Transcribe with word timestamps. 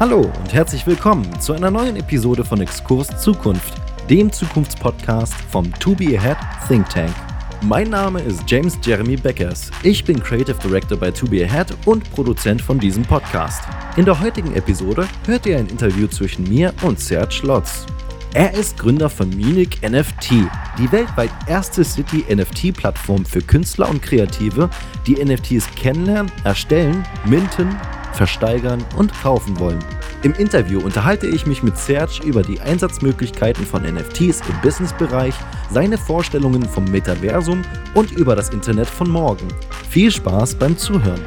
Hallo 0.00 0.20
und 0.22 0.54
herzlich 0.54 0.86
willkommen 0.86 1.28
zu 1.42 1.52
einer 1.52 1.70
neuen 1.70 1.94
Episode 1.96 2.42
von 2.42 2.58
Exkurs 2.62 3.08
Zukunft, 3.20 3.74
dem 4.08 4.32
Zukunftspodcast 4.32 5.34
vom 5.34 5.70
To 5.78 5.94
Be 5.94 6.18
Ahead 6.18 6.38
Think 6.66 6.88
Tank. 6.88 7.12
Mein 7.60 7.90
Name 7.90 8.18
ist 8.22 8.44
James 8.46 8.78
Jeremy 8.82 9.16
Beckers. 9.16 9.70
Ich 9.82 10.02
bin 10.02 10.18
Creative 10.22 10.56
Director 10.56 10.96
bei 10.96 11.10
To 11.10 11.26
Be 11.26 11.44
Ahead 11.44 11.76
und 11.84 12.10
Produzent 12.12 12.62
von 12.62 12.78
diesem 12.78 13.02
Podcast. 13.02 13.62
In 13.98 14.06
der 14.06 14.18
heutigen 14.18 14.54
Episode 14.54 15.06
hört 15.26 15.44
ihr 15.44 15.58
ein 15.58 15.66
Interview 15.66 16.06
zwischen 16.06 16.48
mir 16.48 16.72
und 16.80 16.98
Serge 16.98 17.40
Lotz. 17.42 17.84
Er 18.32 18.54
ist 18.54 18.78
Gründer 18.78 19.10
von 19.10 19.28
Munich 19.28 19.82
NFT, 19.82 20.30
die 20.78 20.90
weltweit 20.92 21.30
erste 21.46 21.84
City-NFT-Plattform 21.84 23.26
für 23.26 23.42
Künstler 23.42 23.90
und 23.90 24.00
Kreative, 24.00 24.70
die 25.06 25.22
NFTs 25.22 25.68
kennenlernen, 25.74 26.32
erstellen, 26.44 27.04
minten, 27.26 27.76
versteigern 28.12 28.84
und 28.96 29.12
kaufen 29.12 29.58
wollen. 29.58 29.78
Im 30.22 30.34
Interview 30.34 30.80
unterhalte 30.80 31.26
ich 31.26 31.46
mich 31.46 31.62
mit 31.62 31.78
Serge 31.78 32.20
über 32.24 32.42
die 32.42 32.60
Einsatzmöglichkeiten 32.60 33.64
von 33.64 33.82
NFTs 33.82 34.40
im 34.48 34.60
Businessbereich, 34.62 35.34
seine 35.70 35.96
Vorstellungen 35.96 36.62
vom 36.62 36.84
Metaversum 36.84 37.64
und 37.94 38.12
über 38.12 38.36
das 38.36 38.50
Internet 38.50 38.88
von 38.88 39.08
morgen. 39.08 39.48
Viel 39.88 40.10
Spaß 40.10 40.56
beim 40.56 40.76
Zuhören. 40.76 41.24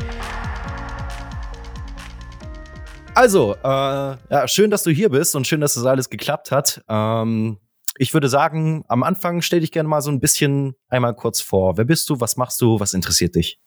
Also, 3.16 3.56
äh, 3.56 3.68
ja, 3.68 4.48
schön, 4.48 4.72
dass 4.72 4.84
du 4.84 4.92
hier 4.92 5.10
bist 5.10 5.36
und 5.36 5.46
schön, 5.46 5.62
dass 5.62 5.76
das 5.76 5.86
alles 5.86 6.10
geklappt 6.10 6.52
hat. 6.52 6.84
Ähm, 6.88 7.60
ich 7.98 8.14
würde 8.14 8.28
sagen, 8.28 8.86
am 8.88 9.04
Anfang 9.04 9.42
stell 9.42 9.60
dich 9.60 9.72
gerne 9.72 9.88
mal 9.88 10.02
so 10.02 10.10
ein 10.10 10.20
bisschen 10.20 10.76
einmal 10.90 11.16
kurz 11.16 11.40
vor. 11.40 11.78
Wer 11.78 11.86
bist 11.86 12.10
du? 12.10 12.20
Was 12.20 12.38
machst 12.38 12.60
du? 12.62 12.80
Was 12.80 12.94
interessiert 12.94 13.36
dich? 13.36 13.60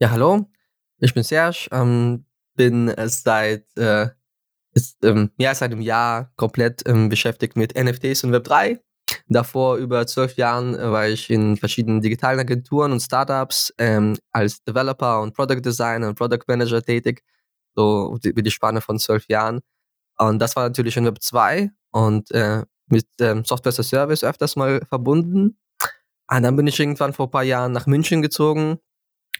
Ja, 0.00 0.10
hallo. 0.10 0.48
Ich 0.98 1.14
bin 1.14 1.22
Serge. 1.22 1.68
Ähm, 1.72 2.24
bin 2.56 2.92
seit 3.06 3.66
äh, 3.76 4.08
ist, 4.72 5.02
ähm, 5.04 5.30
mehr 5.38 5.50
als 5.50 5.62
einem 5.62 5.80
Jahr 5.80 6.32
komplett 6.36 6.82
ähm, 6.86 7.08
beschäftigt 7.08 7.56
mit 7.56 7.74
NFTs 7.74 8.24
und 8.24 8.34
Web3. 8.34 8.78
Davor 9.28 9.76
über 9.76 10.06
zwölf 10.06 10.36
Jahren 10.36 10.74
äh, 10.74 10.90
war 10.90 11.08
ich 11.08 11.30
in 11.30 11.56
verschiedenen 11.56 12.00
digitalen 12.00 12.40
Agenturen 12.40 12.92
und 12.92 13.00
Startups 13.00 13.72
ähm, 13.78 14.16
als 14.32 14.62
Developer 14.64 15.20
und 15.22 15.34
Product 15.34 15.60
Designer 15.60 16.08
und 16.08 16.18
Product 16.18 16.44
Manager 16.46 16.82
tätig 16.82 17.22
so 17.74 18.18
über 18.24 18.42
die 18.42 18.50
Spanne 18.50 18.80
von 18.80 18.98
zwölf 18.98 19.28
Jahren. 19.28 19.60
Und 20.18 20.38
das 20.38 20.56
war 20.56 20.64
natürlich 20.64 20.96
in 20.96 21.04
Web 21.04 21.22
2 21.22 21.70
und 21.92 22.30
äh, 22.32 22.62
mit 22.88 23.06
ähm, 23.20 23.44
Software 23.44 23.70
as 23.70 23.80
a 23.80 23.82
Service 23.82 24.24
öfters 24.24 24.56
mal 24.56 24.80
verbunden. 24.88 25.58
Und 26.28 26.42
dann 26.42 26.56
bin 26.56 26.66
ich 26.66 26.80
irgendwann 26.80 27.12
vor 27.12 27.26
ein 27.26 27.30
paar 27.30 27.44
Jahren 27.44 27.72
nach 27.72 27.86
München 27.86 28.22
gezogen, 28.22 28.78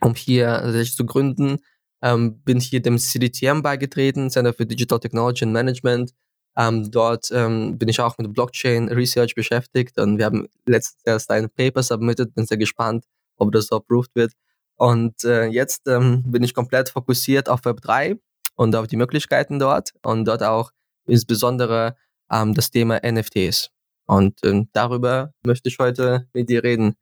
um 0.01 0.15
hier 0.15 0.71
sich 0.73 0.95
zu 0.95 1.07
gründen. 1.07 1.59
Ähm, 2.03 2.41
bin 2.43 2.61
hier 2.61 2.81
dem 2.81 2.99
CDTM 2.99 3.63
beigetreten, 3.63 4.31
Center 4.31 4.53
for 4.53 4.67
Digital 4.67 5.01
Technology 5.01 5.45
and 5.45 5.53
Management. 5.53 6.13
Ähm, 6.57 6.91
dort 6.91 7.31
ähm, 7.33 7.79
bin 7.79 7.89
ich 7.89 8.01
auch 8.01 8.17
mit 8.19 8.33
Blockchain 8.33 8.89
Research 8.89 9.35
beschäftigt 9.35 9.99
und 9.99 10.19
wir 10.19 10.25
haben 10.25 10.49
letztes 10.65 11.03
erst 11.05 11.31
ein 11.31 11.51
Paper 11.51 11.83
submitted, 11.83 12.35
bin 12.35 12.47
sehr 12.47 12.57
gespannt, 12.57 13.05
ob 13.37 13.53
das 13.53 13.67
so 13.67 13.77
approved 13.77 14.15
wird. 14.15 14.33
Und 14.77 15.25
äh, 15.25 15.47
jetzt 15.47 15.87
ähm, 15.87 16.23
bin 16.27 16.43
ich 16.43 16.55
komplett 16.55 16.91
fokussiert 16.91 17.49
auf 17.49 17.65
Web 17.65 17.81
3 17.83 18.19
und 18.57 18.75
auf 18.75 18.87
die 18.87 18.97
Möglichkeiten 18.97 19.59
dort 19.59 19.93
und 20.03 20.25
dort 20.27 20.43
auch 20.43 20.71
insbesondere 21.07 21.97
ähm, 22.31 22.55
das 22.55 22.71
Thema 22.71 23.01
NFTs. 23.05 23.71
Und 24.07 24.39
ähm, 24.45 24.69
darüber 24.73 25.33
möchte 25.45 25.69
ich 25.69 25.79
heute 25.79 26.29
mit 26.33 26.49
dir 26.49 26.63
reden. 26.63 26.97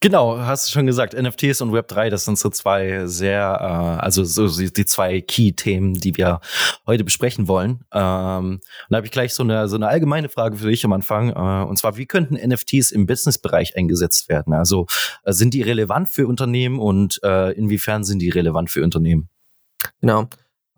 Genau, 0.00 0.38
hast 0.38 0.66
du 0.66 0.72
schon 0.72 0.86
gesagt, 0.86 1.14
NFTs 1.14 1.60
und 1.60 1.70
Web3, 1.70 2.10
das 2.10 2.24
sind 2.24 2.38
so 2.38 2.50
zwei 2.50 3.06
sehr, 3.06 3.58
äh, 3.60 4.02
also 4.02 4.24
so 4.24 4.48
die 4.48 4.84
zwei 4.84 5.20
Key-Themen, 5.20 5.94
die 5.94 6.16
wir 6.16 6.40
heute 6.86 7.04
besprechen 7.04 7.48
wollen. 7.48 7.84
Ähm, 7.92 8.54
und 8.54 8.62
da 8.90 8.96
habe 8.96 9.06
ich 9.06 9.12
gleich 9.12 9.34
so 9.34 9.42
eine, 9.42 9.68
so 9.68 9.76
eine 9.76 9.88
allgemeine 9.88 10.28
Frage 10.28 10.56
für 10.56 10.68
dich 10.68 10.84
am 10.84 10.92
Anfang. 10.92 11.30
Äh, 11.30 11.68
und 11.68 11.78
zwar, 11.78 11.96
wie 11.96 12.06
könnten 12.06 12.34
NFTs 12.34 12.90
im 12.90 13.06
Business-Bereich 13.06 13.76
eingesetzt 13.76 14.28
werden? 14.28 14.52
Also 14.52 14.86
äh, 15.22 15.32
sind 15.32 15.54
die 15.54 15.62
relevant 15.62 16.08
für 16.08 16.26
Unternehmen 16.26 16.78
und 16.78 17.20
äh, 17.22 17.52
inwiefern 17.52 18.04
sind 18.04 18.18
die 18.18 18.30
relevant 18.30 18.70
für 18.70 18.82
Unternehmen? 18.82 19.28
Genau. 20.00 20.28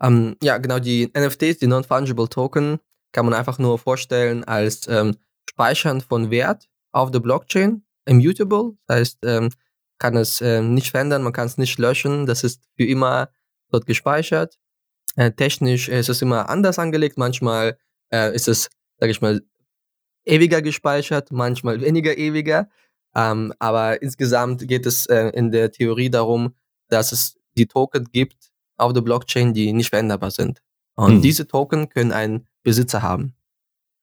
Ähm, 0.01 0.35
ja, 0.41 0.57
genau, 0.57 0.79
die 0.79 1.11
NFTs, 1.17 1.57
die 1.59 1.67
Non-Fungible 1.67 2.29
Token, 2.29 2.79
kann 3.11 3.25
man 3.25 3.33
einfach 3.33 3.57
nur 3.57 3.79
vorstellen 3.79 4.43
als 4.43 4.87
ähm, 4.87 5.15
Speichern 5.49 6.01
von 6.01 6.29
Wert 6.29 6.67
auf 6.91 7.11
der 7.11 7.19
Blockchain, 7.19 7.83
immutable, 8.07 8.77
das 8.87 8.99
heißt, 8.99 9.17
ähm, 9.23 9.49
kann 9.99 10.15
es 10.15 10.41
ähm, 10.41 10.73
nicht 10.73 10.91
verändern, 10.91 11.23
man 11.23 11.33
kann 11.33 11.47
es 11.47 11.57
nicht 11.57 11.77
löschen, 11.79 12.25
das 12.25 12.43
ist 12.43 12.63
für 12.75 12.85
immer 12.85 13.29
dort 13.69 13.85
gespeichert. 13.85 14.57
Äh, 15.15 15.31
technisch 15.31 15.89
ist 15.89 16.09
es 16.09 16.21
immer 16.21 16.49
anders 16.49 16.77
angelegt, 16.77 17.17
manchmal 17.17 17.77
äh, 18.11 18.35
ist 18.35 18.47
es, 18.47 18.69
sage 18.99 19.11
ich 19.11 19.21
mal, 19.21 19.41
ewiger 20.25 20.61
gespeichert, 20.61 21.31
manchmal 21.31 21.81
weniger 21.81 22.17
ewiger. 22.17 22.69
Ähm, 23.15 23.53
aber 23.57 24.01
insgesamt 24.01 24.67
geht 24.67 24.85
es 24.85 25.07
äh, 25.07 25.29
in 25.29 25.51
der 25.51 25.71
Theorie 25.71 26.09
darum, 26.09 26.53
dass 26.89 27.11
es 27.11 27.37
die 27.57 27.65
Token 27.65 28.05
gibt, 28.11 28.51
auf 28.77 28.93
der 28.93 29.01
Blockchain, 29.01 29.53
die 29.53 29.73
nicht 29.73 29.89
veränderbar 29.89 30.29
sind. 30.29 30.61
Und 30.95 31.17
mhm. 31.17 31.21
diese 31.21 31.47
Token 31.47 31.89
können 31.89 32.11
einen 32.11 32.47
Besitzer 32.63 33.01
haben. 33.01 33.35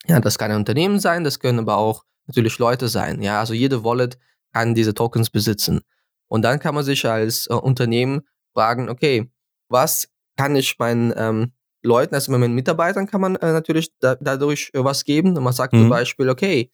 Ja, 0.06 0.20
das 0.20 0.36
kann 0.36 0.50
ein 0.50 0.56
Unternehmen 0.58 0.98
sein, 0.98 1.24
das 1.24 1.38
können 1.38 1.60
aber 1.60 1.76
auch 1.76 2.04
natürlich 2.26 2.58
Leute 2.58 2.88
sein. 2.88 3.22
Ja, 3.22 3.40
also 3.40 3.54
jede 3.54 3.84
Wallet 3.84 4.18
kann 4.52 4.74
diese 4.74 4.94
Tokens 4.94 5.30
besitzen. 5.30 5.80
Und 6.28 6.42
dann 6.42 6.58
kann 6.58 6.74
man 6.74 6.84
sich 6.84 7.04
als 7.06 7.46
äh, 7.48 7.54
Unternehmen 7.54 8.22
fragen, 8.52 8.88
okay, 8.88 9.30
was 9.68 10.08
kann 10.36 10.56
ich 10.56 10.78
meinen 10.78 11.12
ähm, 11.16 11.52
Leuten, 11.82 12.14
also 12.14 12.32
meinen 12.32 12.54
Mitarbeitern 12.54 13.06
kann 13.06 13.20
man 13.20 13.36
äh, 13.36 13.52
natürlich 13.52 13.90
da, 14.00 14.16
dadurch 14.16 14.70
äh, 14.72 14.82
was 14.82 15.04
geben. 15.04 15.36
Und 15.36 15.44
man 15.44 15.52
sagt 15.52 15.74
mhm. 15.74 15.80
zum 15.80 15.88
Beispiel, 15.90 16.30
okay, 16.30 16.70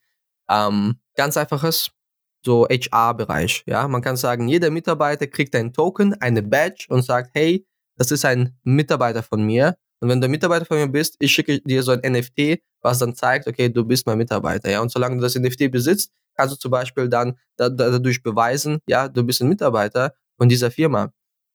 ähm, 0.49 0.99
ganz 1.15 1.37
einfaches, 1.37 1.91
so 2.43 2.67
HR-Bereich. 2.67 3.63
Ja, 3.67 3.87
man 3.87 4.01
kann 4.01 4.17
sagen, 4.17 4.47
jeder 4.47 4.71
Mitarbeiter 4.71 5.27
kriegt 5.27 5.55
einen 5.55 5.73
Token, 5.73 6.13
eine 6.21 6.41
Badge 6.41 6.85
und 6.89 7.03
sagt, 7.03 7.31
hey, 7.33 7.67
das 7.97 8.11
ist 8.11 8.25
ein 8.25 8.57
Mitarbeiter 8.63 9.21
von 9.21 9.43
mir. 9.43 9.77
Und 10.01 10.09
wenn 10.09 10.19
du 10.19 10.27
Mitarbeiter 10.27 10.65
von 10.65 10.77
mir 10.77 10.87
bist, 10.87 11.15
ich 11.19 11.31
schicke 11.31 11.61
dir 11.61 11.83
so 11.83 11.91
ein 11.91 11.99
NFT, 11.99 12.59
was 12.81 12.99
dann 12.99 13.15
zeigt, 13.15 13.47
okay, 13.47 13.69
du 13.69 13.85
bist 13.85 14.07
mein 14.07 14.17
Mitarbeiter. 14.17 14.69
Ja, 14.69 14.81
und 14.81 14.91
solange 14.91 15.15
du 15.15 15.21
das 15.21 15.35
NFT 15.35 15.71
besitzt, 15.71 16.11
kannst 16.35 16.55
du 16.55 16.59
zum 16.59 16.71
Beispiel 16.71 17.07
dann 17.07 17.37
da, 17.55 17.69
dadurch 17.69 18.23
beweisen, 18.23 18.79
ja, 18.87 19.07
du 19.07 19.23
bist 19.23 19.41
ein 19.41 19.49
Mitarbeiter 19.49 20.13
von 20.37 20.49
dieser 20.49 20.71
Firma. 20.71 21.13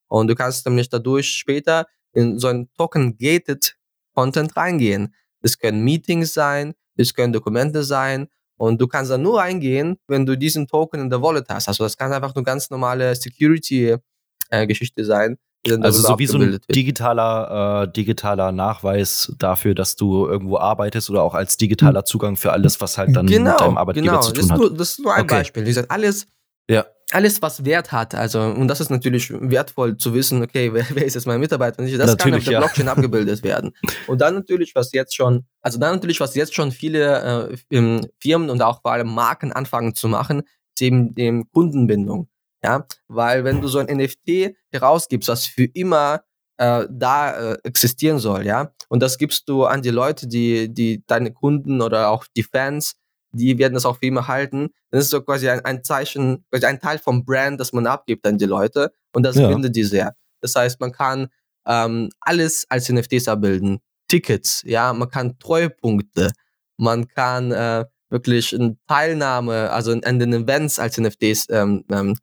Und 0.08 0.28
du 0.28 0.36
kannst 0.36 0.64
nämlich 0.66 0.88
dadurch 0.88 1.28
später 1.28 1.86
in 2.12 2.38
so 2.38 2.46
ein 2.46 2.70
Token-Gated 2.78 3.76
Content 4.14 4.56
reingehen. 4.56 5.14
Das 5.42 5.58
können 5.58 5.82
Meetings 5.82 6.32
sein, 6.32 6.74
das 6.96 7.12
können 7.12 7.32
Dokumente 7.32 7.82
sein 7.82 8.28
und 8.56 8.80
du 8.80 8.86
kannst 8.86 9.10
da 9.10 9.18
nur 9.18 9.38
reingehen, 9.40 9.98
wenn 10.08 10.24
du 10.24 10.36
diesen 10.36 10.66
Token 10.66 11.00
in 11.00 11.10
der 11.10 11.20
Wallet 11.20 11.48
hast. 11.48 11.68
Also 11.68 11.84
das 11.84 11.96
kann 11.96 12.12
einfach 12.12 12.34
nur 12.34 12.44
ganz 12.44 12.70
normale 12.70 13.14
Security-Geschichte 13.14 15.00
äh, 15.02 15.04
sein. 15.04 15.38
Also 15.80 16.02
so 16.02 16.18
wie 16.18 16.26
so 16.26 16.38
ein 16.38 16.58
digitaler, 16.70 17.82
äh, 17.82 17.92
digitaler 17.92 18.52
Nachweis 18.52 19.32
dafür, 19.38 19.74
dass 19.74 19.96
du 19.96 20.26
irgendwo 20.26 20.58
arbeitest 20.58 21.10
oder 21.10 21.22
auch 21.22 21.34
als 21.34 21.56
digitaler. 21.56 22.04
Zugang 22.04 22.36
für 22.36 22.52
alles, 22.52 22.80
was 22.80 22.98
halt 22.98 23.16
dann 23.16 23.26
genau, 23.26 23.50
mit 23.50 23.60
deinem 23.60 23.78
Arbeitgeber 23.78 24.06
genau. 24.06 24.20
zu 24.20 24.32
tun 24.32 24.50
hat. 24.50 24.58
Genau, 24.58 24.68
das 24.70 24.90
ist 24.90 25.00
nur 25.00 25.14
ein 25.14 25.22
okay. 25.22 25.34
Beispiel. 25.36 25.64
Wie 25.64 25.68
gesagt, 25.68 25.90
alles, 25.90 26.26
ja. 26.70 26.86
alles, 27.10 27.42
was 27.42 27.64
Wert 27.64 27.90
hat, 27.90 28.14
also, 28.14 28.40
und 28.40 28.68
das 28.68 28.80
ist 28.80 28.90
natürlich 28.90 29.32
wertvoll 29.32 29.96
zu 29.96 30.14
wissen, 30.14 30.42
okay, 30.42 30.72
wer, 30.72 30.86
wer 30.94 31.04
ist 31.04 31.14
jetzt 31.14 31.26
mein 31.26 31.40
Mitarbeiter? 31.40 31.82
Das 31.82 31.90
natürlich, 31.90 32.18
kann 32.18 32.34
auf 32.34 32.44
der 32.44 32.52
ja. 32.52 32.58
Blockchain 32.60 32.88
abgebildet 32.88 33.42
werden. 33.42 33.72
Und 34.06 34.20
dann 34.20 34.34
natürlich, 34.34 34.74
was 34.74 34.92
jetzt 34.92 35.16
schon, 35.16 35.46
also 35.62 35.78
dann 35.78 35.94
natürlich, 35.94 36.20
was 36.20 36.34
jetzt 36.34 36.54
schon 36.54 36.70
viele 36.70 37.50
äh, 37.50 38.06
Firmen 38.20 38.50
und 38.50 38.62
auch 38.62 38.82
vor 38.82 38.92
allem 38.92 39.12
Marken 39.12 39.52
anfangen 39.52 39.94
zu 39.94 40.08
machen, 40.08 40.42
ist 40.74 40.82
eben 40.82 41.14
die 41.14 41.44
Kundenbindung. 41.52 42.28
Ja, 42.66 42.84
weil 43.07 43.45
wenn 43.45 43.60
du 43.60 43.68
so 43.68 43.78
ein 43.78 43.86
NFT 43.86 44.57
herausgibst, 44.72 45.28
was 45.28 45.47
für 45.47 45.66
immer 45.66 46.22
äh, 46.57 46.84
da 46.91 47.53
äh, 47.53 47.59
existieren 47.63 48.18
soll, 48.18 48.45
ja, 48.45 48.72
und 48.89 49.01
das 49.04 49.18
gibst 49.18 49.48
du 49.48 49.65
an 49.65 49.83
die 49.83 49.91
Leute, 49.91 50.27
die, 50.27 50.72
die 50.72 51.04
deine 51.07 51.33
Kunden 51.33 51.80
oder 51.80 52.10
auch 52.10 52.27
die 52.36 52.42
Fans, 52.42 52.97
die 53.30 53.57
werden 53.59 53.74
das 53.74 53.86
auch 53.86 53.98
für 53.98 54.07
immer 54.07 54.27
halten, 54.27 54.71
dann 54.91 55.01
ist 55.01 55.10
so 55.10 55.21
quasi 55.22 55.48
ein, 55.48 55.65
ein 55.65 55.84
Zeichen, 55.84 56.45
quasi 56.51 56.66
ein 56.66 56.80
Teil 56.80 56.98
vom 56.98 57.24
Brand, 57.24 57.60
das 57.60 57.72
man 57.72 57.86
abgibt 57.86 58.27
an 58.27 58.36
die 58.36 58.47
Leute 58.47 58.92
und 59.12 59.22
das 59.22 59.36
ja. 59.36 59.47
bindet 59.47 59.77
die 59.77 59.84
sehr. 59.84 60.16
Das 60.41 60.57
heißt, 60.57 60.80
man 60.80 60.91
kann 60.91 61.28
ähm, 61.69 62.10
alles 62.21 62.66
als 62.69 62.89
NFTs 62.89 63.28
abbilden. 63.28 63.78
Tickets, 64.09 64.62
ja, 64.65 64.92
man 64.92 65.09
kann 65.09 65.39
Treuepunkte, 65.39 66.33
man 66.78 67.07
kann 67.07 67.53
äh, 67.53 67.84
wirklich 68.10 68.53
eine 68.54 68.77
Teilnahme, 68.89 69.71
also 69.71 69.92
an 69.92 70.19
den 70.19 70.33
Events 70.33 70.80
als 70.80 70.98
NFTs 70.98 71.47
ähm, 71.51 71.84
ähm, 71.91 72.16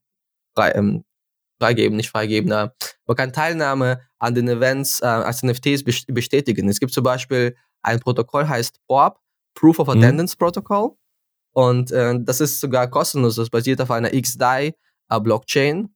frei, 0.55 0.71
ähm, 0.71 1.03
freigeben, 1.59 1.97
nicht 1.97 2.09
freigeben. 2.09 2.51
Äh, 2.51 2.69
man 3.05 3.17
kann 3.17 3.33
Teilnahme 3.33 4.01
an 4.19 4.35
den 4.35 4.47
Events 4.47 5.01
äh, 5.01 5.05
als 5.05 5.43
NFTs 5.43 5.83
bestätigen. 6.07 6.69
Es 6.69 6.79
gibt 6.79 6.93
zum 6.93 7.03
Beispiel 7.03 7.55
ein 7.81 7.99
Protokoll, 7.99 8.47
heißt 8.47 8.79
POAP, 8.87 9.19
Proof 9.55 9.79
of 9.79 9.87
mhm. 9.87 10.01
Attendance 10.01 10.35
mhm. 10.35 10.39
Protocol. 10.39 10.91
Und 11.53 11.91
äh, 11.91 12.19
das 12.19 12.41
ist 12.41 12.59
sogar 12.59 12.89
kostenlos, 12.89 13.35
das 13.35 13.49
basiert 13.49 13.79
auf 13.81 13.91
einer 13.91 14.09
XDAI 14.09 14.73
äh, 15.09 15.19
Blockchain. 15.19 15.93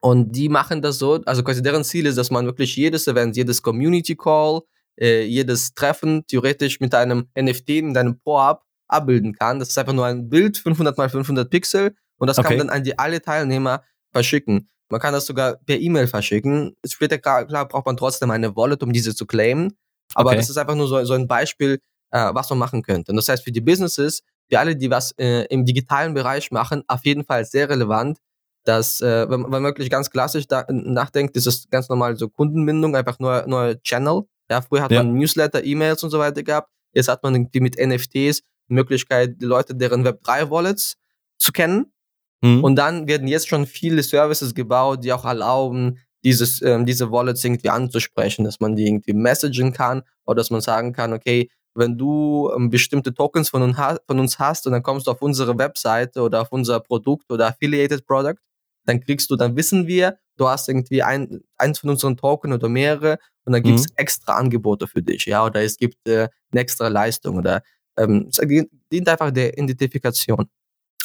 Und 0.00 0.32
die 0.32 0.48
machen 0.48 0.82
das 0.82 0.98
so, 0.98 1.20
also 1.24 1.42
quasi 1.44 1.62
deren 1.62 1.84
Ziel 1.84 2.06
ist, 2.06 2.18
dass 2.18 2.30
man 2.30 2.44
wirklich 2.44 2.76
jedes 2.76 3.06
Event, 3.06 3.36
jedes 3.36 3.62
Community 3.62 4.16
Call, 4.16 4.62
äh, 5.00 5.22
jedes 5.22 5.74
Treffen 5.74 6.26
theoretisch 6.26 6.80
mit 6.80 6.94
einem 6.94 7.28
NFT 7.38 7.70
in 7.70 7.94
deinem 7.94 8.18
Pro-App 8.18 8.62
abbilden 8.88 9.32
kann. 9.32 9.58
Das 9.58 9.70
ist 9.70 9.78
einfach 9.78 9.92
nur 9.92 10.06
ein 10.06 10.28
Bild, 10.28 10.58
500 10.58 10.98
mal 10.98 11.08
500 11.08 11.48
Pixel 11.48 11.94
und 12.22 12.28
das 12.28 12.38
okay. 12.38 12.50
kann 12.50 12.58
man 12.58 12.66
dann 12.68 12.76
an 12.76 12.84
die 12.84 12.96
alle 13.00 13.20
Teilnehmer 13.20 13.82
verschicken. 14.12 14.68
Man 14.88 15.00
kann 15.00 15.12
das 15.12 15.26
sogar 15.26 15.56
per 15.66 15.80
E-Mail 15.80 16.06
verschicken. 16.06 16.76
Später 16.86 17.18
klar, 17.18 17.46
klar, 17.46 17.66
braucht 17.66 17.86
man 17.86 17.96
trotzdem 17.96 18.30
eine 18.30 18.54
Wallet, 18.54 18.84
um 18.84 18.92
diese 18.92 19.12
zu 19.12 19.26
claimen. 19.26 19.76
Aber 20.14 20.30
okay. 20.30 20.36
das 20.36 20.48
ist 20.48 20.56
einfach 20.56 20.76
nur 20.76 20.86
so, 20.86 21.02
so 21.04 21.14
ein 21.14 21.26
Beispiel, 21.26 21.80
äh, 22.12 22.30
was 22.32 22.48
man 22.50 22.60
machen 22.60 22.82
könnte. 22.82 23.10
Und 23.10 23.16
das 23.16 23.28
heißt, 23.28 23.42
für 23.42 23.50
die 23.50 23.60
Businesses, 23.60 24.22
für 24.48 24.60
alle, 24.60 24.76
die 24.76 24.88
was 24.88 25.10
äh, 25.18 25.46
im 25.46 25.64
digitalen 25.64 26.14
Bereich 26.14 26.52
machen, 26.52 26.84
auf 26.86 27.04
jeden 27.04 27.24
Fall 27.24 27.44
sehr 27.44 27.68
relevant, 27.68 28.18
dass, 28.62 29.00
äh, 29.00 29.28
wenn, 29.28 29.40
man 29.40 29.64
wirklich 29.64 29.90
ganz 29.90 30.10
klassisch 30.10 30.46
da, 30.46 30.64
nachdenkt, 30.68 31.36
ist 31.36 31.48
es 31.48 31.68
ganz 31.70 31.88
normal 31.88 32.16
so 32.16 32.28
Kundenbindung, 32.28 32.94
einfach 32.94 33.18
nur, 33.18 33.44
nur 33.48 33.82
Channel. 33.82 34.22
Ja, 34.48 34.60
früher 34.60 34.82
hat 34.82 34.92
ja. 34.92 35.02
man 35.02 35.14
Newsletter, 35.14 35.64
E-Mails 35.64 36.04
und 36.04 36.10
so 36.10 36.20
weiter 36.20 36.44
gehabt. 36.44 36.70
Jetzt 36.92 37.08
hat 37.08 37.24
man 37.24 37.34
irgendwie 37.34 37.60
mit 37.60 37.78
NFTs 37.78 38.42
die 38.68 38.74
Möglichkeit, 38.74 39.40
die 39.40 39.46
Leute 39.46 39.74
deren 39.74 40.06
Web3-Wallets 40.06 40.96
zu 41.38 41.52
kennen. 41.52 41.91
Mhm. 42.42 42.62
Und 42.62 42.76
dann 42.76 43.06
werden 43.06 43.28
jetzt 43.28 43.48
schon 43.48 43.66
viele 43.66 44.02
Services 44.02 44.54
gebaut, 44.54 45.04
die 45.04 45.12
auch 45.12 45.24
erlauben, 45.24 45.98
dieses, 46.24 46.62
ähm, 46.62 46.86
diese 46.86 47.10
Wallets 47.10 47.44
irgendwie 47.44 47.70
anzusprechen, 47.70 48.44
dass 48.44 48.60
man 48.60 48.76
die 48.76 48.86
irgendwie 48.86 49.12
messagen 49.12 49.72
kann 49.72 50.02
oder 50.24 50.36
dass 50.36 50.50
man 50.50 50.60
sagen 50.60 50.92
kann, 50.92 51.12
okay, 51.12 51.48
wenn 51.74 51.96
du 51.96 52.50
ähm, 52.54 52.70
bestimmte 52.70 53.14
Tokens 53.14 53.48
von, 53.48 53.62
uns, 53.62 53.76
von 54.06 54.18
uns 54.18 54.38
hast 54.38 54.66
und 54.66 54.72
dann 54.72 54.82
kommst 54.82 55.06
du 55.06 55.10
auf 55.10 55.22
unsere 55.22 55.56
Webseite 55.56 56.20
oder 56.20 56.42
auf 56.42 56.52
unser 56.52 56.80
Produkt 56.80 57.30
oder 57.30 57.48
Affiliated 57.48 58.06
Product, 58.06 58.36
dann 58.84 59.00
kriegst 59.00 59.30
du, 59.30 59.36
dann 59.36 59.56
wissen 59.56 59.86
wir, 59.86 60.18
du 60.36 60.48
hast 60.48 60.68
irgendwie 60.68 61.02
ein, 61.02 61.40
eins 61.56 61.78
von 61.78 61.90
unseren 61.90 62.16
Token 62.16 62.52
oder 62.52 62.68
mehrere 62.68 63.18
und 63.44 63.52
dann 63.52 63.62
gibt 63.62 63.78
es 63.78 63.88
mhm. 63.88 63.94
extra 63.96 64.34
Angebote 64.34 64.86
für 64.86 65.02
dich, 65.02 65.26
ja, 65.26 65.44
oder 65.44 65.62
es 65.62 65.76
gibt 65.76 66.06
äh, 66.08 66.28
eine 66.50 66.60
extra 66.60 66.88
Leistung 66.88 67.38
oder 67.38 67.62
ähm, 67.96 68.28
es 68.28 68.40
dient 68.90 69.08
einfach 69.08 69.30
der 69.30 69.56
Identifikation. 69.56 70.48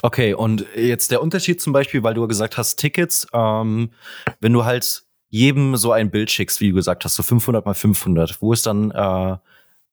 Okay, 0.01 0.33
und 0.33 0.65
jetzt 0.75 1.11
der 1.11 1.21
Unterschied 1.21 1.59
zum 1.61 1.73
Beispiel, 1.73 2.03
weil 2.03 2.13
du 2.13 2.27
gesagt 2.27 2.57
hast, 2.57 2.77
Tickets, 2.77 3.27
ähm, 3.33 3.91
wenn 4.39 4.53
du 4.53 4.65
halt 4.65 5.03
jedem 5.29 5.75
so 5.75 5.91
ein 5.91 6.11
Bild 6.11 6.31
schickst, 6.31 6.61
wie 6.61 6.69
du 6.69 6.75
gesagt 6.75 7.03
hast, 7.03 7.15
so 7.15 7.23
500 7.23 7.65
mal 7.65 7.73
500, 7.73 8.41
wo 8.41 8.53
ist 8.53 8.65
dann 8.65 8.91
äh, 8.91 9.37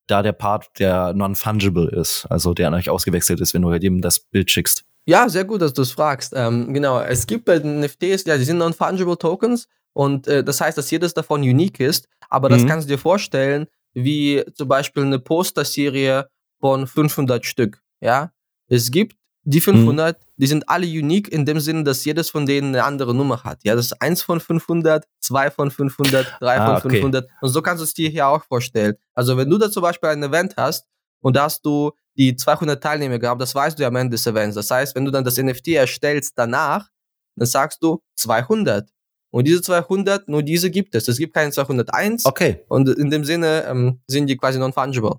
da 0.06 0.22
der 0.22 0.32
Part, 0.32 0.78
der 0.78 1.14
non-fungible 1.14 1.90
ist, 1.90 2.26
also 2.26 2.54
der 2.54 2.68
an 2.68 2.74
euch 2.74 2.90
ausgewechselt 2.90 3.40
ist, 3.40 3.54
wenn 3.54 3.62
du 3.62 3.70
halt 3.70 3.82
jedem 3.82 4.00
das 4.00 4.20
Bild 4.20 4.50
schickst? 4.50 4.84
Ja, 5.06 5.28
sehr 5.28 5.44
gut, 5.44 5.60
dass 5.60 5.74
du 5.74 5.82
es 5.82 5.92
fragst. 5.92 6.32
Ähm, 6.34 6.72
genau, 6.72 7.00
es 7.00 7.26
gibt 7.26 7.44
bei 7.44 7.58
den 7.58 7.80
NFTs, 7.80 8.24
ja, 8.24 8.36
die 8.36 8.44
sind 8.44 8.58
non-fungible 8.58 9.18
Tokens 9.18 9.68
und 9.92 10.26
äh, 10.28 10.44
das 10.44 10.60
heißt, 10.60 10.78
dass 10.78 10.90
jedes 10.90 11.14
davon 11.14 11.40
unique 11.40 11.80
ist, 11.80 12.08
aber 12.28 12.48
das 12.48 12.62
mhm. 12.62 12.68
kannst 12.68 12.88
du 12.88 12.92
dir 12.92 12.98
vorstellen, 12.98 13.66
wie 13.94 14.44
zum 14.54 14.68
Beispiel 14.68 15.04
eine 15.04 15.18
Poster-Serie 15.18 16.28
von 16.60 16.86
500 16.86 17.44
Stück. 17.44 17.80
Ja, 18.00 18.32
es 18.68 18.90
gibt 18.90 19.16
die 19.44 19.60
500, 19.60 20.18
mhm. 20.18 20.24
die 20.36 20.46
sind 20.46 20.68
alle 20.68 20.86
unique 20.86 21.28
in 21.28 21.44
dem 21.44 21.60
Sinne, 21.60 21.84
dass 21.84 22.04
jedes 22.04 22.30
von 22.30 22.46
denen 22.46 22.74
eine 22.74 22.84
andere 22.84 23.14
Nummer 23.14 23.44
hat. 23.44 23.60
Ja, 23.62 23.74
das 23.74 23.86
ist 23.86 24.00
eins 24.00 24.22
von 24.22 24.40
500, 24.40 25.04
zwei 25.20 25.50
von 25.50 25.70
500, 25.70 26.38
drei 26.40 26.58
ah, 26.58 26.80
von 26.80 26.90
500 26.90 27.24
okay. 27.24 27.34
und 27.40 27.48
so 27.50 27.62
kannst 27.62 27.80
du 27.80 27.84
es 27.84 27.94
dir 27.94 28.08
hier 28.08 28.26
auch 28.26 28.42
vorstellen. 28.44 28.94
Also 29.14 29.36
wenn 29.36 29.50
du 29.50 29.58
da 29.58 29.70
zum 29.70 29.82
Beispiel 29.82 30.08
ein 30.10 30.22
Event 30.22 30.54
hast 30.56 30.86
und 31.20 31.36
da 31.36 31.44
hast 31.44 31.64
du 31.64 31.92
die 32.16 32.36
200 32.36 32.82
Teilnehmer 32.82 33.18
gehabt, 33.18 33.40
das 33.40 33.54
weißt 33.54 33.78
du 33.78 33.82
ja 33.82 33.88
am 33.88 33.96
Ende 33.96 34.12
des 34.12 34.26
Events. 34.26 34.54
Das 34.54 34.70
heißt, 34.70 34.94
wenn 34.94 35.04
du 35.04 35.10
dann 35.10 35.24
das 35.24 35.36
NFT 35.36 35.68
erstellst 35.68 36.34
danach, 36.36 36.88
dann 37.36 37.46
sagst 37.46 37.82
du 37.82 38.02
200. 38.16 38.88
Und 39.30 39.48
diese 39.48 39.62
200, 39.62 40.28
nur 40.28 40.44
diese 40.44 40.70
gibt 40.70 40.94
es. 40.94 41.08
Es 41.08 41.18
gibt 41.18 41.34
keine 41.34 41.50
201. 41.50 42.24
Okay. 42.24 42.64
Und 42.68 42.88
in 42.88 43.10
dem 43.10 43.24
Sinne 43.24 43.64
ähm, 43.68 44.00
sind 44.06 44.28
die 44.28 44.36
quasi 44.36 44.60
non-fungible. 44.60 45.16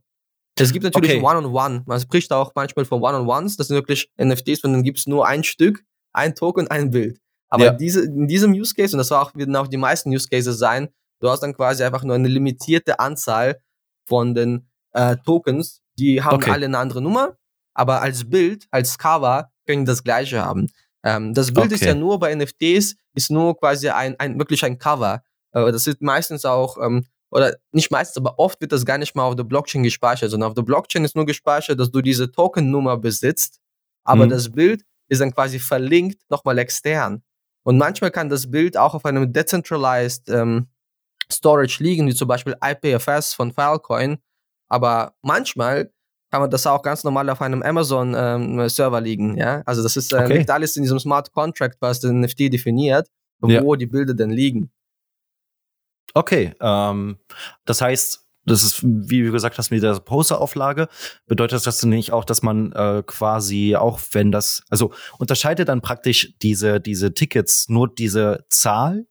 Es 0.57 0.71
gibt 0.71 0.83
natürlich 0.83 1.21
One-on-One. 1.21 1.47
-on 1.47 1.79
-One. 1.79 1.83
Man 1.85 1.99
spricht 1.99 2.31
auch 2.31 2.53
manchmal 2.55 2.85
von 2.85 3.01
One-on-Ones. 3.01 3.57
Das 3.57 3.67
sind 3.67 3.75
wirklich 3.75 4.09
NFTs, 4.17 4.61
von 4.61 4.71
denen 4.71 4.83
gibt 4.83 4.99
es 4.99 5.07
nur 5.07 5.27
ein 5.27 5.43
Stück, 5.43 5.83
ein 6.13 6.33
Token, 6.35 6.67
ein 6.69 6.91
Bild. 6.91 7.19
Aber 7.49 7.65
ja. 7.65 7.73
diese, 7.73 8.05
in 8.05 8.27
diesem 8.27 8.53
Use 8.53 8.73
Case, 8.73 8.93
und 8.93 8.97
das 8.97 9.11
auch, 9.11 9.35
werden 9.35 9.55
auch 9.55 9.67
die 9.67 9.77
meisten 9.77 10.09
Use 10.09 10.27
Cases 10.27 10.57
sein, 10.57 10.89
du 11.19 11.29
hast 11.29 11.41
dann 11.41 11.53
quasi 11.53 11.83
einfach 11.83 12.03
nur 12.03 12.15
eine 12.15 12.27
limitierte 12.27 12.99
Anzahl 12.99 13.59
von 14.07 14.33
den 14.33 14.67
äh, 14.93 15.17
Tokens, 15.25 15.81
die 15.97 16.23
haben 16.23 16.35
okay. 16.35 16.51
alle 16.51 16.65
eine 16.65 16.77
andere 16.77 17.01
Nummer, 17.01 17.37
aber 17.73 18.01
als 18.01 18.29
Bild, 18.29 18.67
als 18.71 18.97
Cover 18.97 19.51
können 19.67 19.85
das 19.85 20.03
gleiche 20.03 20.43
haben. 20.43 20.67
Ähm, 21.03 21.33
das 21.33 21.53
Bild 21.53 21.67
okay. 21.67 21.75
ist 21.75 21.83
ja 21.83 21.95
nur 21.95 22.19
bei 22.19 22.33
NFTs, 22.33 22.95
ist 23.13 23.31
nur 23.31 23.57
quasi 23.57 23.89
ein, 23.89 24.19
ein 24.19 24.39
wirklich 24.39 24.63
ein 24.65 24.77
Cover. 24.77 25.21
Äh, 25.51 25.71
das 25.71 25.87
ist 25.87 26.01
meistens 26.01 26.45
auch 26.45 26.77
ähm, 26.81 27.05
oder 27.35 27.57
nicht 27.73 27.91
meistens, 27.91 28.15
aber 28.15 28.39
oft 28.39 28.61
wird 28.61 28.71
das 28.71 28.85
gar 28.85 28.97
nicht 28.97 29.13
mal 29.13 29.23
auf 29.23 29.35
der 29.35 29.43
Blockchain 29.43 29.83
gespeichert, 29.83 30.31
sondern 30.31 30.47
auf 30.47 30.53
der 30.53 30.61
Blockchain 30.61 31.03
ist 31.03 31.17
nur 31.17 31.25
gespeichert, 31.25 31.77
dass 31.77 31.91
du 31.91 32.01
diese 32.01 32.31
Token-Nummer 32.31 32.97
besitzt, 32.97 33.59
aber 34.05 34.25
mhm. 34.25 34.29
das 34.29 34.49
Bild 34.53 34.83
ist 35.09 35.19
dann 35.19 35.33
quasi 35.33 35.59
verlinkt 35.59 36.21
nochmal 36.29 36.57
extern. 36.57 37.23
Und 37.63 37.77
manchmal 37.77 38.11
kann 38.11 38.29
das 38.29 38.49
Bild 38.49 38.77
auch 38.77 38.93
auf 38.93 39.03
einem 39.03 39.33
decentralized 39.33 40.29
ähm, 40.29 40.69
Storage 41.29 41.83
liegen, 41.83 42.07
wie 42.07 42.15
zum 42.15 42.29
Beispiel 42.29 42.55
IPFS 42.63 43.33
von 43.33 43.51
Filecoin, 43.51 44.19
aber 44.69 45.13
manchmal 45.21 45.91
kann 46.31 46.39
man 46.39 46.49
das 46.49 46.65
auch 46.65 46.81
ganz 46.83 47.03
normal 47.03 47.29
auf 47.29 47.41
einem 47.41 47.61
Amazon-Server 47.61 48.97
ähm, 48.97 49.03
liegen. 49.03 49.37
Ja? 49.37 49.61
Also 49.65 49.83
das 49.83 49.97
ist 49.97 50.13
äh, 50.13 50.17
okay. 50.17 50.37
liegt 50.37 50.49
alles 50.49 50.77
in 50.77 50.83
diesem 50.83 50.99
Smart 50.99 51.33
Contract, 51.33 51.75
was 51.81 51.99
den 51.99 52.21
NFT 52.21 52.53
definiert, 52.53 53.09
wo 53.39 53.49
ja. 53.49 53.61
die 53.75 53.87
Bilder 53.87 54.13
denn 54.13 54.29
liegen. 54.29 54.71
Okay, 56.13 56.53
ähm, 56.61 57.17
das 57.65 57.81
heißt, 57.81 58.25
das 58.45 58.63
ist, 58.63 58.83
wie 58.83 59.23
du 59.23 59.31
gesagt 59.31 59.57
hast, 59.57 59.71
mit 59.71 59.83
der 59.83 59.99
Posterauflage, 59.99 60.87
bedeutet 61.25 61.65
das 61.65 61.83
nicht 61.83 62.11
auch, 62.11 62.25
dass 62.25 62.43
man 62.43 62.71
äh, 62.73 63.03
quasi 63.05 63.75
auch, 63.75 63.99
wenn 64.11 64.31
das, 64.31 64.63
also 64.69 64.93
unterscheidet 65.17 65.67
dann 65.67 65.81
praktisch 65.81 66.35
diese, 66.41 66.79
diese 66.79 67.13
Tickets 67.13 67.67
nur 67.69 67.93
diese 67.93 68.45
Zahl? 68.49 69.07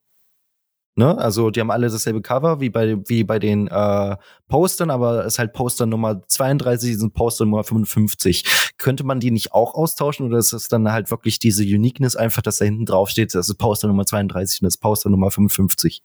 Ne? 0.96 1.18
Also 1.18 1.50
die 1.50 1.58
haben 1.58 1.72
alle 1.72 1.88
dasselbe 1.88 2.22
Cover 2.22 2.60
wie 2.60 2.70
bei, 2.70 2.96
wie 3.08 3.24
bei 3.24 3.40
den 3.40 3.66
äh, 3.66 4.16
Postern, 4.46 4.90
aber 4.90 5.24
es 5.24 5.34
ist 5.34 5.38
halt 5.40 5.52
Poster 5.52 5.86
Nummer 5.86 6.22
32, 6.28 6.96
sind 6.96 7.14
Poster 7.14 7.44
Nummer 7.44 7.64
55. 7.64 8.44
Könnte 8.78 9.02
man 9.02 9.18
die 9.18 9.32
nicht 9.32 9.52
auch 9.52 9.74
austauschen 9.74 10.26
oder 10.26 10.38
ist 10.38 10.52
es 10.52 10.68
dann 10.68 10.92
halt 10.92 11.10
wirklich 11.10 11.40
diese 11.40 11.64
Uniqueness 11.64 12.14
einfach, 12.14 12.42
dass 12.42 12.58
da 12.58 12.64
hinten 12.64 12.86
drauf 12.86 13.10
steht, 13.10 13.34
das 13.34 13.48
ist 13.48 13.56
Poster 13.58 13.88
Nummer 13.88 14.06
32 14.06 14.62
und 14.62 14.66
das 14.66 14.74
ist 14.74 14.80
Poster 14.80 15.10
Nummer 15.10 15.32
55? 15.32 16.04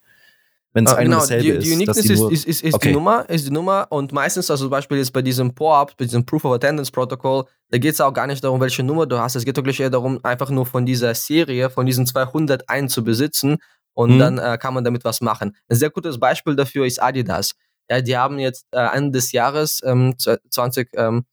Wenn 0.73 0.85
es 0.85 0.93
uh, 0.93 0.97
genau, 0.97 1.19
dasselbe 1.19 1.59
die, 1.59 1.59
die 1.59 1.73
Uniqueness 1.73 1.97
ist. 1.97 2.07
Die 2.07 2.33
ist, 2.33 2.45
ist, 2.45 2.63
ist, 2.63 2.73
okay. 2.73 2.89
die 2.89 2.93
Nummer, 2.93 3.27
ist 3.29 3.47
die 3.47 3.51
Nummer 3.51 3.87
und 3.89 4.11
meistens, 4.11 4.51
also 4.51 4.65
zum 4.65 4.71
Beispiel 4.71 4.97
jetzt 4.97 5.11
bei 5.11 5.21
diesem 5.21 5.53
POAP, 5.53 5.97
bei 5.97 6.05
diesem 6.05 6.25
Proof 6.25 6.45
of 6.45 6.53
Attendance 6.53 6.91
Protocol, 6.91 7.45
da 7.69 7.77
geht 7.77 7.93
es 7.93 8.01
auch 8.01 8.13
gar 8.13 8.27
nicht 8.27 8.43
darum, 8.43 8.61
welche 8.61 8.83
Nummer 8.83 9.05
du 9.05 9.17
hast. 9.17 9.35
Es 9.35 9.45
geht 9.45 9.55
wirklich 9.55 9.79
eher 9.79 9.89
darum, 9.89 10.19
einfach 10.23 10.49
nur 10.49 10.65
von 10.65 10.85
dieser 10.85 11.15
Serie, 11.15 11.69
von 11.69 11.85
diesen 11.85 12.05
200 12.05 12.69
einen 12.69 12.89
zu 12.89 13.03
besitzen 13.03 13.57
und 13.93 14.15
mhm. 14.15 14.19
dann 14.19 14.37
äh, 14.37 14.57
kann 14.59 14.73
man 14.73 14.83
damit 14.83 15.03
was 15.03 15.21
machen. 15.21 15.55
Ein 15.69 15.75
sehr 15.75 15.89
gutes 15.89 16.19
Beispiel 16.19 16.55
dafür 16.55 16.85
ist 16.85 17.01
Adidas. 17.01 17.53
Ja, 17.89 18.01
die 18.01 18.15
haben 18.15 18.37
jetzt 18.37 18.67
äh, 18.71 18.95
Ende 18.95 19.17
des 19.17 19.31
Jahres 19.31 19.81
ähm, 19.83 20.15
20, 20.17 20.89
ähm, 20.93 21.25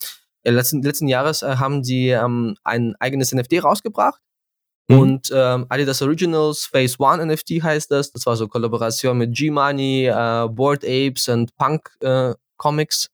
letzten, 0.45 0.83
letzten 0.83 1.09
Jahres 1.09 1.43
äh, 1.43 1.57
haben 1.57 1.83
die 1.83 2.09
ähm, 2.09 2.57
ein 2.65 2.95
eigenes 2.99 3.33
NFT 3.33 3.63
rausgebracht 3.63 4.21
Mhm. 4.89 4.99
Und 4.99 5.33
ähm, 5.35 5.67
Adidas 5.69 6.03
Originals 6.03 6.67
Phase 6.67 6.97
One 6.99 7.25
NFT 7.27 7.63
heißt 7.63 7.91
das. 7.91 8.13
Das 8.13 8.25
war 8.27 8.37
so 8.37 8.47
Kollaboration 8.47 9.19
mit 9.19 9.35
G-Money, 9.35 10.07
äh, 10.07 10.49
Board 10.49 10.85
Apes 10.85 11.29
und 11.29 11.55
Punk 11.57 11.91
äh, 12.01 12.35
Comics. 12.57 13.09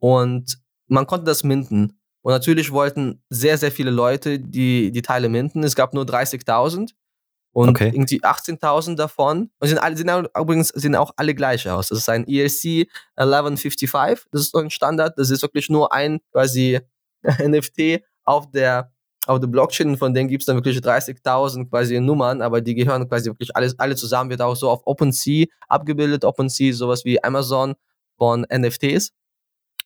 Und 0.00 0.58
man 0.88 1.06
konnte 1.06 1.26
das 1.26 1.44
minden. 1.44 1.98
Und 2.22 2.32
natürlich 2.32 2.72
wollten 2.72 3.22
sehr, 3.30 3.58
sehr 3.58 3.70
viele 3.70 3.90
Leute 3.90 4.38
die, 4.38 4.90
die 4.90 5.02
Teile 5.02 5.28
minden. 5.28 5.62
Es 5.62 5.76
gab 5.76 5.94
nur 5.94 6.04
30.000 6.04 6.90
und 7.52 7.70
okay. 7.70 7.88
irgendwie 7.88 8.20
18.000 8.22 8.96
davon. 8.96 9.50
Und 9.58 9.68
sind 9.68 9.78
alle, 9.78 9.96
sind 9.96 10.10
übrigens 10.36 10.68
sehen 10.68 10.96
auch 10.96 11.12
alle 11.16 11.34
gleich 11.34 11.68
aus. 11.68 11.88
Das 11.88 11.98
ist 11.98 12.08
ein 12.08 12.26
ERC 12.26 12.88
1155. 13.16 14.26
Das 14.32 14.42
ist 14.42 14.52
so 14.52 14.58
ein 14.58 14.70
Standard. 14.70 15.16
Das 15.16 15.30
ist 15.30 15.42
wirklich 15.42 15.70
nur 15.70 15.92
ein 15.92 16.20
quasi 16.32 16.80
NFT 17.22 18.02
auf 18.24 18.50
der 18.50 18.92
auf 19.28 19.40
der 19.40 19.46
Blockchain, 19.46 19.96
von 19.96 20.14
denen 20.14 20.28
gibt 20.28 20.42
es 20.42 20.46
dann 20.46 20.56
wirklich 20.56 20.78
30.000 20.78 21.68
quasi 21.68 22.00
Nummern, 22.00 22.40
aber 22.40 22.60
die 22.60 22.74
gehören 22.74 23.08
quasi 23.08 23.26
wirklich 23.26 23.54
alles, 23.54 23.78
alle 23.78 23.94
zusammen, 23.94 24.30
wird 24.30 24.40
auch 24.40 24.56
so 24.56 24.70
auf 24.70 24.80
OpenSea 24.84 25.46
abgebildet. 25.68 26.24
OpenSea 26.24 26.70
ist 26.70 26.78
sowas 26.78 27.04
wie 27.04 27.22
Amazon 27.22 27.74
von 28.16 28.46
NFTs. 28.52 29.12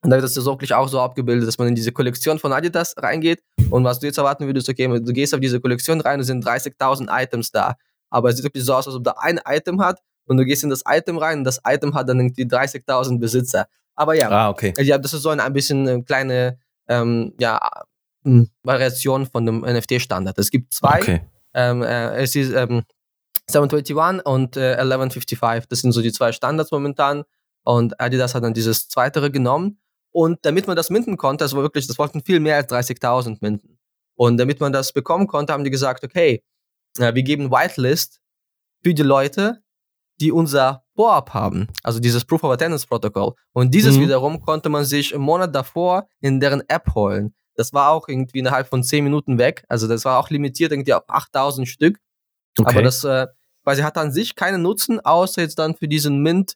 Und 0.02 0.10
da 0.10 0.16
wird 0.16 0.24
das 0.24 0.44
wirklich 0.44 0.74
auch 0.74 0.88
so 0.88 1.00
abgebildet, 1.00 1.46
dass 1.46 1.58
man 1.58 1.68
in 1.68 1.74
diese 1.74 1.92
Kollektion 1.92 2.38
von 2.38 2.52
Adidas 2.52 2.94
reingeht 2.96 3.40
und 3.70 3.84
was 3.84 4.00
du 4.00 4.06
jetzt 4.06 4.18
erwarten 4.18 4.46
würdest, 4.46 4.68
okay, 4.68 4.88
du 4.88 5.12
gehst 5.12 5.32
auf 5.32 5.40
diese 5.40 5.60
Kollektion 5.60 6.00
rein 6.00 6.18
und 6.18 6.24
sind 6.24 6.44
30.000 6.44 7.06
Items 7.08 7.52
da. 7.52 7.76
Aber 8.10 8.28
es 8.28 8.36
sieht 8.36 8.44
wirklich 8.44 8.64
so 8.64 8.74
aus, 8.74 8.86
als 8.86 8.96
ob 8.96 9.04
da 9.04 9.14
ein 9.18 9.40
Item 9.46 9.80
hat 9.80 10.00
und 10.26 10.38
du 10.38 10.44
gehst 10.44 10.64
in 10.64 10.70
das 10.70 10.82
Item 10.88 11.18
rein 11.18 11.38
und 11.38 11.44
das 11.44 11.60
Item 11.64 11.94
hat 11.94 12.08
dann 12.08 12.18
irgendwie 12.18 12.44
30.000 12.44 13.20
Besitzer. 13.20 13.66
Aber 13.94 14.14
ja, 14.14 14.28
ah, 14.28 14.48
okay. 14.50 14.72
ja, 14.78 14.98
das 14.98 15.12
ist 15.14 15.22
so 15.22 15.28
eine 15.28 15.44
ein 15.44 15.52
bisschen 15.52 15.86
äh, 15.86 16.02
kleine 16.02 16.58
ähm, 16.88 17.32
ja, 17.38 17.60
Variation 18.62 19.26
von 19.26 19.46
dem 19.46 19.60
NFT-Standard. 19.60 20.38
Es 20.38 20.50
gibt 20.50 20.72
zwei. 20.74 21.00
Okay. 21.00 21.20
Ähm, 21.54 21.82
äh, 21.82 22.16
es 22.16 22.34
ist 22.36 22.52
ähm, 22.52 22.82
721 23.48 24.24
und 24.24 24.56
äh, 24.56 24.74
1155. 24.74 25.68
Das 25.68 25.80
sind 25.80 25.92
so 25.92 26.02
die 26.02 26.12
zwei 26.12 26.32
Standards 26.32 26.70
momentan. 26.70 27.24
Und 27.64 28.00
Adidas 28.00 28.34
hat 28.34 28.44
dann 28.44 28.54
dieses 28.54 28.88
zweitere 28.88 29.30
genommen. 29.30 29.78
Und 30.10 30.38
damit 30.42 30.66
man 30.66 30.76
das 30.76 30.90
minden 30.90 31.16
konnte, 31.16 31.44
das 31.44 31.54
war 31.54 31.62
wirklich, 31.62 31.86
das 31.86 31.98
wollten 31.98 32.22
viel 32.22 32.40
mehr 32.40 32.56
als 32.56 32.70
30.000 32.70 33.38
minden. 33.40 33.78
Und 34.14 34.36
damit 34.36 34.60
man 34.60 34.72
das 34.72 34.92
bekommen 34.92 35.26
konnte, 35.26 35.52
haben 35.52 35.64
die 35.64 35.70
gesagt, 35.70 36.04
okay, 36.04 36.44
wir 36.98 37.12
geben 37.22 37.50
Whitelist 37.50 38.20
für 38.82 38.92
die 38.92 39.02
Leute, 39.02 39.62
die 40.20 40.30
unser 40.30 40.84
POAP 40.94 41.32
haben, 41.32 41.68
also 41.82 41.98
dieses 41.98 42.24
Proof 42.24 42.44
of 42.44 42.52
Attendance 42.52 42.86
Protocol. 42.86 43.34
Und 43.52 43.72
dieses 43.72 43.96
mhm. 43.96 44.02
wiederum 44.02 44.40
konnte 44.42 44.68
man 44.68 44.84
sich 44.84 45.12
im 45.12 45.22
Monat 45.22 45.54
davor 45.54 46.06
in 46.20 46.38
deren 46.38 46.62
App 46.68 46.94
holen. 46.94 47.34
Das 47.54 47.72
war 47.72 47.90
auch 47.90 48.08
irgendwie 48.08 48.38
innerhalb 48.38 48.68
von 48.68 48.82
10 48.82 49.04
Minuten 49.04 49.38
weg. 49.38 49.64
Also 49.68 49.88
das 49.88 50.04
war 50.04 50.18
auch 50.18 50.30
limitiert 50.30 50.72
irgendwie 50.72 50.94
auf 50.94 51.04
8000 51.08 51.68
Stück. 51.68 51.98
Okay. 52.58 52.70
Aber 52.70 52.82
das 52.82 53.04
äh, 53.04 53.26
weil 53.64 53.76
sie 53.76 53.84
hat 53.84 53.96
an 53.98 54.12
sich 54.12 54.34
keinen 54.34 54.62
Nutzen, 54.62 55.00
außer 55.00 55.42
jetzt 55.42 55.58
dann 55.58 55.76
für 55.76 55.88
diesen 55.88 56.22
Mint 56.22 56.54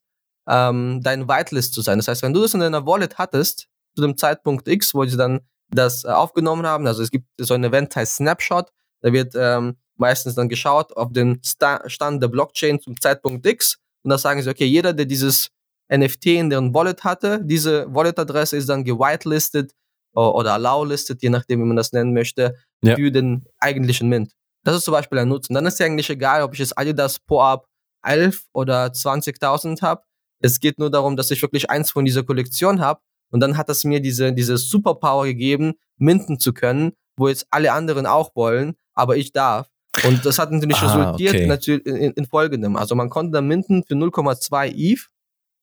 ähm, 0.49 1.01
dein 1.03 1.29
Whitelist 1.29 1.75
zu 1.75 1.83
sein. 1.83 1.99
Das 1.99 2.09
heißt, 2.09 2.23
wenn 2.23 2.33
du 2.33 2.43
das 2.43 2.55
in 2.55 2.61
deiner 2.61 2.87
Wallet 2.87 3.19
hattest, 3.19 3.69
zu 3.95 4.03
dem 4.03 4.17
Zeitpunkt 4.17 4.69
X, 4.69 4.95
wo 4.95 5.05
sie 5.05 5.17
dann 5.17 5.41
das 5.71 6.05
äh, 6.05 6.09
aufgenommen 6.09 6.67
haben, 6.67 6.87
also 6.87 7.03
es 7.03 7.11
gibt 7.11 7.27
so 7.39 7.55
ein 7.55 7.65
Event, 7.65 7.95
heißt 7.95 8.17
Snapshot, 8.17 8.71
da 9.01 9.13
wird 9.13 9.35
ähm, 9.37 9.77
meistens 9.97 10.35
dann 10.35 10.49
geschaut 10.49 10.97
auf 10.97 11.13
den 11.13 11.41
Sta 11.45 11.89
Stand 11.89 12.23
der 12.23 12.29
Blockchain 12.29 12.81
zum 12.81 13.01
Zeitpunkt 13.01 13.47
X 13.47 13.79
und 14.03 14.11
da 14.11 14.19
sagen 14.19 14.43
sie, 14.43 14.51
okay, 14.51 14.67
jeder, 14.67 14.93
der 14.93 15.07
dieses 15.07 15.49
NFT 15.93 16.27
in 16.27 16.51
deren 16.51 16.75
Wallet 16.75 17.05
hatte, 17.05 17.41
diese 17.43 17.93
Wallet-Adresse 17.93 18.57
ist 18.57 18.69
dann 18.69 18.85
gewitelistet 18.85 19.73
oder 20.21 20.55
allow-listed, 20.55 21.23
je 21.23 21.31
nachdem, 21.31 21.61
wie 21.61 21.67
man 21.67 21.77
das 21.77 21.93
nennen 21.93 22.13
möchte, 22.13 22.57
ja. 22.83 22.97
für 22.97 23.11
den 23.11 23.47
eigentlichen 23.59 24.09
Mint. 24.09 24.33
Das 24.65 24.77
ist 24.77 24.85
zum 24.85 24.93
Beispiel 24.93 25.19
ein 25.19 25.29
Nutzen. 25.29 25.55
Dann 25.55 25.67
ist 25.67 25.79
ja 25.79 25.87
eigentlich 25.87 26.11
egal, 26.11 26.43
ob 26.43 26.53
ich 26.55 26.59
jetzt 26.59 26.77
Adidas 26.77 27.21
Pro-Up 27.21 27.67
11 28.03 28.47
oder 28.53 28.87
20.000 28.87 29.83
habe. 29.83 30.03
Es 30.41 30.61
geht 30.61 30.79
nur 30.79 30.91
darum, 30.91 31.17
dass 31.17 31.31
ich 31.31 31.41
wirklich 31.43 31.71
eins 31.71 31.91
von 31.91 32.05
dieser 32.05 32.25
Kollektion 32.25 32.81
habe. 32.81 33.01
Und 33.31 33.41
dann 33.41 33.57
hat 33.57 33.69
das 33.69 33.85
mir 33.85 34.01
diese, 34.01 34.33
diese 34.33 34.57
Superpower 34.57 35.25
gegeben, 35.25 35.75
minten 35.99 36.39
zu 36.39 36.53
können, 36.53 36.93
wo 37.17 37.29
jetzt 37.29 37.47
alle 37.51 37.73
anderen 37.73 38.07
auch 38.07 38.31
wollen, 38.35 38.75
aber 38.95 39.17
ich 39.17 39.33
darf. 39.33 39.69
Und 40.05 40.25
das 40.27 40.39
hat 40.39 40.51
natürlich 40.51 40.79
ah, 40.79 40.95
resultiert 40.95 41.35
okay. 41.35 41.47
natürlich 41.47 41.87
in, 41.87 42.13
in, 42.13 42.27
folgendem. 42.27 42.77
Also 42.77 42.95
man 42.95 43.09
konnte 43.09 43.33
dann 43.33 43.47
minten 43.47 43.83
für 43.85 43.95
0,2 43.95 44.73
ETH, 44.75 45.09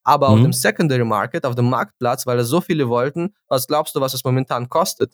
aber 0.03 0.29
mhm. 0.29 0.33
auf 0.33 0.41
dem 0.41 0.53
Secondary 0.53 1.05
Market, 1.05 1.45
auf 1.45 1.55
dem 1.55 1.69
Marktplatz, 1.69 2.25
weil 2.25 2.39
es 2.39 2.48
so 2.48 2.62
viele 2.62 2.89
wollten, 2.89 3.33
was 3.48 3.67
glaubst 3.67 3.95
du, 3.95 4.01
was 4.01 4.13
es 4.13 4.24
momentan 4.24 4.69
kostet? 4.69 5.13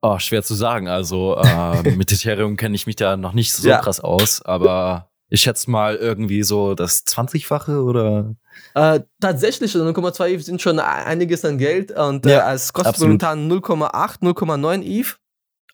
Oh, 0.00 0.18
schwer 0.18 0.42
zu 0.42 0.54
sagen. 0.54 0.88
Also 0.88 1.36
äh, 1.36 1.90
mit 1.96 2.10
Ethereum 2.10 2.56
kenne 2.56 2.74
ich 2.74 2.86
mich 2.86 2.96
da 2.96 3.16
noch 3.16 3.34
nicht 3.34 3.52
so 3.52 3.68
ja. 3.68 3.78
krass 3.78 4.00
aus, 4.00 4.42
aber 4.42 5.12
ich 5.28 5.40
schätze 5.40 5.70
mal 5.70 5.96
irgendwie 5.96 6.42
so 6.42 6.74
das 6.74 7.06
20-fache 7.06 7.82
oder? 7.82 8.34
Äh, 8.74 9.00
tatsächlich, 9.20 9.72
0,2 9.72 10.04
also 10.04 10.24
ETH 10.24 10.44
sind 10.44 10.60
schon 10.60 10.78
einiges 10.78 11.44
an 11.44 11.56
Geld 11.56 11.90
und 11.92 12.26
äh, 12.26 12.32
ja, 12.32 12.50
äh, 12.50 12.54
es 12.54 12.72
kostet 12.72 12.94
absolut. 12.94 13.22
momentan 13.22 13.50
0,8, 13.50 14.20
0,9 14.20 14.82
ETH. 14.82 15.16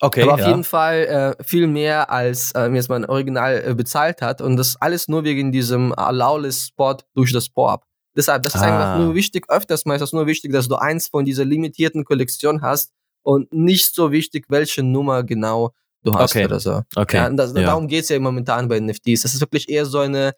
Okay. 0.00 0.22
Aber 0.22 0.34
auf 0.34 0.40
ja. 0.40 0.48
jeden 0.48 0.64
Fall 0.64 1.36
äh, 1.38 1.44
viel 1.44 1.66
mehr, 1.66 2.10
als 2.10 2.52
äh, 2.52 2.68
mir 2.68 2.76
jetzt 2.76 2.88
mein 2.88 3.04
Original 3.04 3.62
äh, 3.66 3.74
bezahlt 3.74 4.22
hat. 4.22 4.40
Und 4.40 4.56
das 4.56 4.76
alles 4.80 5.08
nur 5.08 5.24
wegen 5.24 5.50
diesem 5.50 5.92
Allow-List-Spot 5.92 6.98
durch 7.14 7.32
das 7.32 7.48
POAP. 7.48 7.84
Deshalb, 8.16 8.42
das 8.42 8.54
ist 8.54 8.62
ah. 8.62 8.66
einfach 8.66 9.04
nur 9.04 9.14
wichtig, 9.14 9.46
öfters 9.48 9.84
mal 9.84 9.94
ist 9.94 10.00
das 10.00 10.12
nur 10.12 10.26
wichtig, 10.26 10.52
dass 10.52 10.68
du 10.68 10.76
eins 10.76 11.08
von 11.08 11.24
dieser 11.24 11.44
limitierten 11.44 12.04
Kollektion 12.04 12.62
hast, 12.62 12.92
und 13.28 13.52
nicht 13.52 13.94
so 13.94 14.10
wichtig, 14.10 14.46
welche 14.48 14.82
Nummer 14.82 15.22
genau 15.22 15.74
du 16.02 16.14
hast 16.14 16.34
okay. 16.34 16.46
oder 16.46 16.60
so. 16.60 16.82
Okay. 16.96 17.18
Ja, 17.18 17.28
das, 17.28 17.52
ja. 17.52 17.60
Darum 17.60 17.86
geht 17.86 18.04
es 18.04 18.08
ja 18.08 18.18
momentan 18.18 18.68
bei 18.68 18.80
NFTs. 18.80 19.20
Das 19.20 19.34
ist 19.34 19.40
wirklich 19.42 19.68
eher 19.68 19.84
so 19.84 19.98
eine 19.98 20.32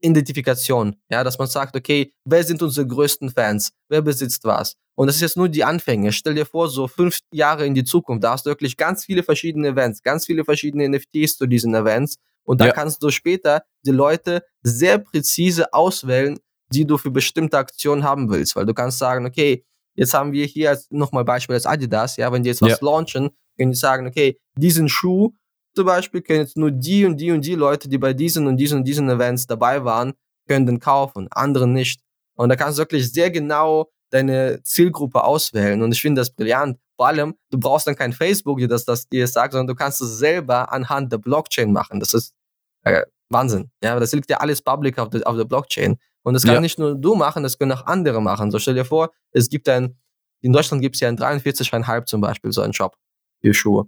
Identifikation, 0.00 0.96
ja, 1.10 1.22
dass 1.22 1.38
man 1.38 1.48
sagt, 1.48 1.76
okay, 1.76 2.14
wer 2.24 2.42
sind 2.42 2.62
unsere 2.62 2.86
größten 2.86 3.28
Fans? 3.28 3.72
Wer 3.90 4.00
besitzt 4.00 4.44
was? 4.44 4.76
Und 5.00 5.06
das 5.06 5.16
ist 5.16 5.22
jetzt 5.22 5.36
nur 5.38 5.48
die 5.48 5.64
Anfänge. 5.64 6.12
Stell 6.12 6.34
dir 6.34 6.44
vor, 6.44 6.68
so 6.68 6.86
fünf 6.86 7.20
Jahre 7.32 7.64
in 7.64 7.74
die 7.74 7.84
Zukunft, 7.84 8.22
da 8.22 8.32
hast 8.32 8.44
du 8.44 8.50
wirklich 8.50 8.76
ganz 8.76 9.06
viele 9.06 9.22
verschiedene 9.22 9.68
Events, 9.68 10.02
ganz 10.02 10.26
viele 10.26 10.44
verschiedene 10.44 10.86
NFTs 10.90 11.38
zu 11.38 11.46
diesen 11.46 11.74
Events. 11.74 12.16
Und 12.44 12.60
da 12.60 12.66
ja. 12.66 12.72
kannst 12.72 13.02
du 13.02 13.08
später 13.10 13.62
die 13.86 13.92
Leute 13.92 14.44
sehr 14.62 14.98
präzise 14.98 15.72
auswählen, 15.72 16.38
die 16.70 16.84
du 16.84 16.98
für 16.98 17.10
bestimmte 17.10 17.56
Aktionen 17.56 18.04
haben 18.04 18.28
willst. 18.30 18.56
Weil 18.56 18.66
du 18.66 18.74
kannst 18.74 18.98
sagen, 18.98 19.24
okay, 19.24 19.64
Jetzt 20.00 20.14
haben 20.14 20.32
wir 20.32 20.46
hier 20.46 20.78
nochmal 20.90 21.24
Beispiel 21.24 21.54
als 21.54 21.66
Adidas, 21.66 22.16
ja, 22.16 22.32
wenn 22.32 22.42
die 22.42 22.48
jetzt 22.48 22.62
was 22.62 22.70
ja. 22.70 22.78
launchen, 22.80 23.30
können 23.58 23.72
die 23.72 23.76
sagen, 23.76 24.06
okay, 24.06 24.38
diesen 24.56 24.88
Schuh 24.88 25.32
zum 25.74 25.86
Beispiel 25.86 26.22
können 26.22 26.40
jetzt 26.40 26.56
nur 26.56 26.70
die 26.70 27.04
und 27.04 27.18
die 27.18 27.30
und 27.32 27.44
die 27.44 27.54
Leute, 27.54 27.88
die 27.88 27.98
bei 27.98 28.12
diesen 28.12 28.46
und 28.46 28.56
diesen 28.56 28.78
und 28.78 28.84
diesen 28.84 29.08
Events 29.08 29.46
dabei 29.46 29.84
waren, 29.84 30.14
können 30.48 30.66
den 30.66 30.80
kaufen, 30.80 31.28
andere 31.30 31.68
nicht. 31.68 32.00
Und 32.34 32.48
da 32.48 32.56
kannst 32.56 32.78
du 32.78 32.82
wirklich 32.82 33.12
sehr 33.12 33.30
genau 33.30 33.90
deine 34.10 34.62
Zielgruppe 34.62 35.24
auswählen. 35.24 35.82
Und 35.82 35.92
ich 35.92 36.02
finde 36.02 36.20
das 36.20 36.30
brillant. 36.30 36.78
Vor 36.96 37.06
allem, 37.06 37.34
du 37.50 37.58
brauchst 37.58 37.86
dann 37.86 37.96
kein 37.96 38.12
Facebook, 38.12 38.58
die 38.58 38.68
das, 38.68 38.84
das 38.84 39.08
dir 39.08 39.26
sagt, 39.26 39.52
sondern 39.52 39.68
du 39.68 39.74
kannst 39.74 40.02
es 40.02 40.18
selber 40.18 40.72
anhand 40.72 41.12
der 41.12 41.18
Blockchain 41.18 41.72
machen. 41.72 42.00
Das 42.00 42.12
ist 42.12 42.34
äh, 42.82 43.02
Wahnsinn. 43.30 43.70
Ja, 43.82 43.98
das 43.98 44.12
liegt 44.12 44.28
ja 44.28 44.38
alles 44.38 44.60
public 44.60 44.98
auf 44.98 45.08
der, 45.08 45.26
auf 45.26 45.36
der 45.36 45.44
Blockchain. 45.44 45.96
Und 46.22 46.34
das 46.34 46.44
kann 46.44 46.54
ja. 46.54 46.60
nicht 46.60 46.78
nur 46.78 46.94
du 46.94 47.14
machen, 47.14 47.42
das 47.42 47.58
können 47.58 47.72
auch 47.72 47.86
andere 47.86 48.20
machen. 48.20 48.50
So 48.50 48.58
stell 48.58 48.74
dir 48.74 48.84
vor, 48.84 49.10
es 49.32 49.48
gibt 49.48 49.68
ein, 49.68 49.96
in 50.42 50.52
Deutschland 50.52 50.82
gibt 50.82 50.96
es 50.96 51.00
ja 51.00 51.08
ein 51.08 51.16
43,5 51.16 52.04
zum 52.04 52.20
Beispiel 52.20 52.52
so 52.52 52.60
einen 52.60 52.74
Shop 52.74 52.96
für 53.40 53.54
Schuhe. 53.54 53.86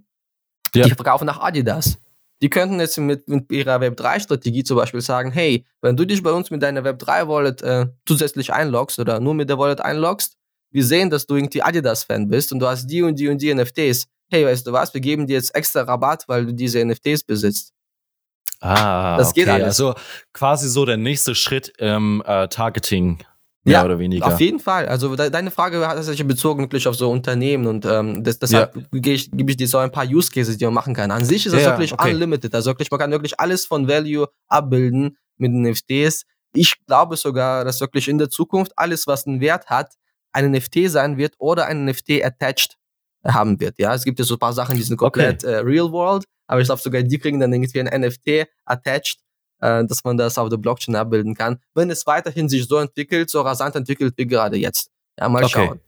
Ja. 0.73 0.85
Die 0.85 0.91
verkaufen 0.91 1.25
nach 1.25 1.39
Adidas. 1.39 1.99
Die 2.43 2.49
könnten 2.49 2.77
jetzt 2.81 2.97
mit, 2.97 3.29
mit 3.29 3.49
ihrer 3.53 3.77
Web3-Strategie 3.77 4.65
zum 4.65 4.75
Beispiel 4.75 4.99
sagen, 4.99 5.31
hey, 5.31 5.65
wenn 5.81 5.95
du 5.95 6.03
dich 6.03 6.21
bei 6.21 6.31
uns 6.31 6.51
mit 6.51 6.61
deiner 6.61 6.81
Web3-Wallet 6.81 7.61
äh, 7.61 7.85
zusätzlich 8.05 8.51
einloggst 8.51 8.99
oder 8.99 9.21
nur 9.21 9.33
mit 9.33 9.49
der 9.49 9.57
Wallet 9.57 9.79
einloggst, 9.79 10.35
wir 10.69 10.83
sehen, 10.83 11.09
dass 11.09 11.25
du 11.25 11.37
irgendwie 11.37 11.61
Adidas-Fan 11.61 12.27
bist 12.27 12.51
und 12.51 12.59
du 12.59 12.67
hast 12.67 12.87
die 12.87 13.01
und 13.01 13.17
die 13.17 13.29
und 13.29 13.41
die 13.41 13.53
NFTs. 13.53 14.07
Hey, 14.29 14.45
weißt 14.45 14.67
du 14.67 14.73
was, 14.73 14.93
wir 14.93 14.99
geben 14.99 15.25
dir 15.25 15.37
jetzt 15.37 15.55
extra 15.55 15.83
Rabatt, 15.83 16.25
weil 16.27 16.47
du 16.47 16.53
diese 16.53 16.83
NFTs 16.83 17.23
besitzt. 17.23 17.71
Ah, 18.59 19.15
das 19.15 19.29
okay. 19.29 19.41
geht 19.41 19.49
alles. 19.49 19.65
Also 19.67 19.95
quasi 20.33 20.67
so 20.67 20.83
der 20.83 20.97
nächste 20.97 21.35
Schritt 21.35 21.71
im 21.77 22.21
äh, 22.25 22.49
Targeting. 22.49 23.23
Mehr 23.65 23.73
ja, 23.75 23.85
oder 23.85 23.97
weniger. 23.97 24.27
Auf 24.27 24.39
jeden 24.41 24.59
Fall. 24.59 24.87
Also 24.87 25.15
de 25.15 25.29
deine 25.29 25.49
Frage 25.49 25.87
hat 25.87 26.03
sich 26.03 26.27
bezogen 26.27 26.63
wirklich 26.63 26.87
auf 26.87 26.95
so 26.95 27.09
Unternehmen 27.09 27.65
und 27.67 27.85
ähm, 27.85 28.23
das, 28.23 28.37
deshalb 28.39 28.75
ja. 28.75 28.81
gebe 28.91 29.11
ich, 29.11 29.31
geb 29.31 29.49
ich 29.49 29.57
dir 29.57 29.67
so 29.67 29.77
ein 29.77 29.91
paar 29.91 30.05
Use 30.05 30.29
Cases, 30.29 30.57
die 30.57 30.65
man 30.65 30.73
machen 30.73 30.93
kann. 30.93 31.11
An 31.11 31.23
sich 31.23 31.45
ist 31.45 31.53
das 31.53 31.63
ja, 31.63 31.69
wirklich 31.69 31.93
okay. 31.93 32.11
unlimited. 32.11 32.53
Also 32.53 32.71
wirklich, 32.71 32.91
man 32.91 32.99
kann 32.99 33.11
wirklich 33.11 33.39
alles 33.39 33.65
von 33.65 33.87
Value 33.87 34.27
abbilden 34.49 35.17
mit 35.37 35.51
den 35.51 35.61
NFTs. 35.61 36.23
Ich 36.53 36.75
glaube 36.85 37.15
sogar, 37.15 37.63
dass 37.63 37.79
wirklich 37.79 38.07
in 38.09 38.17
der 38.17 38.29
Zukunft 38.29 38.73
alles, 38.75 39.07
was 39.07 39.25
einen 39.25 39.39
Wert 39.39 39.67
hat, 39.67 39.93
ein 40.33 40.51
NFT 40.51 40.89
sein 40.89 41.17
wird 41.17 41.35
oder 41.37 41.65
ein 41.67 41.85
NFT 41.85 42.23
attached 42.23 42.75
haben 43.23 43.59
wird. 43.61 43.79
Ja, 43.79 43.93
es 43.93 44.03
gibt 44.03 44.19
ja 44.19 44.25
so 44.25 44.35
ein 44.35 44.39
paar 44.39 44.53
Sachen, 44.53 44.75
die 44.75 44.83
sind 44.83 44.97
komplett 44.97 45.43
okay. 45.45 45.53
äh, 45.53 45.57
Real 45.59 45.91
World 45.91 46.25
aber 46.47 46.61
ich 46.61 46.67
glaube 46.67 46.81
sogar, 46.81 47.03
die 47.03 47.17
kriegen 47.17 47.39
dann 47.39 47.53
irgendwie 47.53 47.79
ein 47.79 48.01
NFT 48.01 48.47
attached, 48.65 49.19
äh, 49.63 49.85
dass 49.85 50.03
man 50.03 50.17
das 50.17 50.37
auf 50.37 50.49
der 50.49 50.57
Blockchain 50.57 50.95
abbilden 50.95 51.35
kann, 51.35 51.59
wenn 51.73 51.89
es 51.89 52.05
weiterhin 52.05 52.49
sich 52.49 52.67
so 52.67 52.77
entwickelt, 52.77 53.29
so 53.29 53.41
rasant 53.41 53.75
entwickelt 53.75 54.13
wie 54.17 54.27
gerade 54.27 54.57
jetzt. 54.57 54.91
Ja, 55.17 55.29
mal 55.29 55.43
okay. 55.43 55.67
schauen. 55.67 55.79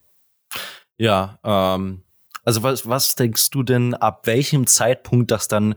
Ja, 0.98 1.38
ähm, 1.44 2.02
also 2.46 2.64
was, 2.64 2.88
was 2.88 3.16
denkst 3.16 3.50
du 3.50 3.64
denn, 3.64 3.94
ab 3.94 4.28
welchem 4.28 4.66
Zeitpunkt 4.66 5.32
das 5.32 5.48
dann 5.48 5.76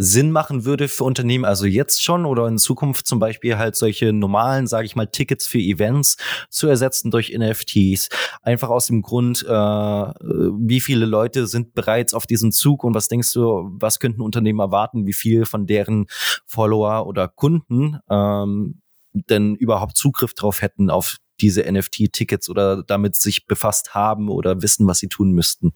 Sinn 0.00 0.30
machen 0.30 0.64
würde 0.64 0.86
für 0.86 1.02
Unternehmen, 1.02 1.44
also 1.44 1.66
jetzt 1.66 2.02
schon 2.02 2.24
oder 2.24 2.46
in 2.46 2.56
Zukunft 2.56 3.08
zum 3.08 3.18
Beispiel 3.18 3.58
halt 3.58 3.74
solche 3.74 4.12
normalen, 4.12 4.68
sage 4.68 4.86
ich 4.86 4.94
mal, 4.94 5.06
Tickets 5.06 5.46
für 5.46 5.58
Events 5.58 6.16
zu 6.50 6.68
ersetzen 6.68 7.10
durch 7.10 7.36
NFTs. 7.36 8.08
Einfach 8.42 8.68
aus 8.68 8.86
dem 8.86 9.02
Grund, 9.02 9.44
äh, 9.44 9.50
wie 9.50 10.80
viele 10.80 11.04
Leute 11.04 11.48
sind 11.48 11.74
bereits 11.74 12.14
auf 12.14 12.26
diesem 12.26 12.52
Zug 12.52 12.84
und 12.84 12.94
was 12.94 13.08
denkst 13.08 13.32
du, 13.32 13.70
was 13.72 13.98
könnten 13.98 14.22
Unternehmen 14.22 14.60
erwarten, 14.60 15.06
wie 15.06 15.12
viel 15.12 15.44
von 15.44 15.66
deren 15.66 16.06
Follower 16.46 17.06
oder 17.06 17.26
Kunden 17.26 17.98
ähm, 18.08 18.80
denn 19.12 19.56
überhaupt 19.56 19.96
Zugriff 19.96 20.32
drauf 20.34 20.62
hätten 20.62 20.90
auf 20.90 21.16
diese 21.40 21.70
NFT-Tickets 21.70 22.48
oder 22.48 22.82
damit 22.84 23.16
sich 23.16 23.46
befasst 23.46 23.94
haben 23.94 24.28
oder 24.28 24.62
wissen, 24.62 24.86
was 24.86 24.98
sie 24.98 25.08
tun 25.08 25.32
müssten? 25.32 25.72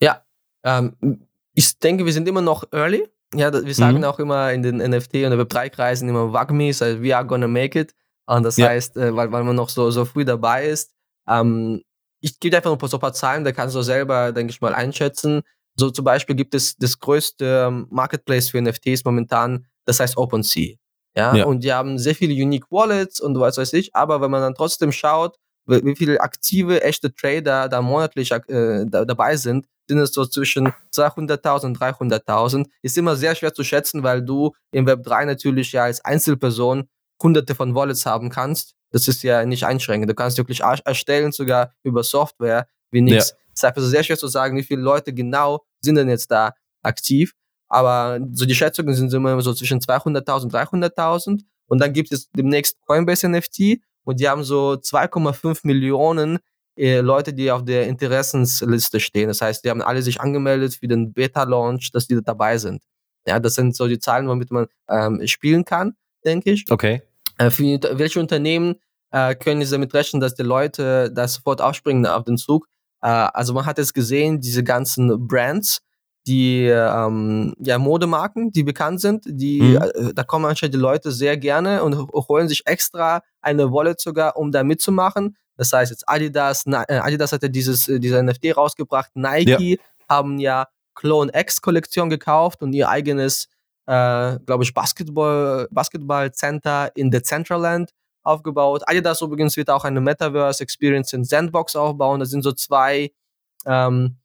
Ja, 0.00 0.22
ähm, 0.64 0.96
ich 1.54 1.78
denke, 1.78 2.06
wir 2.06 2.12
sind 2.12 2.28
immer 2.28 2.42
noch 2.42 2.64
early. 2.72 3.06
Ja, 3.34 3.52
wir 3.52 3.74
sagen 3.74 3.98
mhm. 3.98 4.04
auch 4.04 4.18
immer 4.18 4.52
in 4.52 4.62
den 4.62 4.80
NFT- 4.80 5.26
und 5.26 5.38
Web3-Kreisen 5.38 6.08
immer 6.08 6.32
WAGMIs, 6.32 6.80
also 6.80 7.02
we 7.02 7.14
are 7.14 7.26
gonna 7.26 7.48
make 7.48 7.78
it. 7.78 7.94
Und 8.26 8.42
das 8.42 8.56
ja. 8.56 8.68
heißt, 8.68 8.96
äh, 8.96 9.14
weil, 9.14 9.32
weil 9.32 9.44
man 9.44 9.56
noch 9.56 9.68
so, 9.68 9.90
so 9.90 10.04
früh 10.04 10.24
dabei 10.24 10.66
ist, 10.66 10.92
ähm, 11.28 11.82
ich 12.20 12.40
gebe 12.40 12.56
einfach 12.56 12.70
noch 12.70 12.88
so 12.88 12.96
ein 12.96 13.00
paar 13.00 13.12
Zahlen, 13.12 13.44
da 13.44 13.52
kannst 13.52 13.76
du 13.76 13.82
selber, 13.82 14.32
denke 14.32 14.50
ich 14.50 14.60
mal, 14.60 14.74
einschätzen. 14.74 15.42
So 15.76 15.90
zum 15.90 16.04
Beispiel 16.04 16.34
gibt 16.34 16.54
es 16.54 16.76
das 16.76 16.98
größte 16.98 17.86
Marketplace 17.90 18.50
für 18.50 18.60
NFTs 18.60 19.04
momentan, 19.04 19.66
das 19.84 20.00
heißt 20.00 20.16
OpenSea. 20.16 20.76
Ja? 21.16 21.34
ja, 21.34 21.44
und 21.46 21.64
die 21.64 21.72
haben 21.72 21.98
sehr 21.98 22.14
viele 22.14 22.32
Unique 22.32 22.70
Wallets 22.70 23.20
und 23.20 23.38
was 23.38 23.58
weiß 23.58 23.72
ich, 23.74 23.94
aber 23.94 24.20
wenn 24.20 24.30
man 24.30 24.40
dann 24.40 24.54
trotzdem 24.54 24.92
schaut, 24.92 25.36
wie 25.68 25.96
viele 25.96 26.20
aktive, 26.20 26.82
echte 26.82 27.14
Trader 27.14 27.68
da 27.68 27.82
monatlich 27.82 28.30
äh, 28.32 28.86
da, 28.86 29.04
dabei 29.04 29.36
sind, 29.36 29.66
sind 29.88 29.98
es 29.98 30.12
so 30.12 30.24
zwischen 30.26 30.72
200.000 30.94 31.66
und 31.66 31.78
300.000. 31.78 32.66
Ist 32.82 32.98
immer 32.98 33.16
sehr 33.16 33.34
schwer 33.34 33.54
zu 33.54 33.64
schätzen, 33.64 34.02
weil 34.02 34.22
du 34.22 34.52
im 34.72 34.86
Web 34.86 35.02
3 35.04 35.24
natürlich 35.24 35.72
ja 35.72 35.84
als 35.84 36.04
Einzelperson 36.04 36.88
hunderte 37.22 37.54
von 37.54 37.74
Wallets 37.74 38.06
haben 38.06 38.30
kannst. 38.30 38.74
Das 38.90 39.08
ist 39.08 39.22
ja 39.22 39.44
nicht 39.44 39.64
einschränkend. 39.64 40.10
Du 40.10 40.14
kannst 40.14 40.38
wirklich 40.38 40.60
erstellen, 40.60 41.32
sogar 41.32 41.74
über 41.82 42.02
Software, 42.02 42.68
wie 42.90 43.02
nichts. 43.02 43.30
Ja. 43.30 43.36
Es 43.54 43.60
ist 43.60 43.64
einfach 43.64 43.82
sehr 43.82 44.04
schwer 44.04 44.18
zu 44.18 44.28
sagen, 44.28 44.56
wie 44.56 44.62
viele 44.62 44.82
Leute 44.82 45.12
genau 45.12 45.64
sind 45.80 45.96
denn 45.96 46.08
jetzt 46.08 46.30
da 46.30 46.54
aktiv. 46.82 47.32
Aber 47.68 48.18
so 48.32 48.46
die 48.46 48.54
Schätzungen 48.54 48.94
sind 48.94 49.12
immer 49.12 49.40
so 49.42 49.52
zwischen 49.52 49.80
200.000 49.80 50.42
und 50.44 50.54
300.000. 50.54 51.42
Und 51.66 51.78
dann 51.80 51.92
gibt 51.92 52.12
es 52.12 52.30
demnächst 52.30 52.80
Coinbase 52.86 53.28
NFT 53.28 53.80
und 54.08 54.20
die 54.20 54.28
haben 54.28 54.42
so 54.42 54.72
2,5 54.72 55.60
Millionen 55.64 56.38
äh, 56.78 57.00
Leute, 57.00 57.34
die 57.34 57.50
auf 57.50 57.62
der 57.62 57.86
Interessensliste 57.86 59.00
stehen. 59.00 59.28
Das 59.28 59.42
heißt, 59.42 59.62
die 59.62 59.68
haben 59.68 59.82
alle 59.82 60.00
sich 60.00 60.18
angemeldet 60.18 60.76
für 60.76 60.88
den 60.88 61.12
Beta-Launch, 61.12 61.92
dass 61.92 62.06
die 62.06 62.18
dabei 62.22 62.56
sind. 62.56 62.82
Ja, 63.26 63.38
das 63.38 63.54
sind 63.54 63.76
so 63.76 63.86
die 63.86 63.98
Zahlen, 63.98 64.26
womit 64.26 64.50
man 64.50 64.66
ähm, 64.88 65.20
spielen 65.26 65.66
kann, 65.66 65.92
denke 66.24 66.52
ich. 66.52 66.64
Okay. 66.70 67.02
Äh, 67.36 67.50
für 67.50 67.78
welche 67.98 68.18
Unternehmen 68.18 68.76
äh, 69.10 69.34
können 69.34 69.62
Sie 69.62 69.72
damit 69.72 69.92
rechnen, 69.92 70.20
dass 70.20 70.34
die 70.34 70.42
Leute 70.42 71.12
da 71.12 71.28
sofort 71.28 71.60
aufspringen 71.60 72.06
auf 72.06 72.24
den 72.24 72.38
Zug? 72.38 72.66
Äh, 73.02 73.08
also 73.08 73.52
man 73.52 73.66
hat 73.66 73.76
jetzt 73.76 73.92
gesehen, 73.92 74.40
diese 74.40 74.64
ganzen 74.64 75.28
Brands, 75.28 75.80
die 76.28 76.66
ähm, 76.66 77.54
ja, 77.58 77.78
Modemarken, 77.78 78.52
die 78.52 78.62
bekannt 78.62 79.00
sind, 79.00 79.24
die, 79.26 79.62
mhm. 79.62 79.76
äh, 79.76 80.14
da 80.14 80.24
kommen 80.24 80.44
anscheinend 80.44 80.74
die 80.74 80.78
Leute 80.78 81.10
sehr 81.10 81.38
gerne 81.38 81.82
und 81.82 81.96
holen 82.12 82.48
sich 82.48 82.66
extra 82.66 83.22
eine 83.40 83.72
Wallet 83.72 83.98
sogar, 83.98 84.36
um 84.36 84.52
da 84.52 84.62
mitzumachen. 84.62 85.36
Das 85.56 85.72
heißt 85.72 85.90
jetzt 85.90 86.06
Adidas, 86.06 86.64
Na, 86.66 86.84
äh, 86.86 86.98
Adidas 86.98 87.32
hat 87.32 87.42
ja 87.42 87.48
dieses, 87.48 87.88
äh, 87.88 87.98
diese 87.98 88.22
NFT 88.22 88.54
rausgebracht, 88.54 89.10
Nike 89.14 89.70
ja. 89.70 89.76
haben 90.08 90.38
ja 90.38 90.66
Clone 90.94 91.32
X 91.34 91.62
Kollektion 91.62 92.10
gekauft 92.10 92.62
und 92.62 92.74
ihr 92.74 92.90
eigenes, 92.90 93.48
äh, 93.86 94.38
glaube 94.44 94.64
ich, 94.64 94.74
Basketball, 94.74 95.66
Basketball 95.70 96.30
Center 96.32 96.90
in 96.94 97.10
Decentraland 97.10 97.90
aufgebaut. 98.22 98.82
Adidas 98.84 99.22
übrigens 99.22 99.56
wird 99.56 99.70
auch 99.70 99.84
eine 99.84 100.02
Metaverse 100.02 100.62
Experience 100.62 101.14
in 101.14 101.24
Sandbox 101.24 101.74
aufbauen. 101.74 102.20
Das 102.20 102.28
sind 102.28 102.42
so 102.42 102.52
zwei 102.52 103.12
ähm, 103.64 104.18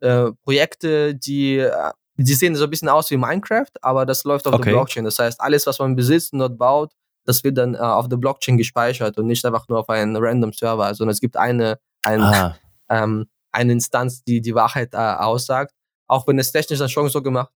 äh, 0.00 0.30
Projekte, 0.44 1.14
die, 1.14 1.58
äh, 1.58 1.92
die 2.16 2.34
sehen 2.34 2.54
so 2.54 2.64
ein 2.64 2.70
bisschen 2.70 2.88
aus 2.88 3.10
wie 3.10 3.16
Minecraft, 3.16 3.70
aber 3.82 4.06
das 4.06 4.24
läuft 4.24 4.46
auf 4.46 4.54
okay. 4.54 4.64
der 4.64 4.70
Blockchain. 4.72 5.04
Das 5.04 5.18
heißt, 5.18 5.40
alles, 5.40 5.66
was 5.66 5.78
man 5.78 5.96
besitzt 5.96 6.32
und 6.32 6.38
dort 6.40 6.58
baut, 6.58 6.92
das 7.24 7.42
wird 7.44 7.58
dann 7.58 7.74
äh, 7.74 7.78
auf 7.78 8.08
der 8.08 8.16
Blockchain 8.16 8.56
gespeichert 8.56 9.18
und 9.18 9.26
nicht 9.26 9.44
einfach 9.44 9.68
nur 9.68 9.80
auf 9.80 9.88
einen 9.88 10.16
random 10.16 10.52
Server, 10.52 10.94
sondern 10.94 11.12
es 11.12 11.20
gibt 11.20 11.36
eine, 11.36 11.78
ein, 12.02 12.20
ah. 12.20 12.56
ähm, 12.88 13.26
eine 13.52 13.72
Instanz, 13.72 14.22
die 14.22 14.40
die 14.40 14.54
Wahrheit 14.54 14.94
äh, 14.94 14.96
aussagt. 14.96 15.72
Auch 16.08 16.26
wenn 16.28 16.38
es 16.38 16.52
technisch 16.52 16.78
dann 16.78 16.88
schon 16.88 17.08
so 17.08 17.20
gemacht 17.20 17.50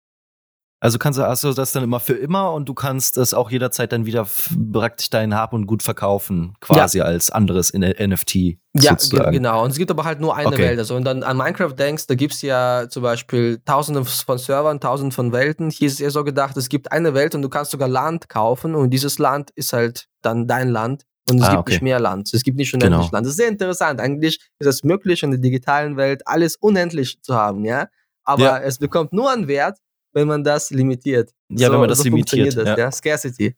also 0.83 0.97
kannst 0.97 1.19
du 1.19 1.23
hast 1.23 1.43
du 1.43 1.53
das 1.53 1.71
dann 1.73 1.83
immer 1.83 1.99
für 1.99 2.15
immer 2.15 2.53
und 2.53 2.67
du 2.67 2.73
kannst 2.73 3.15
das 3.15 3.35
auch 3.35 3.51
jederzeit 3.51 3.91
dann 3.91 4.07
wieder 4.07 4.27
praktisch 4.73 5.11
dein 5.11 5.35
Hab 5.35 5.53
und 5.53 5.67
Gut 5.67 5.83
verkaufen, 5.83 6.55
quasi 6.59 6.97
ja. 6.97 7.03
als 7.05 7.29
anderes 7.29 7.69
in 7.69 7.81
NFT. 7.81 8.57
Ja, 8.73 8.91
sozusagen. 8.91 9.31
genau. 9.31 9.63
Und 9.63 9.69
es 9.69 9.77
gibt 9.77 9.91
aber 9.91 10.05
halt 10.05 10.19
nur 10.19 10.35
eine 10.35 10.47
okay. 10.47 10.57
Welt. 10.57 10.79
Also 10.79 10.95
wenn 10.95 11.03
du 11.03 11.13
dann 11.13 11.21
an 11.21 11.37
Minecraft 11.37 11.73
denkst, 11.73 12.07
da 12.07 12.15
gibt 12.15 12.33
es 12.33 12.41
ja 12.41 12.87
zum 12.89 13.03
Beispiel 13.03 13.61
tausende 13.63 14.03
von 14.05 14.39
Servern, 14.39 14.79
tausende 14.79 15.13
von 15.13 15.31
Welten. 15.31 15.69
Hier 15.69 15.85
ist 15.85 15.93
es 15.93 15.99
eher 15.99 16.09
so 16.09 16.23
gedacht, 16.23 16.57
es 16.57 16.67
gibt 16.67 16.91
eine 16.91 17.13
Welt 17.13 17.35
und 17.35 17.43
du 17.43 17.49
kannst 17.49 17.69
sogar 17.69 17.87
Land 17.87 18.27
kaufen 18.27 18.73
und 18.73 18.89
dieses 18.89 19.19
Land 19.19 19.51
ist 19.51 19.73
halt 19.73 20.07
dann 20.23 20.47
dein 20.47 20.69
Land. 20.69 21.03
Und 21.29 21.37
es 21.37 21.43
ah, 21.43 21.49
gibt 21.49 21.59
okay. 21.59 21.73
nicht 21.73 21.83
mehr 21.83 21.99
Land. 21.99 22.33
Es 22.33 22.41
gibt 22.41 22.57
nicht 22.57 22.73
unendlich 22.73 23.01
genau. 23.01 23.11
Land. 23.11 23.25
Das 23.27 23.33
ist 23.33 23.37
sehr 23.37 23.49
interessant. 23.49 24.01
Eigentlich 24.01 24.39
ist 24.57 24.67
es 24.67 24.83
möglich, 24.83 25.21
in 25.21 25.29
der 25.29 25.39
digitalen 25.39 25.95
Welt 25.95 26.23
alles 26.25 26.55
unendlich 26.55 27.21
zu 27.21 27.35
haben, 27.35 27.65
ja. 27.65 27.87
Aber 28.23 28.43
ja. 28.43 28.59
es 28.59 28.79
bekommt 28.79 29.13
nur 29.13 29.31
einen 29.31 29.47
Wert, 29.47 29.77
wenn 30.13 30.27
man 30.27 30.43
das 30.43 30.71
limitiert. 30.71 31.31
Ja, 31.49 31.67
so, 31.67 31.73
wenn 31.73 31.79
man 31.81 31.89
das 31.89 31.99
so 31.99 32.03
limitiert. 32.05 32.55
Das, 32.55 32.67
ja. 32.67 32.77
ja. 32.77 32.91
Scarcity. 32.91 33.55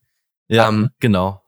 Ja, 0.48 0.70
um, 0.70 0.84
ähm, 0.84 0.90
genau. 1.00 1.43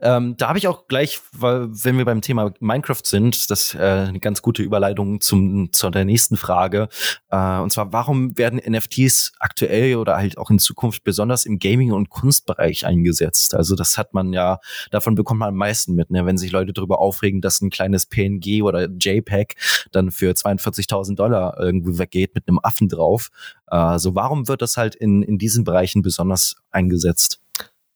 Ähm, 0.00 0.36
da 0.36 0.48
habe 0.48 0.58
ich 0.58 0.68
auch 0.68 0.86
gleich, 0.86 1.20
weil 1.32 1.68
wenn 1.70 1.98
wir 1.98 2.04
beim 2.04 2.20
Thema 2.20 2.52
Minecraft 2.60 3.02
sind, 3.04 3.50
das 3.50 3.74
äh, 3.74 3.78
eine 3.78 4.20
ganz 4.20 4.42
gute 4.42 4.62
Überleitung 4.62 5.20
zum 5.20 5.72
zu 5.72 5.90
der 5.90 6.04
nächsten 6.04 6.36
Frage. 6.36 6.88
Äh, 7.30 7.58
und 7.58 7.70
zwar, 7.72 7.92
warum 7.92 8.36
werden 8.36 8.60
NFTs 8.60 9.32
aktuell 9.38 9.96
oder 9.96 10.16
halt 10.16 10.38
auch 10.38 10.50
in 10.50 10.58
Zukunft 10.58 11.04
besonders 11.04 11.44
im 11.44 11.58
Gaming- 11.58 11.92
und 11.92 12.10
Kunstbereich 12.10 12.86
eingesetzt? 12.86 13.54
Also 13.54 13.76
das 13.76 13.98
hat 13.98 14.14
man 14.14 14.32
ja, 14.32 14.58
davon 14.90 15.14
bekommt 15.14 15.40
man 15.40 15.48
am 15.48 15.56
meisten 15.56 15.94
mit, 15.94 16.10
ne? 16.10 16.26
wenn 16.26 16.38
sich 16.38 16.52
Leute 16.52 16.72
darüber 16.72 16.98
aufregen, 16.98 17.40
dass 17.40 17.60
ein 17.60 17.70
kleines 17.70 18.06
PNG 18.06 18.62
oder 18.62 18.88
JPEG 18.88 19.54
dann 19.92 20.10
für 20.10 20.32
42.000 20.32 21.14
Dollar 21.14 21.58
irgendwo 21.58 21.98
weggeht 21.98 22.34
mit 22.34 22.48
einem 22.48 22.58
Affen 22.62 22.88
drauf. 22.88 23.30
Äh, 23.70 23.98
so 23.98 24.10
also 24.10 24.14
warum 24.14 24.48
wird 24.48 24.62
das 24.62 24.76
halt 24.76 24.94
in, 24.94 25.22
in 25.22 25.38
diesen 25.38 25.62
Bereichen 25.62 26.02
besonders 26.02 26.56
eingesetzt? 26.70 27.40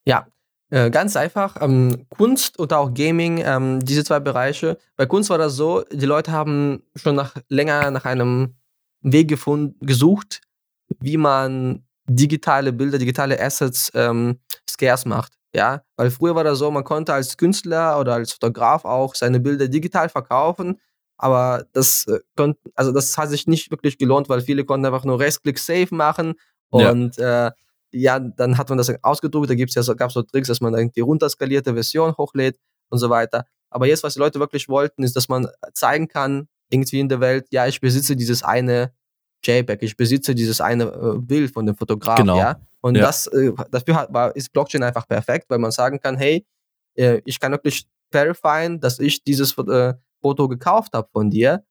Ja, 0.06 0.26
äh, 0.70 0.90
ganz 0.90 1.16
einfach, 1.16 1.56
ähm, 1.60 2.06
Kunst 2.08 2.58
und 2.58 2.72
auch 2.72 2.92
Gaming, 2.94 3.42
ähm, 3.44 3.84
diese 3.84 4.04
zwei 4.04 4.20
Bereiche. 4.20 4.78
Bei 4.96 5.06
Kunst 5.06 5.30
war 5.30 5.38
das 5.38 5.54
so, 5.54 5.84
die 5.92 6.06
Leute 6.06 6.32
haben 6.32 6.82
schon 6.96 7.14
nach, 7.14 7.34
länger 7.48 7.90
nach 7.90 8.04
einem 8.04 8.54
Weg 9.00 9.28
gefunden, 9.28 9.84
gesucht, 9.84 10.40
wie 11.00 11.16
man 11.16 11.84
digitale 12.06 12.72
Bilder, 12.72 12.98
digitale 12.98 13.40
Assets 13.40 13.90
ähm, 13.94 14.40
scarce 14.68 15.06
macht. 15.06 15.34
Ja, 15.54 15.82
weil 15.96 16.10
früher 16.10 16.34
war 16.34 16.42
das 16.42 16.58
so, 16.58 16.70
man 16.70 16.82
konnte 16.82 17.14
als 17.14 17.36
Künstler 17.36 18.00
oder 18.00 18.14
als 18.14 18.32
Fotograf 18.32 18.84
auch 18.84 19.14
seine 19.14 19.38
Bilder 19.38 19.68
digital 19.68 20.08
verkaufen, 20.08 20.80
aber 21.16 21.64
das, 21.72 22.06
äh, 22.08 22.52
also 22.74 22.90
das 22.90 23.16
hat 23.16 23.28
sich 23.28 23.46
nicht 23.46 23.70
wirklich 23.70 23.96
gelohnt, 23.96 24.28
weil 24.28 24.40
viele 24.40 24.64
konnten 24.64 24.86
einfach 24.86 25.04
nur 25.04 25.20
Rechtsklick 25.20 25.58
Save 25.60 25.94
machen 25.94 26.34
und 26.70 27.16
ja. 27.16 27.48
äh, 27.48 27.52
ja, 27.94 28.18
dann 28.18 28.58
hat 28.58 28.68
man 28.68 28.78
das 28.78 28.92
ausgedruckt, 29.02 29.48
da 29.48 29.54
gibt's 29.54 29.74
ja 29.74 29.82
so, 29.82 29.94
gab 29.94 30.10
so 30.12 30.22
Tricks, 30.22 30.48
dass 30.48 30.60
man 30.60 30.72
dann 30.72 30.90
die 30.90 31.00
runterskalierte 31.00 31.74
Version 31.74 32.16
hochlädt 32.16 32.58
und 32.90 32.98
so 32.98 33.08
weiter. 33.08 33.46
Aber 33.70 33.86
jetzt, 33.86 34.02
was 34.02 34.14
die 34.14 34.20
Leute 34.20 34.40
wirklich 34.40 34.68
wollten, 34.68 35.02
ist, 35.02 35.16
dass 35.16 35.28
man 35.28 35.48
zeigen 35.72 36.08
kann, 36.08 36.48
irgendwie 36.70 37.00
in 37.00 37.08
der 37.08 37.20
Welt, 37.20 37.46
ja, 37.50 37.66
ich 37.66 37.80
besitze 37.80 38.16
dieses 38.16 38.42
eine 38.42 38.92
JPEG, 39.44 39.82
ich 39.82 39.96
besitze 39.96 40.34
dieses 40.34 40.60
eine 40.60 40.84
äh, 40.84 41.18
Bild 41.18 41.52
von 41.52 41.66
dem 41.66 41.76
Fotograf, 41.76 42.16
genau. 42.16 42.38
ja. 42.38 42.60
Und 42.80 42.96
ja. 42.96 43.02
das, 43.02 43.26
äh, 43.28 43.52
dafür 43.70 43.96
hat, 43.96 44.12
war, 44.12 44.34
ist 44.34 44.52
Blockchain 44.52 44.82
einfach 44.82 45.06
perfekt, 45.06 45.46
weil 45.48 45.58
man 45.58 45.70
sagen 45.70 46.00
kann, 46.00 46.16
hey, 46.16 46.46
äh, 46.96 47.20
ich 47.24 47.38
kann 47.40 47.52
wirklich 47.52 47.86
verifieren, 48.10 48.80
dass 48.80 48.98
ich 48.98 49.22
dieses 49.22 49.56
äh, 49.58 49.94
Foto 50.20 50.48
gekauft 50.48 50.92
habe 50.94 51.08
von 51.12 51.30
dir 51.30 51.64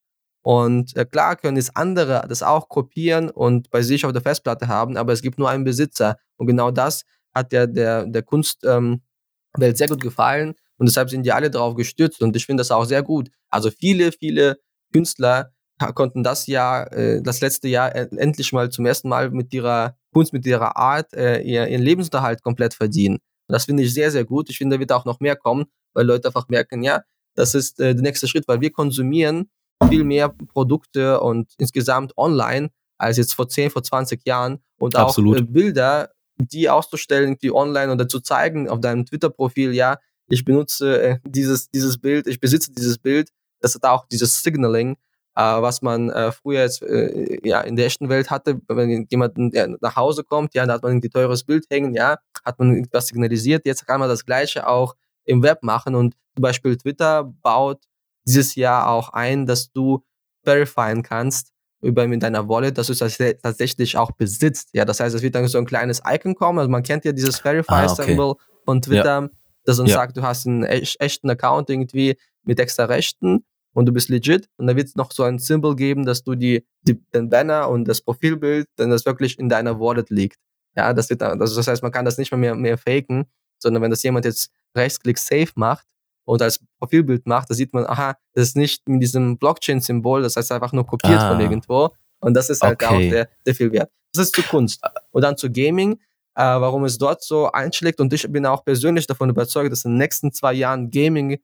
und 0.43 0.95
äh, 0.97 1.05
klar 1.05 1.37
können 1.37 1.55
jetzt 1.55 1.75
andere 1.75 2.25
das 2.27 2.43
auch 2.43 2.67
kopieren 2.67 3.29
und 3.29 3.69
bei 3.71 3.81
sich 3.81 4.05
auf 4.05 4.11
der 4.11 4.21
Festplatte 4.21 4.67
haben, 4.67 4.97
aber 4.97 5.13
es 5.13 5.21
gibt 5.21 5.39
nur 5.39 5.49
einen 5.49 5.63
Besitzer. 5.63 6.17
Und 6.35 6.47
genau 6.47 6.69
das 6.69 7.03
hat 7.33 7.53
der, 7.53 7.65
der, 7.65 8.05
der 8.05 8.23
Kunstwelt 8.23 8.75
ähm, 8.75 9.75
sehr 9.75 9.87
gut 9.87 10.01
gefallen. 10.01 10.53
Und 10.77 10.89
deshalb 10.89 11.09
sind 11.09 11.23
die 11.23 11.31
alle 11.31 11.49
darauf 11.49 11.75
gestürzt. 11.75 12.21
Und 12.21 12.35
ich 12.35 12.45
finde 12.45 12.61
das 12.61 12.71
auch 12.71 12.83
sehr 12.83 13.03
gut. 13.03 13.29
Also 13.49 13.71
viele, 13.71 14.11
viele 14.11 14.57
Künstler 14.91 15.53
konnten 15.95 16.23
das 16.23 16.45
Jahr, 16.47 16.91
äh, 16.91 17.21
das 17.21 17.39
letzte 17.39 17.69
Jahr 17.69 17.95
endlich 17.95 18.51
mal 18.51 18.69
zum 18.69 18.85
ersten 18.85 19.07
Mal 19.07 19.31
mit 19.31 19.53
ihrer 19.53 19.95
Kunst, 20.11 20.33
mit 20.33 20.45
ihrer 20.45 20.75
Art 20.75 21.13
äh, 21.13 21.41
ihren 21.41 21.81
Lebensunterhalt 21.81 22.43
komplett 22.43 22.73
verdienen. 22.73 23.15
Und 23.47 23.53
das 23.53 23.65
finde 23.65 23.83
ich 23.83 23.93
sehr, 23.93 24.11
sehr 24.11 24.25
gut. 24.25 24.49
Ich 24.49 24.57
finde, 24.57 24.75
da 24.75 24.79
wird 24.81 24.91
auch 24.91 25.05
noch 25.05 25.21
mehr 25.21 25.37
kommen, 25.37 25.65
weil 25.93 26.05
Leute 26.05 26.27
einfach 26.27 26.49
merken, 26.49 26.83
ja, 26.83 27.01
das 27.35 27.55
ist 27.55 27.79
äh, 27.79 27.93
der 27.93 28.03
nächste 28.03 28.27
Schritt, 28.27 28.47
weil 28.47 28.59
wir 28.59 28.71
konsumieren 28.71 29.49
viel 29.89 30.03
mehr 30.03 30.29
Produkte 30.29 31.19
und 31.19 31.51
insgesamt 31.57 32.17
online 32.17 32.69
als 32.97 33.17
jetzt 33.17 33.33
vor 33.33 33.47
10, 33.47 33.69
vor 33.69 33.83
20 33.83 34.25
Jahren. 34.25 34.59
Und 34.77 34.95
auch 34.95 35.07
Absolut. 35.07 35.39
Äh, 35.39 35.43
Bilder, 35.43 36.09
die 36.37 36.69
auszustellen, 36.69 37.37
die 37.41 37.53
online 37.53 37.91
oder 37.91 38.07
zu 38.07 38.19
zeigen 38.19 38.69
auf 38.69 38.79
deinem 38.79 39.05
Twitter-Profil, 39.05 39.73
ja, 39.73 39.97
ich 40.27 40.45
benutze 40.45 41.01
äh, 41.01 41.19
dieses, 41.25 41.69
dieses 41.69 41.97
Bild, 41.97 42.27
ich 42.27 42.39
besitze 42.39 42.71
dieses 42.71 42.97
Bild, 42.97 43.29
das 43.59 43.75
hat 43.75 43.83
auch 43.83 44.07
dieses 44.07 44.41
Signaling, 44.41 44.97
äh, 45.35 45.41
was 45.41 45.81
man 45.81 46.09
äh, 46.09 46.31
früher 46.31 46.61
jetzt 46.61 46.81
äh, 46.81 47.39
ja 47.47 47.61
in 47.61 47.75
der 47.75 47.87
echten 47.87 48.09
Welt 48.09 48.29
hatte, 48.29 48.61
wenn 48.67 49.07
jemand 49.09 49.37
nach 49.37 49.95
Hause 49.95 50.23
kommt, 50.23 50.53
ja, 50.53 50.65
da 50.65 50.73
hat 50.73 50.83
man 50.83 50.93
ein 50.93 51.01
teures 51.01 51.43
Bild 51.43 51.65
hängen, 51.69 51.93
ja, 51.93 52.17
hat 52.45 52.59
man 52.59 52.75
etwas 52.83 53.07
signalisiert, 53.07 53.65
jetzt 53.65 53.85
kann 53.85 53.99
man 53.99 54.09
das 54.09 54.25
gleiche 54.25 54.67
auch 54.67 54.95
im 55.25 55.43
Web 55.43 55.63
machen. 55.63 55.95
Und 55.95 56.15
zum 56.35 56.41
Beispiel 56.41 56.77
Twitter 56.77 57.23
baut 57.23 57.83
dieses 58.25 58.55
Jahr 58.55 58.89
auch 58.89 59.09
ein, 59.09 59.45
dass 59.45 59.71
du 59.71 60.03
verifieren 60.43 61.03
kannst 61.03 61.53
über 61.81 62.07
mit 62.07 62.23
deiner 62.23 62.47
Wallet, 62.47 62.77
dass 62.77 62.87
du 62.87 62.93
es 62.93 63.17
tatsächlich 63.41 63.97
auch 63.97 64.11
besitzt. 64.11 64.69
Ja, 64.73 64.85
das 64.85 64.99
heißt, 64.99 65.15
es 65.15 65.21
wird 65.21 65.35
dann 65.35 65.47
so 65.47 65.57
ein 65.57 65.65
kleines 65.65 66.01
Icon 66.07 66.35
kommen. 66.35 66.59
Also 66.59 66.71
man 66.71 66.83
kennt 66.83 67.05
ja 67.05 67.11
dieses 67.11 67.39
Verify-Symbol 67.39 68.25
ah, 68.25 68.29
okay. 68.31 68.43
von 68.65 68.81
Twitter, 68.81 69.21
ja. 69.21 69.29
das 69.65 69.79
uns 69.79 69.89
ja. 69.89 69.97
sagt, 69.97 70.17
du 70.17 70.23
hast 70.23 70.47
einen 70.47 70.63
echten 70.63 71.29
Account 71.29 71.69
irgendwie 71.69 72.17
mit 72.43 72.59
extra 72.59 72.85
Rechten 72.85 73.43
und 73.73 73.85
du 73.85 73.91
bist 73.91 74.09
legit. 74.09 74.47
Und 74.57 74.67
dann 74.67 74.77
wird 74.77 74.87
es 74.87 74.95
noch 74.95 75.11
so 75.11 75.23
ein 75.23 75.39
Symbol 75.39 75.75
geben, 75.75 76.05
dass 76.05 76.23
du 76.23 76.35
die, 76.35 76.65
die, 76.83 77.01
den 77.13 77.29
Banner 77.29 77.69
und 77.69 77.85
das 77.85 78.01
Profilbild, 78.01 78.67
dann 78.77 78.89
das 78.89 79.05
wirklich 79.05 79.37
in 79.37 79.49
deiner 79.49 79.79
Wallet 79.79 80.09
liegt. 80.09 80.37
Ja, 80.75 80.93
das 80.93 81.09
wird 81.09 81.21
dann, 81.21 81.39
also 81.39 81.55
das 81.55 81.67
heißt, 81.67 81.83
man 81.83 81.91
kann 81.91 82.05
das 82.05 82.17
nicht 82.17 82.31
mehr, 82.31 82.55
mehr 82.55 82.77
faken, 82.77 83.25
sondern 83.59 83.83
wenn 83.83 83.91
das 83.91 84.03
jemand 84.03 84.25
jetzt 84.25 84.51
Rechtsklick 84.75 85.17
safe 85.17 85.51
macht, 85.55 85.85
und 86.25 86.41
als 86.41 86.63
Profilbild 86.79 87.27
macht, 87.27 87.49
da 87.49 87.53
sieht 87.53 87.73
man, 87.73 87.85
aha, 87.85 88.15
das 88.33 88.49
ist 88.49 88.57
nicht 88.57 88.87
mit 88.87 89.01
diesem 89.01 89.37
Blockchain-Symbol, 89.37 90.21
das 90.21 90.35
heißt 90.35 90.51
einfach 90.51 90.71
nur 90.73 90.85
kopiert 90.85 91.19
ah. 91.19 91.29
von 91.29 91.39
irgendwo. 91.39 91.89
Und 92.19 92.33
das 92.33 92.49
ist 92.49 92.61
halt 92.61 92.81
okay. 92.81 92.85
auch 92.85 92.99
der, 92.99 93.29
der 93.45 93.55
viel 93.55 93.71
wert. 93.71 93.91
Das 94.13 94.27
ist 94.27 94.35
zu 94.35 94.43
Kunst. 94.43 94.81
Und 95.11 95.23
dann 95.23 95.37
zu 95.37 95.51
Gaming. 95.51 95.99
äh, 96.35 96.41
warum 96.43 96.83
es 96.85 96.97
dort 96.97 97.23
so 97.23 97.51
einschlägt. 97.51 97.99
Und 97.99 98.11
ich 98.13 98.31
bin 98.31 98.45
auch 98.45 98.63
persönlich 98.63 99.07
davon 99.07 99.29
überzeugt, 99.29 99.71
dass 99.71 99.85
in 99.85 99.91
den 99.91 99.97
nächsten 99.99 100.31
zwei 100.31 100.53
Jahren 100.53 100.89
Gaming 100.89 101.39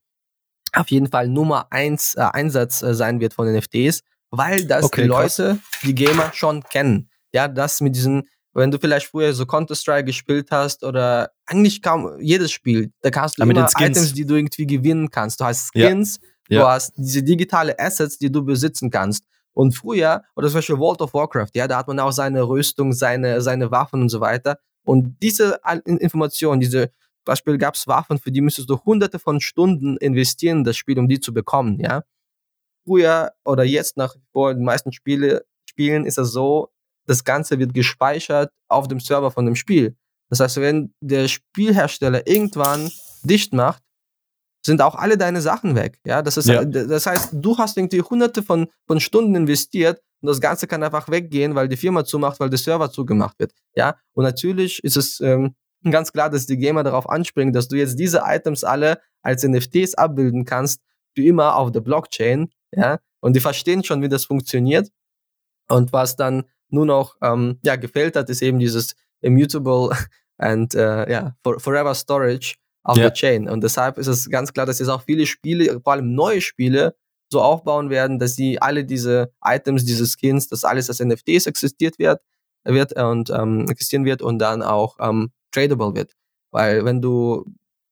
auf 0.74 0.90
jeden 0.90 1.08
Fall 1.08 1.28
Nummer 1.28 1.68
eins 1.72 2.16
äh, 2.16 2.22
Einsatz 2.22 2.82
äh, 2.82 2.94
sein 2.94 3.20
wird 3.20 3.34
von 3.34 3.52
NFTs, 3.52 4.02
weil 4.32 4.66
das 4.66 4.86
okay, 4.86 5.04
die 5.04 5.08
Leute, 5.08 5.60
krass. 5.60 5.82
die 5.84 5.96
Gamer 5.96 6.32
schon 6.34 6.64
kennen. 6.64 7.10
Ja, 7.34 7.48
das 7.48 7.82
mit 7.82 7.96
diesen, 7.96 8.28
wenn 8.54 8.72
du 8.72 8.80
vielleicht 8.80 9.08
früher 9.08 9.34
so 9.34 9.46
Counter-Strike 9.46 10.06
gespielt 10.06 10.50
hast 10.52 10.84
oder 10.84 11.32
eigentlich 11.46 11.82
kaum 11.82 12.20
jedes 12.20 12.52
Spiel, 12.52 12.92
da 13.02 13.10
hast 13.22 13.38
du 13.38 13.44
ja, 13.44 13.50
immer 13.50 13.68
Items, 13.78 14.14
die 14.14 14.26
du 14.26 14.36
irgendwie 14.36 14.66
gewinnen 14.66 15.10
kannst. 15.10 15.40
Du 15.40 15.46
hast 15.46 15.72
Skins, 15.72 16.20
ja. 16.48 16.62
du 16.62 16.68
hast 16.68 16.94
diese 16.98 17.24
digitale 17.24 17.78
Assets, 17.78 18.18
die 18.18 18.32
du 18.32 18.44
besitzen 18.44 18.90
kannst. 18.90 19.26
Und 19.54 19.74
früher, 19.74 20.24
oder 20.36 20.48
zum 20.48 20.60
Beispiel 20.60 20.78
World 20.78 21.02
of 21.02 21.14
Warcraft, 21.14 21.50
ja, 21.54 21.68
da 21.68 21.78
hat 21.78 21.88
man 21.88 22.00
auch 22.00 22.12
seine 22.12 22.44
Rüstung, 22.48 22.94
seine, 22.94 23.42
seine 23.42 23.72
Waffen 23.72 24.02
und 24.02 24.10
so 24.10 24.22
weiter. 24.22 24.58
Und 24.84 25.18
diese 25.22 25.60
Informationen, 25.86 26.62
diese 26.62 26.92
Beispiel 27.26 27.58
gab 27.58 27.76
es 27.76 27.88
Waffen, 27.88 28.18
für 28.18 28.32
die 28.32 28.42
müsstest 28.42 28.70
du 28.70 28.80
hunderte 28.80 29.20
von 29.20 29.40
Stunden 29.40 29.98
investieren 29.98 30.60
in 30.60 30.64
das 30.64 30.78
Spiel, 30.78 30.98
um 30.98 31.08
die 31.08 31.20
zu 31.20 31.34
bekommen, 31.34 31.80
ja. 31.80 32.04
Früher 32.86 33.34
oder 33.46 33.64
jetzt 33.64 33.98
nach 33.98 34.16
vor 34.32 34.54
den 34.54 34.64
meisten 34.64 34.92
Spiele, 34.94 35.46
Spielen 35.70 36.06
ist 36.06 36.18
es 36.18 36.32
so, 36.32 36.70
das 37.10 37.24
Ganze 37.24 37.58
wird 37.58 37.74
gespeichert 37.74 38.52
auf 38.68 38.88
dem 38.88 39.00
Server 39.00 39.32
von 39.32 39.46
dem 39.46 39.56
Spiel. 39.56 39.96
Das 40.30 40.40
heißt, 40.40 40.58
wenn 40.58 40.94
der 41.02 41.28
Spielhersteller 41.28 42.28
irgendwann 42.28 42.92
dicht 43.24 43.52
macht, 43.52 43.82
sind 44.64 44.82
auch 44.82 44.94
alle 44.94 45.18
deine 45.18 45.42
Sachen 45.42 45.76
weg. 45.76 46.00
Ja, 46.06 46.22
das 46.22 46.38
ist, 46.38 46.48
ja. 46.48 46.64
das 46.64 47.08
heißt, 47.08 47.30
du 47.34 47.58
hast 47.58 47.78
irgendwie 47.78 48.02
hunderte 48.02 48.44
von, 48.44 48.68
von 48.86 49.00
Stunden 49.00 49.34
investiert 49.34 50.02
und 50.22 50.28
das 50.28 50.40
Ganze 50.40 50.68
kann 50.68 50.84
einfach 50.84 51.10
weggehen, 51.10 51.56
weil 51.56 51.68
die 51.68 51.78
Firma 51.78 52.06
zumacht, 52.06 52.40
weil 52.40 52.52
der 52.52 52.60
Server 52.60 52.92
zugemacht 52.92 53.40
wird. 53.40 53.54
Ja, 53.74 53.96
und 54.14 54.24
natürlich 54.24 54.84
ist 54.84 54.98
es 54.98 55.20
ähm, 55.22 55.56
ganz 55.90 56.12
klar, 56.12 56.30
dass 56.30 56.46
die 56.46 56.58
Gamer 56.58 56.84
darauf 56.84 57.10
anspringen, 57.10 57.54
dass 57.54 57.70
du 57.70 57.78
jetzt 57.78 57.98
diese 57.98 58.22
Items 58.26 58.64
alle 58.64 59.00
als 59.24 59.44
NFTs 59.44 59.96
abbilden 59.96 60.46
kannst, 60.46 60.82
für 61.16 61.24
immer 61.24 61.56
auf 61.56 61.72
der 61.72 61.82
Blockchain. 61.82 62.52
Ja, 62.72 63.00
und 63.20 63.36
die 63.36 63.40
verstehen 63.40 63.84
schon, 63.84 64.04
wie 64.04 64.10
das 64.10 64.26
funktioniert. 64.26 64.90
Und 65.70 65.94
was 65.94 66.16
dann 66.16 66.44
nur 66.70 66.86
noch 66.86 67.16
ähm, 67.22 67.60
ja, 67.64 67.76
gefällt 67.76 68.16
hat, 68.16 68.30
ist 68.30 68.42
eben 68.42 68.60
dieses 68.60 68.96
immutable 69.22 69.90
and 70.38 70.74
uh, 70.76 71.06
ja, 71.10 71.36
for, 71.44 71.60
forever 71.60 71.94
storage 71.94 72.56
auf 72.84 72.98
ja. 72.98 73.04
der 73.04 73.14
Chain. 73.14 73.50
Und 73.50 73.64
deshalb 73.64 73.98
ist 73.98 74.08
es 74.08 74.30
ganz 74.30 74.54
klar, 74.54 74.66
dass 74.66 74.80
jetzt 74.80 74.90
auch 74.90 75.04
viele 75.04 75.26
Spiele, 75.26 75.80
vor 75.82 75.94
allem 75.94 76.14
neue 76.14 76.42
Spiele, 76.42 76.96
so 77.32 77.42
aufbauen 77.42 77.90
werden, 77.90 78.18
dass 78.18 78.36
sie 78.36 78.60
alle 78.60 78.86
diese 78.86 79.32
Items, 79.44 79.86
diese 79.86 80.08
Skins, 80.08 80.48
dass 80.48 80.64
alles 80.64 80.90
als 80.90 81.00
NFTs 81.00 81.46
existiert 81.46 82.00
wird, 82.00 82.22
wird 82.64 82.94
und 83.00 83.30
ähm, 83.30 83.68
existieren 83.70 84.06
wird 84.06 84.22
und 84.22 84.40
dann 84.40 84.64
auch 84.64 84.98
ähm, 85.00 85.32
tradable 85.52 85.94
wird. 85.94 86.14
Weil 86.52 86.86
wenn 86.86 87.02
du 87.02 87.46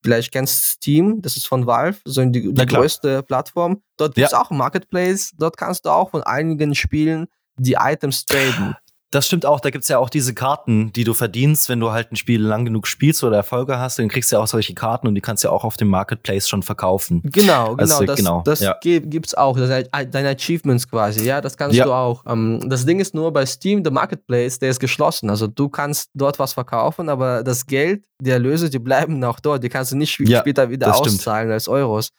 vielleicht 0.03 0.31
kennst 0.31 0.63
Steam, 0.63 1.21
das 1.21 1.37
ist 1.37 1.47
von 1.47 1.67
Valve, 1.67 1.99
so 2.05 2.23
die, 2.25 2.53
die 2.53 2.65
größte 2.65 3.23
Plattform, 3.23 3.83
dort 3.97 4.15
gibt 4.15 4.27
es 4.27 4.31
ja. 4.31 4.41
auch 4.41 4.49
Marketplace, 4.49 5.33
dort 5.37 5.57
kannst 5.57 5.85
du 5.85 5.89
auch 5.89 6.11
von 6.11 6.23
einigen 6.23 6.73
Spielen 6.73 7.27
die 7.57 7.75
Items 7.79 8.25
traden. 8.25 8.75
Das 9.11 9.25
stimmt 9.25 9.45
auch, 9.45 9.61
da 9.61 9.69
gibt's 9.69 9.87
ja 9.87 9.99
auch 9.99 10.09
diese 10.09 10.33
Karten, 10.33 10.91
die 10.91 11.05
du 11.05 11.13
verdienst, 11.13 11.69
wenn 11.69 11.79
du 11.79 11.91
halt 11.91 12.11
ein 12.11 12.17
Spiel 12.17 12.41
lang 12.41 12.65
genug 12.65 12.87
spielst 12.87 13.23
oder 13.23 13.37
Erfolge 13.37 13.79
hast, 13.79 13.99
dann 13.99 14.09
kriegst 14.09 14.31
du 14.31 14.35
ja 14.35 14.41
auch 14.41 14.47
solche 14.47 14.73
Karten 14.73 15.07
und 15.07 15.15
die 15.15 15.21
kannst 15.21 15.43
du 15.43 15.47
ja 15.47 15.53
auch 15.53 15.63
auf 15.63 15.77
dem 15.77 15.87
Marketplace 15.87 16.49
schon 16.49 16.61
verkaufen. 16.61 17.21
Genau, 17.23 17.75
genau, 17.75 17.77
also, 17.77 18.03
das, 18.03 18.17
genau, 18.17 18.41
das 18.43 18.59
ja. 18.59 18.77
gibt's 18.81 19.33
auch, 19.33 19.57
das 19.57 19.85
deine 20.11 20.29
Achievements 20.29 20.89
quasi, 20.89 21.25
ja, 21.25 21.39
das 21.39 21.55
kannst 21.55 21.77
ja. 21.77 21.85
du 21.85 21.93
auch. 21.93 22.25
Ähm, 22.27 22.69
das 22.69 22.85
Ding 22.85 22.99
ist 22.99 23.15
nur 23.15 23.31
bei 23.31 23.45
Steam, 23.45 23.81
der 23.81 23.93
Marketplace, 23.93 24.59
der 24.59 24.71
ist 24.71 24.79
geschlossen, 24.81 25.29
also 25.29 25.47
du 25.47 25.69
kannst 25.69 26.09
dort 26.13 26.37
was 26.37 26.51
verkaufen, 26.51 27.07
aber 27.07 27.43
das 27.43 27.65
Geld, 27.65 28.03
die 28.21 28.31
Erlöse, 28.31 28.69
die 28.69 28.79
bleiben 28.79 29.23
auch 29.23 29.39
dort, 29.39 29.63
die 29.63 29.69
kannst 29.69 29.93
du 29.93 29.95
nicht 29.95 30.19
ja, 30.19 30.41
später 30.41 30.69
wieder 30.69 30.93
auszahlen 30.93 31.45
stimmt. 31.45 31.53
als 31.53 31.69
Euros. 31.69 32.09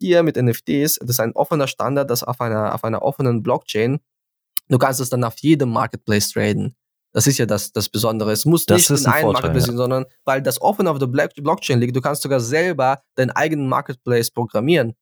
Hier 0.00 0.24
mit 0.24 0.36
NFTs, 0.36 0.98
das 1.00 1.10
ist 1.10 1.20
ein 1.20 1.30
offener 1.36 1.68
Standard, 1.68 2.10
das 2.10 2.24
auf 2.24 2.40
einer, 2.40 2.74
auf 2.74 2.82
einer 2.82 3.02
offenen 3.02 3.44
Blockchain 3.44 4.00
Du 4.68 4.78
kannst 4.78 5.00
es 5.00 5.10
dann 5.10 5.24
auf 5.24 5.38
jedem 5.38 5.70
Marketplace 5.70 6.30
traden. 6.30 6.76
Das 7.12 7.26
ist 7.26 7.38
ja 7.38 7.46
das, 7.46 7.72
das 7.72 7.88
Besondere. 7.88 8.32
Es 8.32 8.46
muss 8.46 8.64
das 8.64 8.88
nicht 8.88 9.04
in 9.04 9.06
einem 9.06 9.32
Marketplace 9.32 9.64
sein, 9.64 9.74
ja. 9.74 9.78
sondern 9.78 10.06
weil 10.24 10.40
das 10.40 10.60
offen 10.62 10.86
auf 10.86 10.98
der 10.98 11.06
Blockchain 11.06 11.78
liegt, 11.78 11.94
du 11.94 12.00
kannst 12.00 12.22
sogar 12.22 12.40
selber 12.40 13.02
deinen 13.16 13.30
eigenen 13.30 13.68
Marketplace 13.68 14.30
programmieren. 14.30 14.94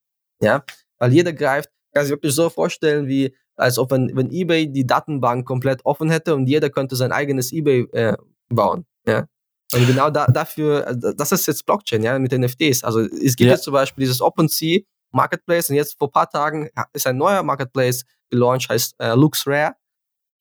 Ja, 0.42 0.64
weil 0.98 1.12
jeder 1.12 1.32
greift, 1.32 1.70
kann 1.94 2.04
sich 2.04 2.10
wirklich 2.10 2.34
so 2.34 2.50
vorstellen, 2.50 3.06
wie 3.06 3.34
als 3.56 3.78
ob 3.78 3.90
wenn, 3.90 4.10
wenn 4.16 4.30
eBay 4.30 4.72
die 4.72 4.86
Datenbank 4.86 5.46
komplett 5.46 5.84
offen 5.84 6.10
hätte 6.10 6.34
und 6.34 6.46
jeder 6.46 6.70
könnte 6.70 6.96
sein 6.96 7.12
eigenes 7.12 7.52
eBay 7.52 7.86
äh, 7.92 8.16
bauen. 8.48 8.86
Ja. 9.06 9.26
Und 9.72 9.86
genau 9.86 10.10
da, 10.10 10.26
dafür, 10.26 10.86
äh, 10.86 11.14
das 11.16 11.30
ist 11.32 11.46
jetzt 11.46 11.66
Blockchain, 11.66 12.02
ja, 12.02 12.18
mit 12.18 12.32
NFTs. 12.32 12.82
Also 12.82 13.00
es 13.00 13.36
gibt 13.36 13.48
ja. 13.48 13.52
jetzt 13.52 13.64
zum 13.64 13.72
Beispiel 13.72 14.02
dieses 14.02 14.20
OpenSea 14.20 14.80
Marketplace 15.12 15.70
und 15.70 15.76
jetzt 15.76 15.98
vor 15.98 16.08
ein 16.08 16.12
paar 16.12 16.30
Tagen 16.30 16.68
ist 16.92 17.06
ein 17.06 17.16
neuer 17.16 17.42
Marketplace 17.42 18.04
gelauncht, 18.30 18.68
heißt 18.68 18.94
äh, 18.98 19.14
Lux 19.14 19.46
Rare. 19.46 19.74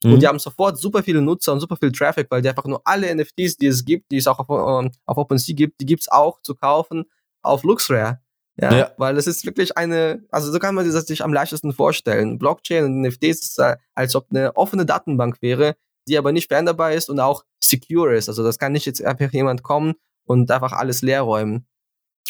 Mhm. 0.03 0.13
Und 0.13 0.21
die 0.21 0.27
haben 0.27 0.39
sofort 0.39 0.77
super 0.77 1.03
viele 1.03 1.21
Nutzer 1.21 1.53
und 1.53 1.59
super 1.59 1.75
viel 1.75 1.91
Traffic, 1.91 2.27
weil 2.29 2.41
die 2.41 2.49
einfach 2.49 2.65
nur 2.65 2.81
alle 2.85 3.13
NFTs, 3.13 3.57
die 3.57 3.67
es 3.67 3.83
gibt, 3.83 4.11
die 4.11 4.17
es 4.17 4.27
auch 4.27 4.39
auf, 4.39 4.49
ähm, 4.49 4.91
auf 5.05 5.17
OpenSea 5.17 5.55
gibt, 5.55 5.81
die 5.81 5.85
gibt 5.85 6.01
es 6.01 6.09
auch 6.09 6.41
zu 6.41 6.55
kaufen 6.55 7.05
auf 7.41 7.63
LuxRare. 7.63 8.19
Ja, 8.61 8.73
ja, 8.73 8.91
weil 8.97 9.17
es 9.17 9.25
ist 9.25 9.45
wirklich 9.45 9.77
eine, 9.77 10.25
also 10.31 10.51
so 10.51 10.59
kann 10.59 10.75
man 10.75 10.89
sich 10.89 10.93
das 10.93 11.21
am 11.21 11.31
leichtesten 11.31 11.71
vorstellen. 11.71 12.37
Blockchain 12.37 12.83
und 12.83 13.01
NFTs 13.01 13.41
ist, 13.41 13.59
äh, 13.59 13.77
als 13.95 14.15
ob 14.15 14.27
eine 14.31 14.55
offene 14.57 14.85
Datenbank 14.85 15.41
wäre, 15.41 15.75
die 16.07 16.17
aber 16.17 16.33
nicht 16.33 16.49
veränderbar 16.49 16.91
ist 16.91 17.09
und 17.09 17.21
auch 17.21 17.45
secure 17.63 18.15
ist. 18.15 18.27
Also 18.27 18.43
das 18.43 18.59
kann 18.59 18.73
nicht 18.73 18.85
jetzt 18.85 19.03
einfach 19.03 19.31
jemand 19.31 19.63
kommen 19.63 19.93
und 20.25 20.51
einfach 20.51 20.73
alles 20.73 21.01
leer 21.01 21.21
räumen. 21.21 21.67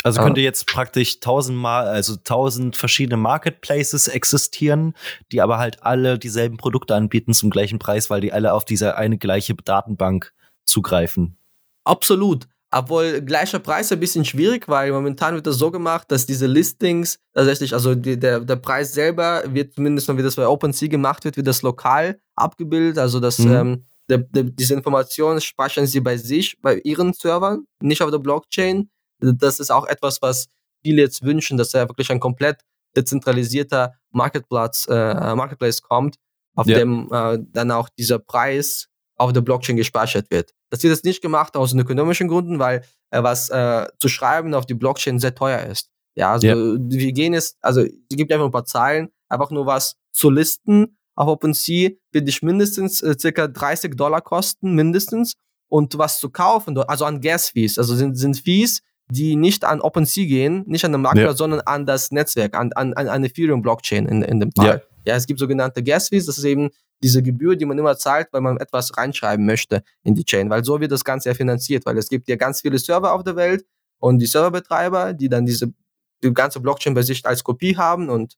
Also 0.03 0.21
könnte 0.21 0.41
jetzt 0.41 0.65
praktisch 0.67 1.19
tausendmal, 1.19 1.87
also 1.87 2.15
tausend 2.15 2.77
verschiedene 2.77 3.17
Marketplaces 3.17 4.07
existieren, 4.07 4.93
die 5.31 5.41
aber 5.41 5.57
halt 5.57 5.83
alle 5.83 6.17
dieselben 6.17 6.57
Produkte 6.57 6.95
anbieten 6.95 7.33
zum 7.33 7.49
gleichen 7.49 7.79
Preis, 7.79 8.09
weil 8.09 8.21
die 8.21 8.31
alle 8.31 8.53
auf 8.53 8.65
diese 8.65 8.95
eine 8.95 9.17
gleiche 9.17 9.55
Datenbank 9.55 10.33
zugreifen. 10.65 11.37
Absolut. 11.83 12.47
Obwohl 12.71 13.21
gleicher 13.21 13.57
Preis 13.57 13.91
ein 13.91 13.99
bisschen 13.99 14.25
schwierig, 14.25 14.67
weil 14.67 14.91
momentan 14.91 15.33
wird 15.33 15.47
das 15.47 15.57
so 15.57 15.71
gemacht, 15.71 16.11
dass 16.11 16.27
diese 16.27 16.45
Listings 16.45 17.17
tatsächlich, 17.33 17.73
also 17.73 17.95
die, 17.95 18.17
der, 18.17 18.41
der 18.41 18.57
Preis 18.57 18.93
selber 18.93 19.43
wird 19.47 19.73
zumindest, 19.73 20.15
wie 20.15 20.21
das 20.21 20.35
bei 20.35 20.47
OpenSea 20.47 20.87
gemacht 20.87 21.25
wird, 21.25 21.35
wird 21.35 21.47
das 21.47 21.63
lokal 21.63 22.19
abgebildet. 22.35 22.99
Also 22.99 23.19
dass 23.19 23.39
mhm. 23.39 23.51
ähm, 23.51 23.85
der, 24.07 24.19
der, 24.19 24.43
diese 24.43 24.75
Informationen 24.75 25.41
speichern 25.41 25.87
sie 25.87 25.99
bei 25.99 26.17
sich, 26.17 26.61
bei 26.61 26.75
ihren 26.83 27.13
Servern, 27.13 27.65
nicht 27.81 28.03
auf 28.03 28.11
der 28.11 28.19
Blockchain 28.19 28.89
das 29.19 29.59
ist 29.59 29.71
auch 29.71 29.85
etwas, 29.85 30.21
was 30.21 30.47
viele 30.81 31.01
jetzt 31.01 31.23
wünschen, 31.23 31.57
dass 31.57 31.73
er 31.73 31.89
wirklich 31.89 32.11
ein 32.11 32.19
komplett 32.19 32.61
dezentralisierter 32.95 33.93
Marketplatz, 34.11 34.87
äh, 34.89 35.35
Marketplace 35.35 35.81
kommt, 35.81 36.17
auf 36.55 36.67
ja. 36.67 36.79
dem 36.79 37.09
äh, 37.11 37.37
dann 37.51 37.71
auch 37.71 37.89
dieser 37.89 38.19
Preis 38.19 38.87
auf 39.15 39.33
der 39.33 39.41
Blockchain 39.41 39.75
gespeichert 39.75 40.31
wird. 40.31 40.53
Das 40.69 40.81
wird 40.81 40.93
jetzt 40.93 41.05
nicht 41.05 41.21
gemacht 41.21 41.55
aus 41.55 41.73
ökonomischen 41.73 42.27
Gründen, 42.27 42.59
weil 42.59 42.83
äh, 43.11 43.21
was 43.21 43.49
äh, 43.49 43.87
zu 43.99 44.07
schreiben 44.07 44.53
auf 44.53 44.65
die 44.65 44.73
Blockchain 44.73 45.19
sehr 45.19 45.35
teuer 45.35 45.63
ist. 45.63 45.89
Ja, 46.15 46.31
also 46.31 46.47
ja. 46.47 46.55
wir 46.55 47.13
gehen 47.13 47.33
jetzt, 47.33 47.57
also 47.61 47.81
es 47.81 47.91
gibt 48.09 48.31
einfach 48.31 48.45
ein 48.45 48.51
paar 48.51 48.65
Zahlen, 48.65 49.09
einfach 49.27 49.51
nur 49.51 49.65
was 49.65 49.95
zu 50.11 50.29
listen 50.29 50.97
auf 51.19 51.27
OpenSea 51.27 51.91
wird 52.13 52.29
dich 52.29 52.41
mindestens 52.41 53.01
äh, 53.01 53.13
circa 53.19 53.49
30 53.49 53.97
Dollar 53.97 54.21
kosten, 54.21 54.73
mindestens. 54.73 55.33
Und 55.67 55.97
was 55.97 56.19
zu 56.19 56.29
kaufen, 56.29 56.77
also 56.77 57.03
an 57.05 57.19
Gas-Fees, 57.19 57.77
also 57.77 57.93
sind, 57.93 58.15
sind 58.15 58.37
Fees, 58.37 58.81
die 59.11 59.35
nicht 59.35 59.65
an 59.65 59.81
OpenSea 59.81 60.25
gehen, 60.25 60.63
nicht 60.67 60.85
an 60.85 60.91
den 60.91 61.01
Makler, 61.01 61.21
ja. 61.21 61.33
sondern 61.33 61.61
an 61.61 61.85
das 61.85 62.11
Netzwerk, 62.11 62.55
an, 62.55 62.71
an, 62.73 62.93
an 62.93 63.07
eine 63.07 63.27
Ethereum-Blockchain 63.27 64.05
in, 64.05 64.21
in 64.21 64.39
dem 64.39 64.51
Fall. 64.51 64.83
Ja. 65.05 65.11
ja, 65.11 65.15
es 65.15 65.25
gibt 65.25 65.39
sogenannte 65.39 65.83
Gas 65.83 66.09
Fees, 66.09 66.27
das 66.27 66.37
ist 66.37 66.43
eben 66.43 66.69
diese 67.01 67.23
Gebühr, 67.23 67.55
die 67.55 67.65
man 67.65 67.77
immer 67.77 67.97
zahlt, 67.97 68.27
weil 68.31 68.41
man 68.41 68.57
etwas 68.57 68.95
reinschreiben 68.97 69.45
möchte 69.45 69.83
in 70.03 70.15
die 70.15 70.25
Chain, 70.25 70.49
weil 70.49 70.63
so 70.63 70.79
wird 70.79 70.91
das 70.91 71.03
Ganze 71.03 71.29
ja 71.29 71.35
finanziert, 71.35 71.85
weil 71.85 71.97
es 71.97 72.09
gibt 72.09 72.27
ja 72.27 72.35
ganz 72.35 72.61
viele 72.61 72.77
Server 72.77 73.13
auf 73.13 73.23
der 73.23 73.35
Welt 73.35 73.65
und 73.99 74.19
die 74.19 74.25
Serverbetreiber, 74.25 75.13
die 75.13 75.29
dann 75.29 75.45
diese 75.45 75.73
die 76.21 76.33
ganze 76.33 76.59
Blockchain 76.59 76.93
bei 76.93 77.01
sich 77.01 77.25
als 77.25 77.43
Kopie 77.43 77.77
haben 77.77 78.09
und 78.09 78.35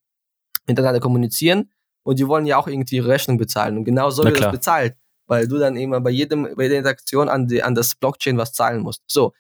miteinander 0.68 1.00
kommunizieren 1.00 1.72
und 2.04 2.20
die 2.20 2.28
wollen 2.28 2.46
ja 2.46 2.58
auch 2.58 2.68
irgendwie 2.68 2.98
ihre 2.98 3.10
Rechnung 3.10 3.38
bezahlen 3.38 3.78
und 3.78 3.84
genau 3.84 4.12
so 4.12 4.24
wird 4.24 4.40
das 4.40 4.52
bezahlt, 4.52 4.96
weil 5.26 5.48
du 5.48 5.58
dann 5.58 5.76
immer 5.76 6.00
bei 6.00 6.12
jedem 6.12 6.48
bei 6.56 6.68
der 6.68 6.78
Interaktion 6.78 7.28
an 7.28 7.48
die 7.48 7.64
an 7.64 7.74
das 7.74 7.96
Blockchain 7.96 8.38
was 8.38 8.54
zahlen 8.54 8.82
musst. 8.82 9.02
So, 9.08 9.34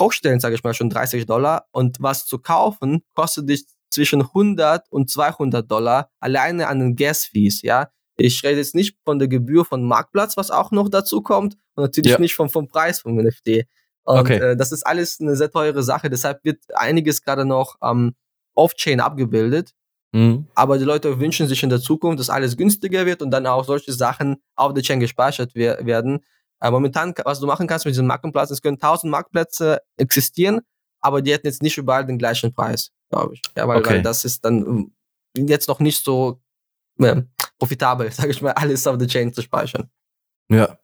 hochstellen, 0.00 0.40
sage 0.40 0.54
ich 0.54 0.64
mal, 0.64 0.74
schon 0.74 0.90
30 0.90 1.26
Dollar 1.26 1.66
und 1.70 1.98
was 2.00 2.26
zu 2.26 2.38
kaufen 2.38 3.02
kostet 3.14 3.48
dich 3.48 3.66
zwischen 3.90 4.22
100 4.22 4.90
und 4.90 5.10
200 5.10 5.70
Dollar 5.70 6.10
alleine 6.20 6.68
an 6.68 6.78
den 6.80 6.96
Gas-Fees, 6.96 7.62
ja. 7.62 7.90
Ich 8.16 8.42
rede 8.44 8.58
jetzt 8.58 8.74
nicht 8.74 8.96
von 9.04 9.18
der 9.18 9.28
Gebühr 9.28 9.64
von 9.64 9.82
Marktplatz, 9.82 10.36
was 10.36 10.50
auch 10.50 10.72
noch 10.72 10.88
dazu 10.88 11.22
kommt 11.22 11.54
und 11.74 11.84
natürlich 11.84 12.12
ja. 12.12 12.18
nicht 12.18 12.34
vom, 12.34 12.50
vom 12.50 12.68
Preis 12.68 13.00
vom 13.00 13.16
NFT. 13.16 13.66
Und 14.04 14.18
okay. 14.18 14.36
äh, 14.36 14.56
das 14.56 14.72
ist 14.72 14.86
alles 14.86 15.20
eine 15.20 15.36
sehr 15.36 15.50
teure 15.50 15.82
Sache, 15.82 16.10
deshalb 16.10 16.44
wird 16.44 16.58
einiges 16.74 17.22
gerade 17.22 17.44
noch 17.44 17.76
ähm, 17.82 18.14
off-chain 18.54 19.00
abgebildet. 19.00 19.72
Mhm. 20.12 20.48
Aber 20.54 20.78
die 20.78 20.84
Leute 20.84 21.20
wünschen 21.20 21.46
sich 21.46 21.62
in 21.62 21.70
der 21.70 21.80
Zukunft, 21.80 22.18
dass 22.18 22.30
alles 22.30 22.56
günstiger 22.56 23.06
wird 23.06 23.22
und 23.22 23.30
dann 23.30 23.46
auch 23.46 23.64
solche 23.64 23.92
Sachen 23.92 24.36
auf 24.56 24.74
der 24.74 24.82
Chain 24.82 25.00
gespeichert 25.00 25.54
werden, 25.54 26.24
Äh, 26.60 26.70
momentan, 26.70 27.14
was 27.24 27.40
du 27.40 27.46
machen 27.46 27.66
kannst 27.66 27.86
mit 27.86 27.94
diesem 27.94 28.06
Marktplatz, 28.06 28.50
es 28.50 28.62
können 28.62 28.78
tausend 28.78 29.10
Marktplätze 29.10 29.80
existieren, 29.96 30.60
aber 31.00 31.22
die 31.22 31.32
hätten 31.32 31.46
jetzt 31.46 31.62
nicht 31.62 31.78
überall 31.78 32.04
den 32.06 32.18
gleichen 32.18 32.52
Preis, 32.52 32.90
glaube 33.10 33.34
ich. 33.34 33.42
Ja, 33.56 33.66
weil, 33.66 33.78
okay. 33.78 33.94
weil 33.94 34.02
das 34.02 34.24
ist 34.24 34.44
dann 34.44 34.66
ähm, 34.66 34.94
jetzt 35.48 35.68
noch 35.68 35.80
nicht 35.80 36.04
so 36.04 36.40
äh, 36.98 37.22
profitabel, 37.58 38.10
sage 38.12 38.30
ich 38.30 38.42
mal, 38.42 38.52
alles 38.52 38.86
auf 38.86 38.98
der 38.98 39.08
Chain 39.08 39.32
zu 39.32 39.42
speichern. 39.42 39.90
Ja. 40.50 40.78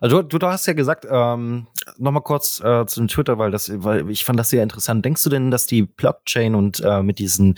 Also 0.00 0.22
du, 0.22 0.38
du 0.38 0.46
hast 0.46 0.66
ja 0.66 0.72
gesagt, 0.72 1.06
ähm, 1.10 1.66
nochmal 1.98 2.22
kurz 2.22 2.60
äh, 2.60 2.86
zu 2.86 3.06
Twitter, 3.06 3.38
weil 3.38 3.50
das, 3.50 3.70
weil 3.82 4.10
ich 4.10 4.24
fand 4.24 4.38
das 4.38 4.50
sehr 4.50 4.62
interessant. 4.62 5.04
Denkst 5.04 5.22
du 5.24 5.30
denn, 5.30 5.50
dass 5.50 5.66
die 5.66 5.82
Blockchain 5.82 6.54
und 6.54 6.80
äh, 6.80 7.02
mit 7.02 7.18
diesen 7.18 7.54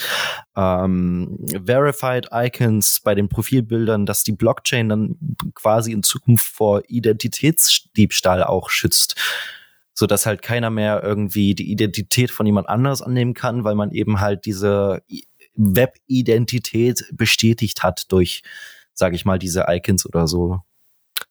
ähm, 0.56 1.38
Verified 1.64 2.28
Icons 2.32 3.00
bei 3.00 3.14
den 3.14 3.28
Profilbildern, 3.28 4.06
dass 4.06 4.24
die 4.24 4.32
Blockchain 4.32 4.88
dann 4.88 5.16
quasi 5.54 5.92
in 5.92 6.02
Zukunft 6.02 6.46
vor 6.46 6.82
Identitätsdiebstahl 6.88 8.42
auch 8.44 8.70
schützt? 8.70 9.16
so 9.98 10.06
dass 10.06 10.26
halt 10.26 10.42
keiner 10.42 10.70
mehr 10.70 11.02
irgendwie 11.02 11.56
die 11.56 11.72
Identität 11.72 12.30
von 12.30 12.46
jemand 12.46 12.68
anderes 12.68 13.02
annehmen 13.02 13.34
kann, 13.34 13.64
weil 13.64 13.74
man 13.74 13.90
eben 13.90 14.20
halt 14.20 14.46
diese 14.46 15.02
Web-Identität 15.56 17.04
bestätigt 17.12 17.82
hat 17.82 18.04
durch, 18.12 18.42
sage 18.94 19.16
ich 19.16 19.24
mal, 19.24 19.40
diese 19.40 19.64
Icons 19.68 20.06
oder 20.06 20.28
so. 20.28 20.60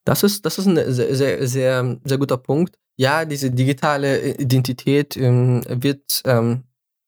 Das 0.07 0.23
ist, 0.23 0.45
das 0.45 0.57
ist 0.57 0.67
ein 0.67 0.75
sehr, 0.93 1.13
sehr, 1.13 1.47
sehr, 1.47 1.97
sehr 2.01 2.17
guter 2.17 2.37
Punkt. 2.37 2.77
Ja, 2.95 3.25
diese 3.25 3.51
digitale 3.51 4.35
Identität 4.35 5.17
ähm, 5.17 5.63
wird 5.67 6.21
ähm, 6.23 6.63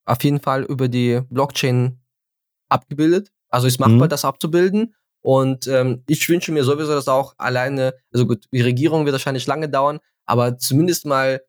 auf 0.06 0.22
jeden 0.22 0.42
Fall 0.42 0.64
über 0.64 0.90
die 0.90 1.22
Blockchain 1.30 1.98
abgebildet. 2.68 3.32
Also 3.48 3.68
ist 3.68 3.80
machbar, 3.80 4.08
mhm. 4.08 4.10
das 4.10 4.26
abzubilden. 4.26 4.96
Und 5.22 5.66
ähm, 5.68 6.04
ich 6.08 6.28
wünsche 6.28 6.52
mir 6.52 6.66
sowieso, 6.66 6.94
dass 6.94 7.08
auch 7.08 7.36
alleine, 7.38 7.94
also 8.14 8.28
gut, 8.28 8.44
die 8.52 8.62
Regierung 8.62 9.06
wird 9.06 9.14
wahrscheinlich 9.14 9.48
lange 9.48 9.70
dauern, 9.70 10.00
aber 10.26 10.58
zumindest 10.58 11.06
mal 11.06 11.42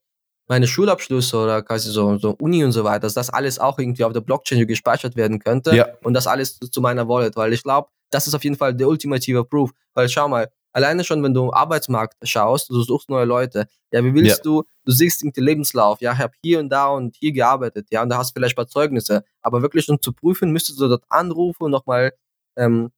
meine 0.48 0.68
Schulabschlüsse 0.68 1.36
oder 1.36 1.62
quasi 1.62 1.90
so, 1.90 2.16
so 2.18 2.36
Uni 2.40 2.64
und 2.64 2.72
so 2.72 2.84
weiter, 2.84 3.00
dass 3.00 3.14
das 3.14 3.28
alles 3.28 3.58
auch 3.58 3.80
irgendwie 3.80 4.04
auf 4.04 4.12
der 4.12 4.20
Blockchain 4.20 4.68
gespeichert 4.68 5.16
werden 5.16 5.40
könnte 5.40 5.74
ja. 5.74 5.88
und 6.04 6.14
das 6.14 6.28
alles 6.28 6.58
zu, 6.58 6.68
zu 6.68 6.80
meiner 6.80 7.08
Wallet, 7.08 7.34
weil 7.34 7.52
ich 7.52 7.64
glaube, 7.64 7.88
das 8.10 8.28
ist 8.28 8.34
auf 8.34 8.44
jeden 8.44 8.56
Fall 8.56 8.72
der 8.74 8.88
ultimative 8.88 9.44
Proof, 9.44 9.72
weil 9.94 10.08
schau 10.08 10.28
mal, 10.28 10.48
alleine 10.72 11.04
schon, 11.04 11.22
wenn 11.22 11.34
du 11.34 11.52
Arbeitsmarkt 11.52 12.16
schaust, 12.22 12.70
du 12.70 12.80
suchst 12.82 13.08
neue 13.08 13.24
Leute, 13.24 13.66
ja, 13.92 14.04
wie 14.04 14.14
willst 14.14 14.38
ja. 14.38 14.42
du, 14.42 14.64
du 14.84 14.92
siehst 14.92 15.22
irgendwie 15.22 15.40
Lebenslauf, 15.40 16.00
ja, 16.00 16.12
ich 16.12 16.18
habe 16.18 16.32
hier 16.42 16.60
und 16.60 16.68
da 16.68 16.88
und 16.88 17.16
hier 17.16 17.32
gearbeitet, 17.32 17.88
ja, 17.90 18.02
und 18.02 18.08
da 18.08 18.18
hast 18.18 18.32
vielleicht 18.32 18.54
ein 18.54 18.56
paar 18.56 18.68
Zeugnisse, 18.68 19.24
aber 19.42 19.62
wirklich 19.62 19.88
um 19.88 20.00
zu 20.00 20.12
prüfen, 20.12 20.50
müsstest 20.52 20.80
du 20.80 20.88
dort 20.88 21.04
anrufen 21.08 21.64
und 21.64 21.70
nochmal 21.70 22.12
ähm, 22.56 22.90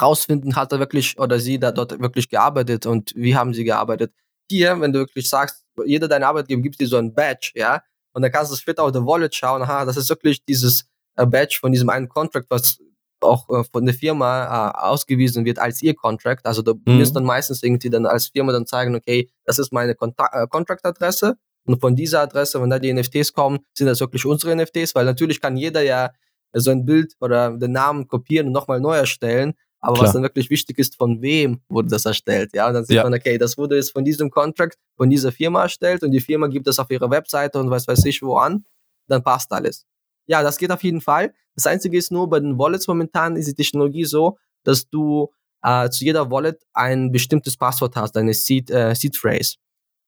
rausfinden, 0.00 0.56
hat 0.56 0.72
er 0.72 0.78
wirklich 0.78 1.18
oder 1.18 1.38
sie 1.38 1.58
da 1.58 1.70
dort 1.72 1.98
wirklich 2.00 2.28
gearbeitet 2.28 2.86
und 2.86 3.12
wie 3.14 3.36
haben 3.36 3.54
sie 3.54 3.64
gearbeitet. 3.64 4.12
Hier, 4.50 4.80
wenn 4.80 4.92
du 4.92 5.00
wirklich 5.00 5.28
sagst, 5.28 5.64
jeder 5.84 6.08
deiner 6.08 6.28
Arbeitgeber 6.28 6.62
gibt 6.62 6.80
dir 6.80 6.86
so 6.86 6.96
ein 6.96 7.14
Badge, 7.14 7.52
ja, 7.54 7.82
und 8.14 8.22
dann 8.22 8.32
kannst 8.32 8.52
du 8.52 8.56
später 8.56 8.82
auf 8.84 8.92
der 8.92 9.06
Wallet 9.06 9.34
schauen, 9.34 9.62
aha, 9.62 9.84
das 9.84 9.96
ist 9.96 10.08
wirklich 10.08 10.44
dieses 10.44 10.84
äh, 11.16 11.26
Badge 11.26 11.58
von 11.60 11.72
diesem 11.72 11.88
einen 11.88 12.08
Contract, 12.08 12.46
was 12.50 12.78
auch 13.22 13.48
äh, 13.50 13.64
von 13.70 13.84
der 13.84 13.94
Firma 13.94 14.70
äh, 14.70 14.86
ausgewiesen 14.86 15.44
wird 15.44 15.58
als 15.58 15.82
ihr 15.82 15.94
Contract. 15.94 16.46
Also 16.46 16.62
du 16.62 16.74
mhm. 16.74 16.98
wirst 16.98 17.14
dann 17.16 17.24
meistens 17.24 17.62
irgendwie 17.62 17.90
dann 17.90 18.06
als 18.06 18.28
Firma 18.28 18.52
dann 18.52 18.66
zeigen, 18.66 18.94
okay, 18.94 19.30
das 19.44 19.58
ist 19.58 19.72
meine 19.72 19.92
äh, 19.92 20.46
Contract-Adresse 20.48 21.36
und 21.64 21.80
von 21.80 21.94
dieser 21.94 22.20
Adresse, 22.22 22.60
wenn 22.60 22.70
da 22.70 22.78
die 22.78 22.92
NFTs 22.92 23.32
kommen, 23.32 23.60
sind 23.74 23.86
das 23.86 24.00
wirklich 24.00 24.26
unsere 24.26 24.54
NFTs, 24.56 24.94
weil 24.94 25.04
natürlich 25.04 25.40
kann 25.40 25.56
jeder 25.56 25.82
ja 25.82 26.10
so 26.52 26.70
ein 26.70 26.84
Bild 26.84 27.14
oder 27.20 27.56
den 27.56 27.72
Namen 27.72 28.08
kopieren 28.08 28.48
und 28.48 28.52
nochmal 28.52 28.80
neu 28.80 28.96
erstellen. 28.96 29.54
Aber 29.80 29.94
Klar. 29.94 30.06
was 30.06 30.12
dann 30.12 30.22
wirklich 30.22 30.50
wichtig 30.50 30.78
ist, 30.78 30.96
von 30.96 31.22
wem 31.22 31.60
wurde 31.68 31.88
das 31.88 32.04
erstellt? 32.04 32.50
Ja, 32.54 32.68
und 32.68 32.74
dann 32.74 32.84
sieht 32.84 32.96
ja. 32.96 33.02
man, 33.02 33.14
okay, 33.14 33.38
das 33.38 33.58
wurde 33.58 33.76
jetzt 33.76 33.90
von 33.90 34.04
diesem 34.04 34.30
Contract, 34.30 34.76
von 34.96 35.10
dieser 35.10 35.32
Firma 35.32 35.62
erstellt 35.62 36.04
und 36.04 36.12
die 36.12 36.20
Firma 36.20 36.46
gibt 36.46 36.66
das 36.68 36.78
auf 36.78 36.90
ihrer 36.90 37.10
Webseite 37.10 37.58
und 37.58 37.70
was 37.70 37.88
weiß 37.88 38.04
ich 38.04 38.22
wo 38.22 38.36
an, 38.36 38.64
dann 39.08 39.24
passt 39.24 39.50
alles. 39.52 39.84
Ja, 40.26 40.42
das 40.42 40.58
geht 40.58 40.70
auf 40.70 40.82
jeden 40.82 41.00
Fall. 41.00 41.34
Das 41.54 41.66
Einzige 41.66 41.98
ist 41.98 42.10
nur, 42.12 42.28
bei 42.28 42.40
den 42.40 42.58
Wallets 42.58 42.86
momentan 42.88 43.36
ist 43.36 43.46
die 43.46 43.54
Technologie 43.54 44.04
so, 44.04 44.38
dass 44.64 44.88
du 44.88 45.32
äh, 45.62 45.88
zu 45.90 46.04
jeder 46.04 46.30
Wallet 46.30 46.62
ein 46.72 47.12
bestimmtes 47.12 47.56
Passwort 47.56 47.96
hast, 47.96 48.16
eine 48.16 48.34
Seed, 48.34 48.70
äh, 48.70 48.94
Seed 48.94 49.16
Phrase. 49.16 49.56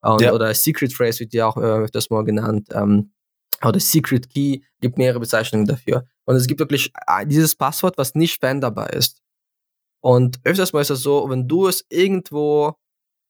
Und, 0.01 0.21
ja. 0.21 0.33
Oder 0.33 0.53
Secret 0.53 0.93
Phrase 0.93 1.21
wird 1.21 1.33
ja 1.33 1.47
auch 1.47 1.57
äh, 1.57 1.87
das 1.91 2.09
mal 2.09 2.23
genannt. 2.23 2.69
Ähm, 2.73 3.11
oder 3.63 3.79
Secret 3.79 4.29
Key, 4.29 4.61
gibt 4.81 4.97
mehrere 4.97 5.19
Bezeichnungen 5.19 5.65
dafür. 5.65 6.05
Und 6.25 6.35
es 6.35 6.47
gibt 6.47 6.59
wirklich 6.59 6.91
äh, 7.07 7.25
dieses 7.25 7.55
Passwort, 7.55 7.97
was 7.97 8.13
nicht 8.15 8.39
veränderbar 8.39 8.93
ist. 8.93 9.21
Und 10.01 10.39
öfters 10.43 10.73
mal 10.73 10.81
ist 10.81 10.91
es 10.91 11.01
so, 11.01 11.29
wenn 11.29 11.47
du 11.47 11.67
es 11.67 11.85
irgendwo 11.89 12.75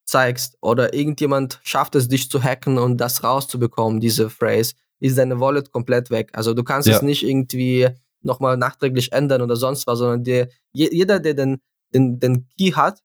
zeigst 0.06 0.58
oder 0.62 0.93
irgendjemand 0.93 1.60
schafft 1.63 1.95
es, 1.95 2.08
dich 2.08 2.30
zu 2.30 2.43
hacken 2.43 2.78
und 2.78 2.98
das 2.98 3.24
rauszubekommen, 3.24 4.00
diese 4.00 4.30
Phrase, 4.30 4.74
ist 5.05 5.17
deine 5.17 5.39
Wallet 5.39 5.71
komplett 5.71 6.09
weg. 6.09 6.29
Also 6.33 6.53
du 6.53 6.63
kannst 6.63 6.87
ja. 6.87 6.95
es 6.95 7.01
nicht 7.01 7.23
irgendwie 7.23 7.89
nochmal 8.21 8.57
nachträglich 8.57 9.11
ändern 9.11 9.41
oder 9.41 9.55
sonst 9.55 9.87
was, 9.87 9.99
sondern 9.99 10.23
der, 10.23 10.49
jeder, 10.73 11.19
der 11.19 11.33
den, 11.33 11.61
den, 11.93 12.19
den 12.19 12.47
Key 12.57 12.71
hat, 12.71 13.01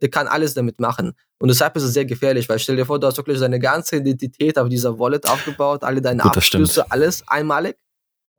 der 0.00 0.10
kann 0.10 0.26
alles 0.26 0.54
damit 0.54 0.80
machen. 0.80 1.12
Und 1.38 1.48
deshalb 1.48 1.76
ist 1.76 1.84
es 1.84 1.94
sehr 1.94 2.04
gefährlich, 2.04 2.48
weil 2.48 2.58
stell 2.58 2.76
dir 2.76 2.86
vor, 2.86 2.98
du 2.98 3.06
hast 3.06 3.16
wirklich 3.16 3.38
deine 3.38 3.60
ganze 3.60 3.96
Identität 3.96 4.58
auf 4.58 4.68
dieser 4.68 4.98
Wallet 4.98 5.28
aufgebaut, 5.28 5.84
alle 5.84 6.00
deine 6.00 6.22
Gut, 6.22 6.36
Abschlüsse, 6.36 6.90
alles 6.90 7.26
einmalig. 7.28 7.76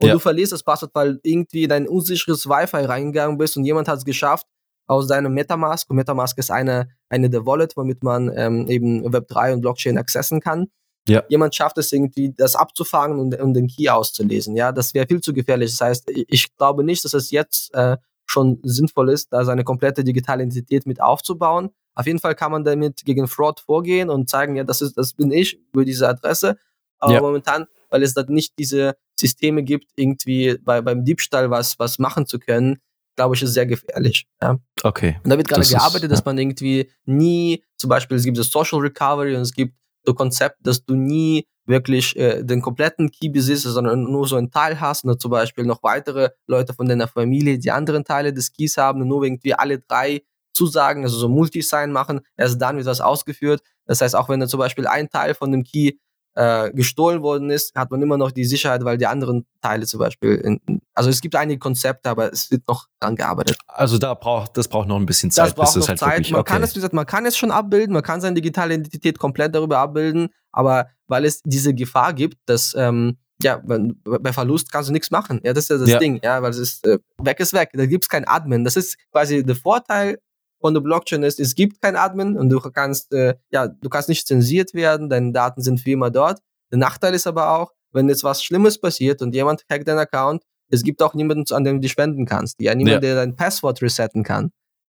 Und 0.01 0.07
ja. 0.07 0.13
du 0.13 0.19
verlierst 0.19 0.51
das 0.51 0.63
Passwort, 0.63 0.91
weil 0.93 1.19
irgendwie 1.23 1.63
in 1.63 1.69
dein 1.69 1.87
unsicheres 1.87 2.47
Wi-Fi 2.47 2.85
reingegangen 2.85 3.37
bist 3.37 3.55
und 3.55 3.63
jemand 3.63 3.87
hat 3.87 3.99
es 3.99 4.05
geschafft, 4.05 4.45
aus 4.87 5.07
deinem 5.07 5.33
Metamask. 5.33 5.89
Und 5.89 5.95
Metamask 5.95 6.37
ist 6.37 6.51
eine, 6.51 6.89
eine 7.09 7.29
der 7.29 7.45
Wallet, 7.45 7.75
womit 7.75 8.03
man 8.03 8.31
ähm, 8.35 8.67
eben 8.69 9.05
Web3 9.05 9.53
und 9.53 9.61
Blockchain 9.61 9.97
accessen 9.97 10.39
kann. 10.41 10.67
Ja. 11.07 11.23
Jemand 11.29 11.53
schafft 11.53 11.77
es 11.77 11.91
irgendwie, 11.91 12.33
das 12.35 12.55
abzufangen 12.55 13.19
und, 13.19 13.39
und 13.39 13.53
den 13.53 13.67
Key 13.67 13.89
auszulesen. 13.89 14.55
Ja, 14.55 14.71
das 14.71 14.93
wäre 14.93 15.05
viel 15.07 15.21
zu 15.21 15.33
gefährlich. 15.33 15.71
Das 15.71 15.81
heißt, 15.81 16.11
ich 16.27 16.55
glaube 16.57 16.83
nicht, 16.83 17.05
dass 17.05 17.13
es 17.13 17.31
jetzt 17.31 17.73
äh, 17.75 17.97
schon 18.25 18.59
sinnvoll 18.63 19.09
ist, 19.09 19.31
da 19.31 19.45
seine 19.45 19.63
komplette 19.63 20.03
digitale 20.03 20.43
Identität 20.43 20.85
mit 20.85 21.01
aufzubauen. 21.01 21.69
Auf 21.93 22.07
jeden 22.07 22.19
Fall 22.19 22.35
kann 22.35 22.51
man 22.51 22.63
damit 22.63 23.05
gegen 23.05 23.27
Fraud 23.27 23.59
vorgehen 23.59 24.09
und 24.09 24.29
zeigen, 24.29 24.55
ja, 24.55 24.63
das 24.63 24.81
ist, 24.81 24.97
das 24.97 25.13
bin 25.13 25.31
ich 25.31 25.59
über 25.73 25.85
diese 25.85 26.07
Adresse. 26.07 26.57
Aber 26.97 27.13
ja. 27.13 27.21
momentan, 27.21 27.67
weil 27.89 28.03
es 28.03 28.13
da 28.13 28.23
nicht 28.27 28.57
diese 28.57 28.95
Systeme 29.17 29.63
gibt, 29.63 29.91
irgendwie 29.95 30.57
bei, 30.63 30.81
beim 30.81 31.05
Diebstahl 31.05 31.51
was, 31.51 31.77
was 31.77 31.99
machen 31.99 32.25
zu 32.25 32.39
können, 32.39 32.79
glaube 33.15 33.35
ich, 33.35 33.43
ist 33.43 33.53
sehr 33.53 33.65
gefährlich. 33.65 34.27
Ja. 34.41 34.57
Okay. 34.83 35.19
Und 35.23 35.29
da 35.29 35.37
wird 35.37 35.47
gerade 35.47 35.65
gearbeitet, 35.65 36.11
ist, 36.11 36.19
dass 36.19 36.25
man 36.25 36.37
irgendwie 36.37 36.89
nie, 37.05 37.63
zum 37.77 37.89
Beispiel, 37.89 38.17
es 38.17 38.23
gibt 38.23 38.37
das 38.37 38.49
Social 38.49 38.79
Recovery 38.79 39.35
und 39.35 39.41
es 39.41 39.53
gibt 39.53 39.73
so 40.05 40.13
Konzept, 40.13 40.57
dass 40.61 40.85
du 40.85 40.95
nie 40.95 41.45
wirklich 41.65 42.15
äh, 42.15 42.43
den 42.43 42.61
kompletten 42.61 43.11
Key 43.11 43.29
besitzt, 43.29 43.63
sondern 43.63 44.03
nur 44.03 44.27
so 44.27 44.35
einen 44.35 44.51
Teil 44.51 44.79
hast 44.79 45.03
und 45.03 45.19
zum 45.19 45.31
Beispiel 45.31 45.65
noch 45.65 45.81
weitere 45.83 46.29
Leute 46.47 46.73
von 46.73 46.87
deiner 46.87 47.07
Familie, 47.07 47.57
die 47.57 47.71
anderen 47.71 48.03
Teile 48.03 48.33
des 48.33 48.53
Keys 48.53 48.77
haben 48.77 49.01
und 49.01 49.07
nur 49.07 49.23
irgendwie 49.23 49.53
alle 49.53 49.79
drei 49.79 50.21
Zusagen, 50.53 51.03
also 51.03 51.17
so 51.17 51.27
Multisign 51.27 51.91
machen, 51.91 52.21
erst 52.37 52.61
dann 52.61 52.77
wird 52.77 52.87
das 52.87 53.01
ausgeführt. 53.01 53.61
Das 53.85 54.01
heißt, 54.01 54.15
auch 54.15 54.29
wenn 54.29 54.39
da 54.39 54.47
zum 54.47 54.59
Beispiel 54.59 54.87
ein 54.87 55.09
Teil 55.09 55.33
von 55.33 55.51
dem 55.51 55.63
Key 55.63 55.93
äh, 56.35 56.71
gestohlen 56.71 57.21
worden 57.21 57.49
ist, 57.49 57.75
hat 57.75 57.91
man 57.91 58.01
immer 58.01 58.17
noch 58.17 58.31
die 58.31 58.45
Sicherheit, 58.45 58.83
weil 58.83 58.97
die 58.97 59.07
anderen 59.07 59.45
Teile 59.61 59.85
zum 59.85 59.99
Beispiel, 59.99 60.35
in, 60.35 60.81
also 60.93 61.09
es 61.09 61.21
gibt 61.21 61.35
einige 61.35 61.59
Konzepte, 61.59 62.09
aber 62.09 62.31
es 62.31 62.51
wird 62.51 62.67
noch 62.67 62.87
dran 62.99 63.15
gearbeitet. 63.15 63.57
Also 63.67 63.97
da 63.97 64.13
braucht, 64.13 64.57
das 64.57 64.67
braucht 64.67 64.87
noch 64.87 64.97
ein 64.97 65.05
bisschen 65.05 65.31
Zeit. 65.31 65.47
Das 65.47 65.53
braucht 65.53 65.75
noch 65.75 65.87
halt 65.87 65.99
Zeit. 65.99 66.11
Wirklich, 66.11 66.31
man 66.31 66.41
okay. 66.41 66.53
kann 66.53 66.63
es, 66.63 66.71
wie 66.71 66.79
gesagt, 66.79 66.93
man 66.93 67.05
kann 67.05 67.25
es 67.25 67.37
schon 67.37 67.51
abbilden, 67.51 67.93
man 67.93 68.03
kann 68.03 68.21
seine 68.21 68.35
digitale 68.35 68.75
Identität 68.75 69.17
komplett 69.17 69.55
darüber 69.55 69.79
abbilden, 69.79 70.29
aber 70.51 70.87
weil 71.07 71.25
es 71.25 71.41
diese 71.43 71.73
Gefahr 71.73 72.13
gibt, 72.13 72.37
dass 72.45 72.73
ähm, 72.77 73.17
ja, 73.41 73.61
bei 73.65 74.31
Verlust 74.31 74.71
kannst 74.71 74.89
du 74.89 74.93
nichts 74.93 75.11
machen. 75.11 75.41
Ja, 75.43 75.53
das 75.53 75.65
ist 75.65 75.69
ja 75.69 75.77
das 75.77 75.89
ja. 75.89 75.99
Ding, 75.99 76.19
ja, 76.23 76.41
weil 76.41 76.51
es 76.51 76.57
ist 76.57 76.87
äh, 76.87 76.99
weg 77.21 77.39
ist 77.39 77.53
weg. 77.53 77.69
Da 77.73 77.85
gibt 77.85 78.05
es 78.05 78.09
kein 78.09 78.25
Admin. 78.25 78.63
Das 78.63 78.77
ist 78.77 78.97
quasi 79.11 79.43
der 79.43 79.55
Vorteil 79.55 80.19
von 80.65 80.73
der 80.73 80.81
Blockchain 80.81 81.21
ist, 81.21 81.39
es 81.39 81.53
gibt 81.53 81.79
kein 81.79 81.95
Admin 81.95 82.35
und 82.39 82.49
du 82.49 82.59
kannst, 82.59 83.13
äh, 83.13 83.35
ja, 83.51 83.67
du 83.67 83.87
kannst 83.87 84.09
nicht 84.09 84.25
zensiert 84.25 84.73
werden, 84.73 85.11
deine 85.11 85.31
Daten 85.31 85.61
sind 85.61 85.85
wie 85.85 85.91
immer 85.91 86.09
dort. 86.09 86.39
Der 86.71 86.79
Nachteil 86.79 87.13
ist 87.13 87.27
aber 87.27 87.51
auch, 87.51 87.71
wenn 87.91 88.09
jetzt 88.09 88.23
was 88.23 88.43
Schlimmes 88.43 88.81
passiert 88.81 89.21
und 89.21 89.35
jemand 89.35 89.63
hackt 89.71 89.87
deinen 89.87 89.99
Account, 89.99 90.41
es 90.71 90.81
gibt 90.81 91.03
auch 91.03 91.13
niemanden, 91.13 91.53
an 91.53 91.65
dem 91.65 91.81
du 91.81 91.87
spenden 91.87 92.25
kannst. 92.25 92.59
Ja, 92.59 92.73
niemand, 92.73 92.95
ja. 92.95 92.99
der 93.01 93.13
dein 93.13 93.35
Passwort 93.35 93.79
resetten 93.83 94.23
kann. 94.23 94.49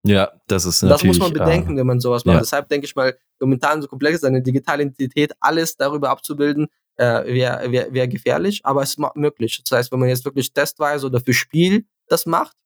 Ja, 0.07 0.33
das 0.46 0.64
ist 0.64 0.83
natürlich. 0.83 1.18
Das 1.18 1.28
muss 1.28 1.35
man 1.35 1.46
bedenken, 1.46 1.74
äh, 1.74 1.81
wenn 1.81 1.87
man 1.87 2.00
sowas 2.00 2.24
macht. 2.24 2.37
Ja. 2.37 2.40
Deshalb 2.40 2.70
denke 2.70 2.87
ich 2.87 2.96
mal, 2.96 3.14
momentan 3.38 3.83
so 3.83 3.88
komplex 3.88 4.16
ist, 4.16 4.24
eine 4.24 4.40
digitale 4.40 4.85
Identität, 4.85 5.35
alles 5.38 5.76
darüber 5.76 6.09
abzubilden, 6.09 6.68
äh, 6.96 7.26
wäre 7.26 7.70
wär, 7.70 7.92
wär 7.92 8.09
gefährlich, 8.09 8.62
aber 8.64 8.81
es 8.85 8.96
ist 8.96 9.00
möglich. 9.16 9.61
Das 9.62 9.76
heißt, 9.76 9.92
wenn 9.92 10.00
man 10.00 10.09
jetzt 10.09 10.24
wirklich 10.24 10.50
testweise 10.54 11.04
oder 11.04 11.20
für 11.20 11.35
Spiel 11.35 11.85
das 12.07 12.24
macht, 12.24 12.57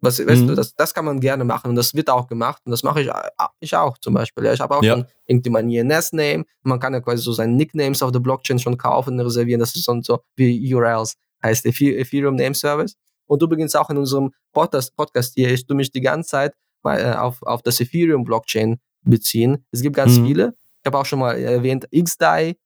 was, 0.00 0.18
mhm. 0.18 0.28
weißt 0.28 0.42
du, 0.42 0.50
mhm. 0.52 0.56
das, 0.56 0.74
das 0.74 0.94
kann 0.94 1.04
man 1.04 1.20
gerne 1.20 1.44
machen 1.44 1.70
und 1.70 1.76
das 1.76 1.94
wird 1.94 2.10
auch 2.10 2.26
gemacht 2.26 2.62
und 2.64 2.70
das 2.70 2.82
mache 2.82 3.00
ich, 3.00 3.08
äh, 3.08 3.12
ich 3.60 3.74
auch 3.74 3.96
zum 3.98 4.14
Beispiel. 4.14 4.44
Ja, 4.44 4.52
ich 4.52 4.60
habe 4.60 4.76
auch 4.76 4.82
ja. 4.82 4.94
schon 4.94 5.06
irgendwie 5.26 5.50
mein 5.50 5.70
INS-Name. 5.70 6.44
Man 6.62 6.80
kann 6.80 6.92
ja 6.92 7.00
quasi 7.00 7.22
so 7.22 7.32
seine 7.32 7.52
Nicknames 7.52 8.02
auf 8.02 8.12
der 8.12 8.20
Blockchain 8.20 8.58
schon 8.58 8.76
kaufen 8.76 9.14
und 9.14 9.20
reservieren. 9.20 9.60
Das 9.60 9.74
ist 9.74 9.84
so, 9.84 9.98
so 10.02 10.20
wie 10.36 10.74
URLs, 10.74 11.14
heißt 11.42 11.66
Ethereum 11.66 12.36
Name 12.36 12.54
Service. 12.54 12.96
Und 13.26 13.42
du 13.42 13.48
beginnst 13.48 13.76
auch 13.76 13.90
in 13.90 13.96
unserem 13.96 14.32
Podcast, 14.52 14.94
Podcast 14.96 15.34
hier, 15.34 15.50
ich 15.50 15.66
tue 15.66 15.76
mich 15.76 15.90
die 15.90 16.00
ganze 16.00 16.30
Zeit 16.30 16.54
mal, 16.82 17.00
äh, 17.00 17.16
auf, 17.16 17.42
auf 17.42 17.62
das 17.62 17.80
Ethereum 17.80 18.24
Blockchain 18.24 18.78
beziehen. 19.02 19.64
Es 19.72 19.82
gibt 19.82 19.96
ganz 19.96 20.18
mhm. 20.18 20.26
viele 20.26 20.54
Ich 20.82 20.86
habe 20.86 20.98
auch 20.98 21.06
schon 21.06 21.18
mal 21.18 21.36
erwähnt, 21.38 21.88
XDAI 21.90 22.56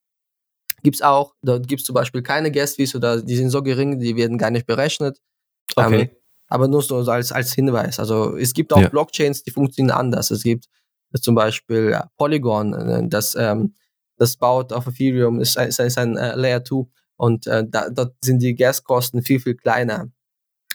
gibt 0.83 0.97
es 0.97 1.03
auch. 1.03 1.35
Dort 1.43 1.69
gibt 1.69 1.81
es 1.81 1.87
zum 1.87 1.95
Beispiel 1.95 2.23
keine 2.23 2.51
Gas 2.51 2.75
Fees 2.75 2.95
oder 2.95 3.23
die 3.23 3.37
sind 3.37 3.51
so 3.51 3.63
gering, 3.63 3.99
die 3.99 4.17
werden 4.17 4.39
gar 4.39 4.51
nicht 4.51 4.67
berechnet. 4.67 5.19
Okay. 5.77 6.01
Ähm, 6.01 6.11
aber 6.51 6.69
nur 6.69 6.83
so 6.83 6.97
als, 6.99 7.33
als 7.33 7.55
Hinweis. 7.55 7.99
Also 7.99 8.37
es 8.37 8.53
gibt 8.53 8.73
auch 8.75 8.81
Ja. 8.81 8.89
Blockchains, 8.91 9.43
die 9.43 9.51
funktionieren 9.53 9.97
anders. 9.97 10.31
Es 10.31 10.43
gibt 10.43 10.67
zum 11.21 11.35
Beispiel 11.35 11.93
äh, 11.95 12.03
Polygon, 12.19 12.75
äh, 12.75 13.09
das, 13.09 13.35
ähm, 13.39 13.75
das 14.19 14.37
baut 14.37 14.73
auf 14.75 14.87
Ethereum, 14.87 15.41
ist, 15.41 15.57
ein- 15.57 15.69
ist, 15.69 15.81
ein- 15.81 15.87
ist 15.87 15.97
ein 15.99 16.17
äh, 16.19 16.35
Layer 16.35 16.63
2 16.65 16.87
und 17.17 17.47
äh, 17.47 17.65
da, 17.67 17.89
dort 17.89 18.15
sind 18.23 18.41
die 18.43 18.55
Gaskosten 18.55 19.23
viel, 19.23 19.41
viel 19.41 19.55
kleiner. 19.57 20.09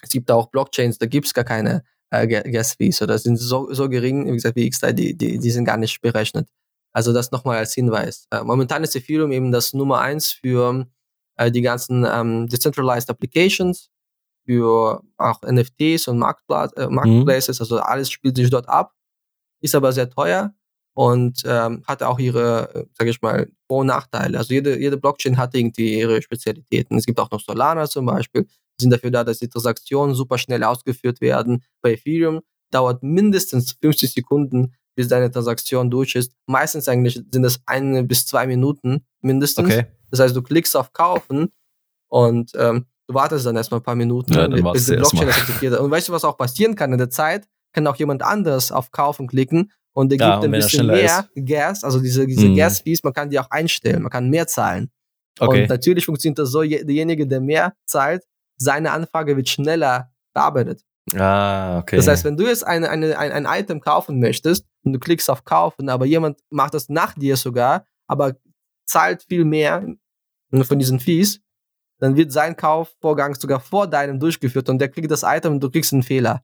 Es 0.01 0.09
gibt 0.09 0.31
auch 0.31 0.47
Blockchains, 0.49 0.97
da 0.97 1.05
gibt 1.05 1.27
es 1.27 1.33
gar 1.33 1.43
keine 1.45 1.83
äh, 2.11 2.27
Ga- 2.27 2.41
Gas-Fees 2.43 3.01
oder 3.01 3.17
sind 3.17 3.37
so, 3.37 3.71
so 3.73 3.89
gering, 3.89 4.27
wie 4.27 4.31
gesagt, 4.33 4.55
wie 4.55 4.69
XDAI, 4.69 4.93
die, 4.93 5.15
die, 5.17 5.39
die 5.39 5.51
sind 5.51 5.65
gar 5.65 5.77
nicht 5.77 6.01
berechnet. 6.01 6.47
Also 6.93 7.11
das 7.13 7.31
nochmal 7.31 7.57
als 7.57 7.73
Hinweis. 7.73 8.27
Äh, 8.31 8.43
momentan 8.43 8.83
ist 8.83 8.95
Ethereum 8.95 9.31
eben 9.31 9.51
das 9.51 9.73
Nummer 9.73 9.99
eins 10.01 10.31
für 10.31 10.85
äh, 11.37 11.51
die 11.51 11.61
ganzen 11.61 12.05
ähm, 12.09 12.47
Decentralized 12.47 13.09
Applications, 13.09 13.89
für 14.45 15.03
auch 15.17 15.41
NFTs 15.41 16.07
und 16.07 16.19
Marktpla 16.19 16.65
äh, 16.77 16.87
Marketplaces, 16.87 17.59
also 17.59 17.79
alles 17.79 18.09
spielt 18.09 18.35
sich 18.35 18.49
dort 18.49 18.69
ab, 18.69 18.93
ist 19.61 19.75
aber 19.75 19.91
sehr 19.91 20.09
teuer 20.09 20.53
und 20.93 21.43
ähm, 21.45 21.83
hat 21.87 22.03
auch 22.03 22.19
ihre, 22.19 22.87
sage 22.97 23.09
ich 23.09 23.21
mal, 23.21 23.49
Vor- 23.67 23.81
und 23.81 23.87
Nachteile. 23.87 24.37
Also 24.37 24.53
jede, 24.53 24.79
jede 24.79 24.97
Blockchain 24.97 25.37
hat 25.37 25.53
irgendwie 25.53 25.99
ihre 25.99 26.21
Spezialitäten. 26.21 26.97
Es 26.97 27.05
gibt 27.05 27.19
auch 27.19 27.31
noch 27.31 27.41
Solana 27.41 27.87
zum 27.87 28.05
Beispiel, 28.05 28.43
die 28.43 28.83
sind 28.83 28.91
dafür 28.91 29.11
da, 29.11 29.23
dass 29.23 29.39
die 29.39 29.49
Transaktionen 29.49 30.15
super 30.15 30.37
schnell 30.37 30.63
ausgeführt 30.63 31.21
werden. 31.21 31.63
Bei 31.81 31.93
Ethereum 31.93 32.41
dauert 32.71 33.03
mindestens 33.03 33.73
50 33.81 34.13
Sekunden, 34.13 34.73
bis 34.95 35.07
deine 35.09 35.29
Transaktion 35.29 35.91
durch 35.91 36.15
ist. 36.15 36.33
Meistens 36.45 36.87
eigentlich 36.87 37.21
sind 37.31 37.43
es 37.43 37.59
eine 37.65 38.03
bis 38.03 38.25
zwei 38.25 38.47
Minuten 38.47 39.05
mindestens. 39.21 39.65
Okay. 39.65 39.85
Das 40.11 40.19
heißt, 40.19 40.35
du 40.35 40.41
klickst 40.41 40.75
auf 40.77 40.93
Kaufen 40.93 41.51
und 42.07 42.51
ähm, 42.55 42.85
du 43.07 43.13
wartest 43.15 43.45
dann 43.45 43.55
erstmal 43.55 43.79
ein 43.79 43.83
paar 43.83 43.95
Minuten, 43.95 44.33
Ja, 44.33 44.47
dann 44.47 44.71
bis 44.73 44.85
die 44.85 44.95
Blockchain 44.95 45.27
das 45.27 45.37
akzeptiert. 45.37 45.79
Und 45.79 45.91
weißt 45.91 46.09
du, 46.09 46.13
was 46.13 46.23
auch 46.25 46.37
passieren 46.37 46.75
kann 46.75 46.91
in 46.91 46.97
der 46.97 47.09
Zeit? 47.09 47.47
Kann 47.73 47.85
auch 47.87 47.95
jemand 47.97 48.23
anderes 48.23 48.71
auf 48.71 48.91
Kaufen 48.91 49.27
klicken 49.27 49.71
und 49.93 50.09
der 50.11 50.17
Ja, 50.19 50.31
gibt 50.35 50.43
und 50.45 50.53
ein 50.53 50.59
bisschen 50.59 50.87
mehr 50.87 51.29
Gas, 51.35 51.83
also 51.83 51.99
diese, 51.99 52.25
diese 52.25 52.47
Mhm. 52.47 52.55
Gas-Fees, 52.55 53.03
man 53.03 53.13
kann 53.13 53.29
die 53.29 53.39
auch 53.39 53.49
einstellen, 53.51 54.01
man 54.01 54.11
kann 54.11 54.29
mehr 54.29 54.47
zahlen. 54.47 54.89
Okay. 55.39 55.63
Und 55.63 55.69
natürlich 55.69 56.05
funktioniert 56.05 56.39
das 56.39 56.49
so, 56.51 56.63
je- 56.63 56.83
derjenige, 56.83 57.27
der 57.27 57.41
mehr 57.41 57.73
zahlt, 57.85 58.23
seine 58.57 58.91
Anfrage 58.91 59.35
wird 59.35 59.49
schneller 59.49 60.11
bearbeitet. 60.33 60.81
ah, 61.15 61.79
okay. 61.79 61.97
Das 61.97 62.07
heißt, 62.07 62.23
wenn 62.23 62.37
du 62.37 62.45
jetzt 62.47 62.65
eine, 62.65 62.89
eine, 62.89 63.17
ein, 63.19 63.45
ein 63.45 63.61
Item 63.61 63.79
kaufen 63.81 64.19
möchtest 64.19 64.65
und 64.83 64.93
du 64.93 64.99
klickst 64.99 65.29
auf 65.29 65.43
Kaufen, 65.43 65.89
aber 65.89 66.05
jemand 66.05 66.39
macht 66.49 66.73
das 66.73 66.87
nach 66.89 67.13
dir 67.13 67.35
sogar, 67.37 67.85
aber 68.07 68.35
zahlt 68.87 69.23
viel 69.27 69.45
mehr 69.45 69.85
von 70.63 70.79
diesen 70.79 70.99
Fees, 70.99 71.41
dann 71.99 72.15
wird 72.15 72.31
sein 72.31 72.55
Kaufvorgang 72.55 73.35
sogar 73.35 73.59
vor 73.59 73.87
deinem 73.87 74.19
durchgeführt 74.19 74.69
und 74.69 74.79
der 74.79 74.89
kriegt 74.89 75.09
das 75.11 75.23
Item 75.23 75.53
und 75.53 75.59
du 75.63 75.69
kriegst 75.69 75.93
einen 75.93 76.03
Fehler. 76.03 76.41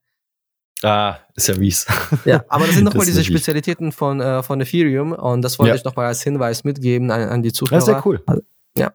ah, 0.84 1.18
ist 1.36 1.48
ja 1.48 1.56
mies. 1.58 1.86
Ja, 2.26 2.44
aber 2.48 2.66
das 2.66 2.76
sind 2.76 2.84
nochmal 2.86 3.06
diese 3.06 3.24
Spezialitäten 3.24 3.92
von, 3.92 4.20
äh, 4.22 4.42
von 4.44 4.60
Ethereum 4.62 5.12
und 5.12 5.42
das 5.42 5.60
wollte 5.60 5.70
Ja. 5.70 5.76
ich 5.76 5.84
nochmal 5.84 6.08
als 6.08 6.24
Hinweis 6.24 6.64
mitgeben 6.64 7.12
an, 7.12 7.22
an 7.30 7.44
die 7.44 7.52
Zuhörer. 7.54 7.76
Das 7.78 7.84
ist 7.88 7.94
sehr 7.94 8.06
cool. 8.06 8.24
Also, 8.26 8.42
ja. 8.78 8.92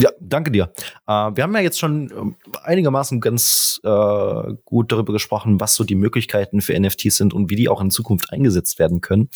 Ja, 0.00 0.10
danke 0.18 0.50
dir. 0.50 0.72
Äh, 1.06 1.12
wir 1.12 1.42
haben 1.42 1.54
ja 1.54 1.60
jetzt 1.60 1.78
schon 1.78 2.10
ähm, 2.10 2.36
einigermaßen 2.62 3.20
ganz 3.20 3.80
äh, 3.84 4.54
gut 4.64 4.92
darüber 4.92 5.12
gesprochen, 5.12 5.60
was 5.60 5.74
so 5.74 5.84
die 5.84 5.94
Möglichkeiten 5.94 6.62
für 6.62 6.78
NFTs 6.78 7.18
sind 7.18 7.34
und 7.34 7.50
wie 7.50 7.56
die 7.56 7.68
auch 7.68 7.82
in 7.82 7.90
Zukunft 7.90 8.32
eingesetzt 8.32 8.78
werden 8.78 9.02
können. 9.02 9.28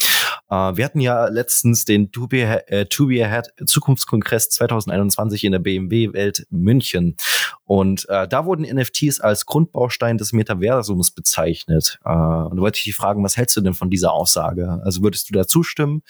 Äh, 0.49 0.55
wir 0.77 0.87
hatten 0.87 1.01
ja 1.01 1.27
letztens 1.27 1.85
den 1.85 2.13
To 2.13 2.29
Be, 2.29 2.67
äh, 2.69 2.87
to 2.87 3.09
Be 3.09 3.23
Ahead 3.23 3.49
Zukunftskongress 3.67 4.49
2021 4.51 5.45
in 5.45 5.53
der 5.53 5.59
BMW-Welt 5.59 6.47
München. 6.49 7.17
Und 7.65 8.09
äh, 8.09 8.27
da 8.27 8.47
wurden 8.47 8.65
NFTs 8.65 9.21
als 9.21 9.45
Grundbaustein 9.45 10.17
des 10.17 10.33
Metaversums 10.33 11.11
bezeichnet. 11.11 11.99
Äh, 12.07 12.09
und 12.09 12.57
da 12.57 12.63
wollte 12.63 12.79
ich 12.79 12.85
dich 12.85 12.95
fragen, 12.95 13.23
was 13.23 13.37
hältst 13.37 13.55
du 13.59 13.61
denn 13.61 13.75
von 13.75 13.91
dieser 13.91 14.13
Aussage? 14.13 14.81
Also 14.83 15.03
würdest 15.03 15.29
du 15.29 15.35
da 15.35 15.47
zustimmen? 15.47 16.03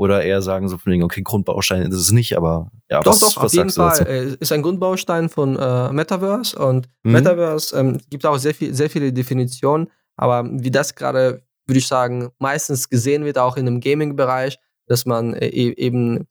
Oder 0.00 0.22
eher 0.24 0.40
sagen 0.40 0.66
so 0.70 0.78
von 0.78 0.92
wegen, 0.92 1.02
okay, 1.02 1.20
Grundbaustein 1.20 1.82
ist 1.82 1.94
es 1.94 2.10
nicht, 2.10 2.34
aber 2.34 2.70
ja, 2.90 3.02
Doch, 3.02 3.12
was, 3.12 3.20
doch, 3.20 3.36
was 3.36 3.44
auf 3.44 3.52
jeden 3.52 3.68
du 3.68 3.74
Fall. 3.74 3.98
dazu? 3.98 4.04
Äh, 4.10 4.36
Ist 4.40 4.50
ein 4.50 4.62
Grundbaustein 4.62 5.28
von 5.28 5.56
äh, 5.56 5.92
Metaverse 5.92 6.58
und 6.58 6.88
Mhm. 7.02 7.12
Metaverse 7.12 7.76
ähm, 7.78 7.98
gibt 8.08 8.24
auch 8.24 8.38
sehr, 8.38 8.54
viel, 8.54 8.72
sehr 8.72 8.88
viele 8.88 9.12
Definitionen, 9.12 9.90
aber 10.16 10.44
wie 10.50 10.70
das 10.70 10.94
gerade, 10.94 11.42
würde 11.66 11.78
ich 11.78 11.86
sagen, 11.86 12.30
meistens 12.38 12.88
gesehen 12.88 13.26
wird, 13.26 13.36
auch 13.36 13.58
in 13.58 13.66
dem 13.66 13.80
Gaming-Bereich, 13.80 14.58
dass 14.86 15.04
man 15.04 15.34
äh, 15.34 15.48
e- 15.48 15.74
eben 15.76 16.26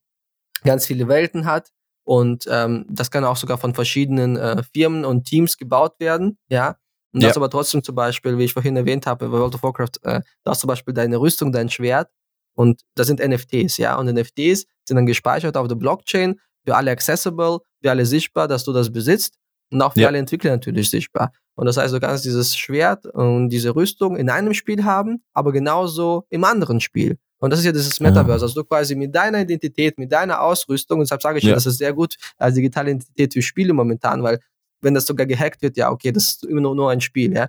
ganz 0.63 0.87
viele 0.87 1.07
Welten 1.07 1.45
hat 1.45 1.69
und 2.05 2.45
ähm, 2.49 2.87
das 2.89 3.11
kann 3.11 3.23
auch 3.23 3.37
sogar 3.37 3.59
von 3.59 3.75
verschiedenen 3.75 4.35
äh, 4.35 4.63
Firmen 4.73 5.05
und 5.05 5.25
Teams 5.25 5.57
gebaut 5.57 5.93
werden, 5.99 6.39
ja. 6.49 6.75
Und 7.13 7.21
das 7.23 7.35
Ja. 7.35 7.37
aber 7.37 7.49
trotzdem 7.51 7.83
zum 7.83 7.93
Beispiel, 7.95 8.37
wie 8.39 8.45
ich 8.45 8.53
vorhin 8.53 8.75
erwähnt 8.77 9.05
habe, 9.07 9.27
bei 9.27 9.31
World 9.31 9.53
of 9.55 9.61
Warcraft, 9.63 9.97
äh, 10.03 10.21
da 10.43 10.51
hast 10.51 10.61
zum 10.61 10.67
Beispiel 10.67 10.93
deine 10.93 11.17
Rüstung, 11.17 11.51
dein 11.51 11.69
Schwert 11.69 12.09
und 12.59 12.81
das 12.95 13.07
sind 13.07 13.19
NFTs, 13.21 13.77
ja. 13.77 13.95
Und 13.95 14.07
NFTs 14.13 14.65
sind 14.85 14.95
dann 14.97 15.05
gespeichert 15.05 15.55
auf 15.55 15.67
der 15.69 15.75
Blockchain, 15.75 16.39
für 16.65 16.75
alle 16.75 16.91
accessible, 16.91 17.59
für 17.81 17.89
alle 17.89 18.05
sichtbar, 18.05 18.47
dass 18.49 18.63
du 18.65 18.73
das 18.73 18.91
besitzt 18.91 19.35
und 19.71 19.81
auch 19.81 19.93
für 19.93 20.01
Ja. 20.01 20.07
alle 20.09 20.17
Entwickler 20.17 20.51
natürlich 20.51 20.89
sichtbar. 20.89 21.31
Und 21.55 21.65
das 21.67 21.77
heißt, 21.77 21.93
du 21.93 21.99
kannst 21.99 22.25
dieses 22.25 22.57
Schwert 22.57 23.05
und 23.05 23.49
diese 23.49 23.75
Rüstung 23.75 24.17
in 24.17 24.29
einem 24.29 24.53
Spiel 24.53 24.83
haben, 24.83 25.23
aber 25.33 25.51
genauso 25.53 26.25
im 26.29 26.43
anderen 26.43 26.79
Spiel. 26.81 27.17
Und 27.41 27.51
das 27.51 27.59
ist 27.59 27.65
ja 27.65 27.71
dieses 27.71 27.99
Metaverse, 28.01 28.43
Ah. 28.43 28.47
also 28.47 28.61
du 28.61 28.67
quasi 28.67 28.95
mit 28.95 29.15
deiner 29.15 29.39
Identität, 29.41 29.97
mit 29.97 30.11
deiner 30.11 30.41
Ausrüstung, 30.41 30.99
und 30.99 31.05
deshalb 31.05 31.21
sage 31.21 31.37
ich 31.37 31.45
ja, 31.45 31.51
Ja. 31.51 31.55
das 31.55 31.65
ist 31.65 31.77
sehr 31.77 31.93
gut 31.93 32.15
als 32.37 32.55
digitale 32.55 32.91
Identität 32.91 33.33
für 33.33 33.41
Spiele 33.41 33.71
momentan, 33.73 34.21
weil 34.23 34.39
wenn 34.81 34.93
das 34.93 35.05
sogar 35.05 35.25
gehackt 35.25 35.61
wird, 35.61 35.77
ja, 35.77 35.89
okay, 35.91 36.11
das 36.11 36.23
ist 36.31 36.43
immer 36.45 36.61
nur, 36.61 36.75
nur 36.75 36.91
ein 36.91 36.99
Spiel, 37.01 37.33
ja. 37.33 37.47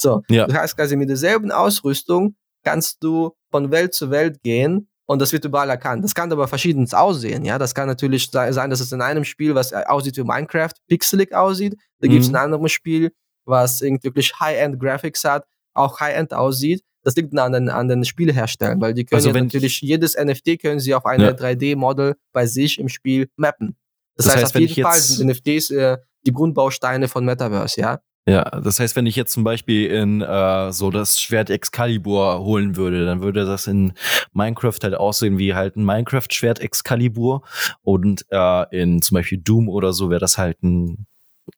So, 0.00 0.22
Ja. 0.30 0.46
du 0.46 0.54
hast 0.54 0.76
quasi 0.76 0.94
mit 0.96 1.08
derselben 1.08 1.50
Ausrüstung 1.50 2.36
kannst 2.64 3.02
du 3.02 3.32
von 3.52 3.70
Welt 3.70 3.94
zu 3.94 4.10
Welt 4.10 4.42
gehen 4.42 4.88
und 5.06 5.20
das 5.20 5.32
wird 5.32 5.44
überall 5.44 5.70
erkannt. 5.70 6.02
Das 6.02 6.14
kann 6.14 6.32
aber 6.32 6.48
verschiedenes 6.48 6.94
aussehen, 6.94 7.44
ja. 7.44 7.58
Das 7.58 7.74
kann 7.74 7.86
natürlich 7.86 8.28
sei- 8.30 8.50
sein, 8.52 8.70
dass 8.70 8.80
es 8.80 8.90
in 8.90 9.00
einem 9.02 9.24
Spiel, 9.24 9.54
was 9.54 9.72
aussieht 9.72 10.16
wie 10.16 10.24
Minecraft, 10.24 10.72
pixelig 10.88 11.32
aussieht. 11.34 11.76
Da 12.00 12.08
gibt 12.08 12.22
es 12.22 12.30
Mhm. 12.30 12.36
ein 12.36 12.52
anderes 12.52 12.72
Spiel, 12.72 13.12
was 13.44 13.80
irgendwie 13.82 14.04
wirklich 14.04 14.32
High-End 14.40 14.80
Graphics 14.80 15.22
hat, 15.24 15.44
auch 15.74 16.00
High-End 16.00 16.32
aussieht. 16.34 16.82
Das 17.04 17.16
liegt 17.16 17.36
an 17.36 17.52
den, 17.52 17.68
an 17.68 17.88
den 17.88 18.04
Spieleherstellern, 18.04 18.80
weil 18.80 18.94
die 18.94 19.04
können 19.04 19.16
Also 19.18 19.30
ja 19.30 19.40
natürlich 19.42 19.80
jedes 19.80 20.14
NFT 20.16 20.56
können 20.56 20.78
sie 20.80 20.94
auf 20.94 21.04
eine 21.04 21.24
Ja. 21.24 21.32
3D-Model 21.32 22.14
bei 22.32 22.46
sich 22.46 22.78
im 22.78 22.88
Spiel 22.88 23.28
mappen. 23.36 23.76
Das, 24.16 24.26
Das 24.26 24.34
heißt, 24.36 24.44
heißt, 24.44 24.54
auf 24.56 24.60
jeden 24.60 24.82
Fall 24.82 24.98
sind 25.00 25.26
NFTs 25.28 25.70
äh, 25.70 25.98
die 26.24 26.32
Grundbausteine 26.32 27.08
von 27.08 27.24
Metaverse, 27.24 27.80
ja. 27.80 28.00
Ja, 28.28 28.44
das 28.60 28.78
heißt, 28.78 28.94
wenn 28.94 29.06
ich 29.06 29.16
jetzt 29.16 29.32
zum 29.32 29.42
Beispiel 29.42 29.90
in 29.90 30.20
äh, 30.20 30.70
so 30.72 30.90
das 30.92 31.20
Schwert 31.20 31.50
Excalibur 31.50 32.38
holen 32.38 32.76
würde, 32.76 33.04
dann 33.04 33.20
würde 33.20 33.44
das 33.44 33.66
in 33.66 33.94
Minecraft 34.32 34.78
halt 34.82 34.94
aussehen 34.94 35.38
wie 35.38 35.54
halt 35.54 35.76
ein 35.76 35.84
Minecraft-Schwert 35.84 36.60
Excalibur 36.60 37.42
und 37.82 38.24
äh, 38.30 38.80
in 38.80 39.02
zum 39.02 39.16
Beispiel 39.16 39.38
Doom 39.38 39.68
oder 39.68 39.92
so 39.92 40.08
wäre 40.08 40.20
das 40.20 40.38
halt 40.38 40.62
ein 40.62 41.06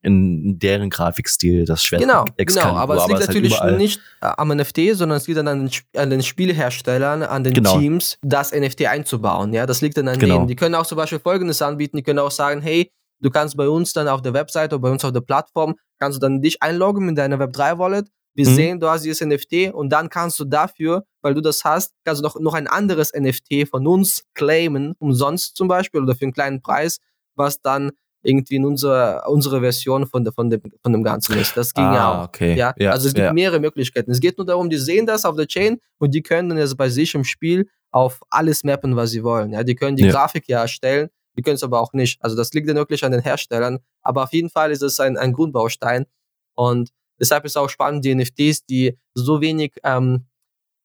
in 0.01 0.59
deren 0.59 0.89
Grafikstil 0.89 1.67
das 1.67 1.83
Schwert 1.85 2.01
Genau, 2.01 2.25
Excalibur. 2.39 2.71
genau. 2.73 2.83
Aber 2.83 2.97
es 2.97 3.07
liegt 3.09 3.21
ist 3.21 3.27
halt 3.29 3.37
natürlich 3.37 3.53
überall- 3.55 3.77
nicht 3.77 4.01
äh, 4.23 4.31
am 4.39 4.49
NFT, 4.49 4.79
sondern 4.95 5.19
es 5.19 5.27
liegt 5.27 5.39
dann 5.39 5.47
an 5.49 5.67
den, 5.69 5.71
an 6.01 6.09
den 6.09 6.23
Spielherstellern, 6.23 7.23
an 7.23 7.45
den 7.45 7.53
Genau. 7.53 7.79
Teams, 7.79 8.19
das 8.23 8.53
NFT 8.53 8.87
einzubauen. 8.87 9.53
Ja, 9.53 9.67
das 9.67 9.83
liegt 9.83 9.99
dann 9.99 10.09
an 10.09 10.19
Genau. 10.19 10.37
denen. 10.37 10.49
Die 10.49 10.57
können 10.57 10.75
auch 10.75 10.87
zum 10.87 10.97
Beispiel 10.97 11.19
Folgendes 11.19 11.61
anbieten. 11.61 11.99
Die 11.99 12.03
können 12.03 12.19
auch 12.21 12.31
sagen, 12.31 12.63
hey, 12.63 12.91
du 13.25 13.31
kannst 13.31 13.57
bei 13.57 13.69
uns 13.69 13.93
dann 13.93 14.07
auf 14.07 14.23
der 14.23 14.35
Webseite 14.35 14.77
oder 14.77 14.83
bei 14.83 14.91
uns 14.91 15.05
auf 15.05 15.13
der 15.13 15.21
Plattform, 15.23 15.75
kannst 15.99 16.17
du 16.17 16.21
dann 16.21 16.43
dich 16.43 16.63
einloggen 16.63 17.07
mit 17.07 17.19
deiner 17.19 17.37
Web3-Wallet. 17.39 18.07
Wir 18.37 18.49
Mhm. 18.49 18.55
sehen, 18.55 18.81
du 18.81 18.89
hast 18.89 19.05
dieses 19.05 19.21
NFT 19.21 19.73
und 19.73 19.91
dann 19.91 20.09
kannst 20.11 20.39
du 20.41 20.45
dafür, 20.45 21.05
weil 21.23 21.35
du 21.35 21.41
das 21.41 21.65
hast, 21.65 21.93
kannst 22.05 22.21
du 22.21 22.25
noch, 22.25 22.39
noch 22.39 22.55
ein 22.55 22.67
anderes 22.67 23.13
NFT 23.15 23.67
von 23.69 23.87
uns 23.87 24.25
claimen, 24.35 24.95
umsonst 24.99 25.57
zum 25.57 25.69
Beispiel 25.69 26.03
oder 26.03 26.15
für 26.15 26.23
einen 26.25 26.33
kleinen 26.33 26.61
Preis, 26.61 26.99
was 27.37 27.61
dann 27.61 27.93
irgendwie 28.23 28.57
in 28.57 28.65
unserer, 28.65 29.25
unsere 29.29 29.61
Version 29.61 30.07
von, 30.07 30.27
von, 30.33 30.51
dem, 30.51 30.63
von 30.83 30.93
dem 30.93 31.05
Ganzen 31.05 31.39
ist. 31.39 31.57
Das 31.57 31.75
ging 31.75 31.85
ja 31.85 32.13
ah, 32.13 32.23
auch. 32.23 32.29
okay. 32.29 32.57
Ja, 32.57 32.75
also 32.91 33.07
es 33.09 33.15
gibt 33.15 33.27
ja. 33.27 33.33
mehrere 33.33 33.61
Möglichkeiten. 33.61 34.11
Es 34.11 34.19
geht 34.21 34.39
nur 34.39 34.47
darum, 34.47 34.71
die 34.71 34.79
sehen 34.79 35.07
das 35.07 35.25
auf 35.25 35.37
der 35.37 35.47
Chain 35.47 35.79
und 35.99 36.15
die 36.15 36.23
können 36.23 36.49
dann 36.49 36.59
jetzt 36.59 36.77
bei 36.77 36.89
sich 36.89 37.15
im 37.15 37.23
Spiel 37.25 37.69
auf 37.91 38.21
alles 38.31 38.65
mappen, 38.65 38.97
was 38.97 39.11
sie 39.11 39.23
wollen. 39.23 39.53
Ja, 39.53 39.63
die 39.63 39.75
können 39.77 39.97
die 39.97 40.05
Ja. 40.07 40.11
Grafik 40.13 40.49
ja 40.49 40.63
erstellen, 40.63 41.09
die 41.37 41.43
können 41.43 41.57
es 41.57 41.63
aber 41.63 41.81
auch 41.81 41.93
nicht. 41.93 42.23
Also 42.23 42.37
das 42.37 42.53
liegt 42.53 42.69
dann 42.69 42.77
wirklich 42.77 43.05
an 43.05 43.13
den 43.13 43.23
Herstellern. 43.23 43.79
Aber 44.03 44.25
auf 44.25 44.33
jeden 44.33 44.51
Fall 44.51 44.71
ist 44.71 44.83
es 44.83 45.01
ein, 45.01 45.17
ein 45.17 45.33
Grundbaustein. 45.33 46.07
Und 46.55 46.91
deshalb 47.19 47.45
ist 47.45 47.53
es 47.53 47.57
auch 47.57 47.69
spannend, 47.69 48.05
die 48.05 48.15
NFTs, 48.15 48.67
die 48.67 48.99
so 49.15 49.41
wenig 49.41 49.75
ähm, 49.83 50.27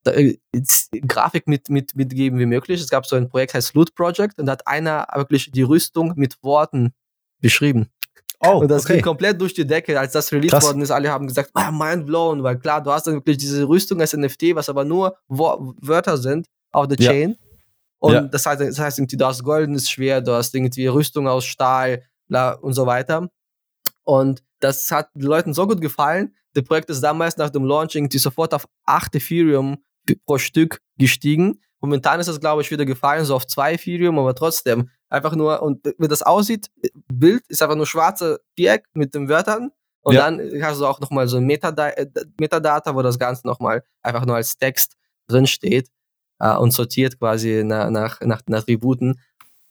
äh, 0.04 0.34
Grafik 1.06 1.46
mit, 1.46 1.68
mit, 1.68 1.94
mitgeben 1.94 2.38
wie 2.38 2.46
möglich. 2.46 2.80
Es 2.80 2.90
gab 2.90 3.06
so 3.06 3.16
ein 3.16 3.28
Projekt, 3.28 3.54
heißt 3.54 3.74
Loot 3.74 3.94
Project, 3.94 4.38
und 4.38 4.46
da 4.46 4.52
hat 4.52 4.66
einer 4.66 5.06
wirklich 5.14 5.50
die 5.50 5.62
Rüstung 5.62 6.14
mit 6.16 6.36
Worten 6.42 6.92
beschrieben. 7.40 7.88
Oh, 8.42 8.60
Und 8.60 8.68
das 8.68 8.84
okay. 8.84 8.94
ging 8.94 9.02
komplett 9.02 9.38
durch 9.38 9.52
die 9.52 9.66
Decke, 9.66 10.00
als 10.00 10.12
das 10.12 10.32
released 10.32 10.52
Krass. 10.52 10.64
worden 10.64 10.80
ist. 10.80 10.90
Alle 10.90 11.10
haben 11.10 11.26
gesagt, 11.26 11.50
ah, 11.52 11.70
mind 11.70 12.06
blown, 12.06 12.42
weil 12.42 12.58
klar, 12.58 12.82
du 12.82 12.90
hast 12.90 13.06
dann 13.06 13.16
wirklich 13.16 13.36
diese 13.36 13.68
Rüstung 13.68 14.00
als 14.00 14.16
NFT, 14.16 14.54
was 14.54 14.70
aber 14.70 14.84
nur 14.84 15.18
Wörter 15.28 16.16
sind 16.16 16.46
auf 16.72 16.88
der 16.88 16.98
Ja. 16.98 17.34
Und 18.00 18.14
ja. 18.14 18.20
das 18.22 18.46
heißt, 18.46 18.60
das 18.60 18.78
heißt 18.78 18.98
irgendwie, 18.98 19.18
du 19.18 19.26
hast 19.26 19.44
goldenes 19.44 19.88
Schwert, 19.88 20.26
du 20.26 20.32
hast 20.32 20.54
irgendwie 20.54 20.86
Rüstung 20.86 21.28
aus 21.28 21.44
Stahl 21.44 22.02
bla, 22.28 22.52
und 22.52 22.72
so 22.72 22.86
weiter. 22.86 23.28
Und 24.02 24.42
das 24.60 24.90
hat 24.90 25.10
den 25.14 25.22
Leuten 25.22 25.52
so 25.54 25.66
gut 25.66 25.80
gefallen. 25.80 26.34
Das 26.54 26.64
Projekt 26.64 26.90
ist 26.90 27.02
damals 27.02 27.36
nach 27.36 27.50
dem 27.50 27.64
Launching 27.64 28.08
die 28.08 28.18
sofort 28.18 28.54
auf 28.54 28.66
8 28.86 29.14
Ethereum 29.14 29.84
pro 30.26 30.38
Stück 30.38 30.80
gestiegen. 30.96 31.60
Momentan 31.80 32.20
ist 32.20 32.28
das, 32.28 32.40
glaube 32.40 32.62
ich, 32.62 32.70
wieder 32.70 32.86
gefallen, 32.86 33.24
so 33.24 33.36
auf 33.36 33.46
2 33.46 33.74
Ethereum, 33.74 34.18
aber 34.18 34.34
trotzdem 34.34 34.90
einfach 35.08 35.34
nur, 35.34 35.62
und 35.62 35.84
wie 35.98 36.08
das 36.08 36.22
aussieht, 36.22 36.70
Bild 37.12 37.42
ist 37.48 37.62
einfach 37.62 37.76
nur 37.76 37.86
schwarze 37.86 38.40
Viereck 38.56 38.86
mit 38.94 39.14
den 39.14 39.28
Wörtern. 39.28 39.70
Und 40.02 40.14
ja. 40.14 40.22
dann 40.30 40.40
hast 40.62 40.80
du 40.80 40.86
auch 40.86 41.00
nochmal 41.00 41.28
so 41.28 41.36
ein 41.36 41.44
Metadata, 41.44 42.02
Metadata, 42.38 42.94
wo 42.94 43.02
das 43.02 43.18
Ganze 43.18 43.46
nochmal 43.46 43.84
einfach 44.02 44.24
nur 44.24 44.36
als 44.36 44.56
Text 44.56 44.96
drin 45.28 45.46
steht 45.46 45.88
äh, 46.40 46.56
und 46.56 46.72
sortiert 46.72 47.18
quasi 47.18 47.62
nach, 47.64 47.90
nach, 47.90 48.20
nach, 48.20 48.42
nach 48.46 48.58
Attributen. 48.58 49.20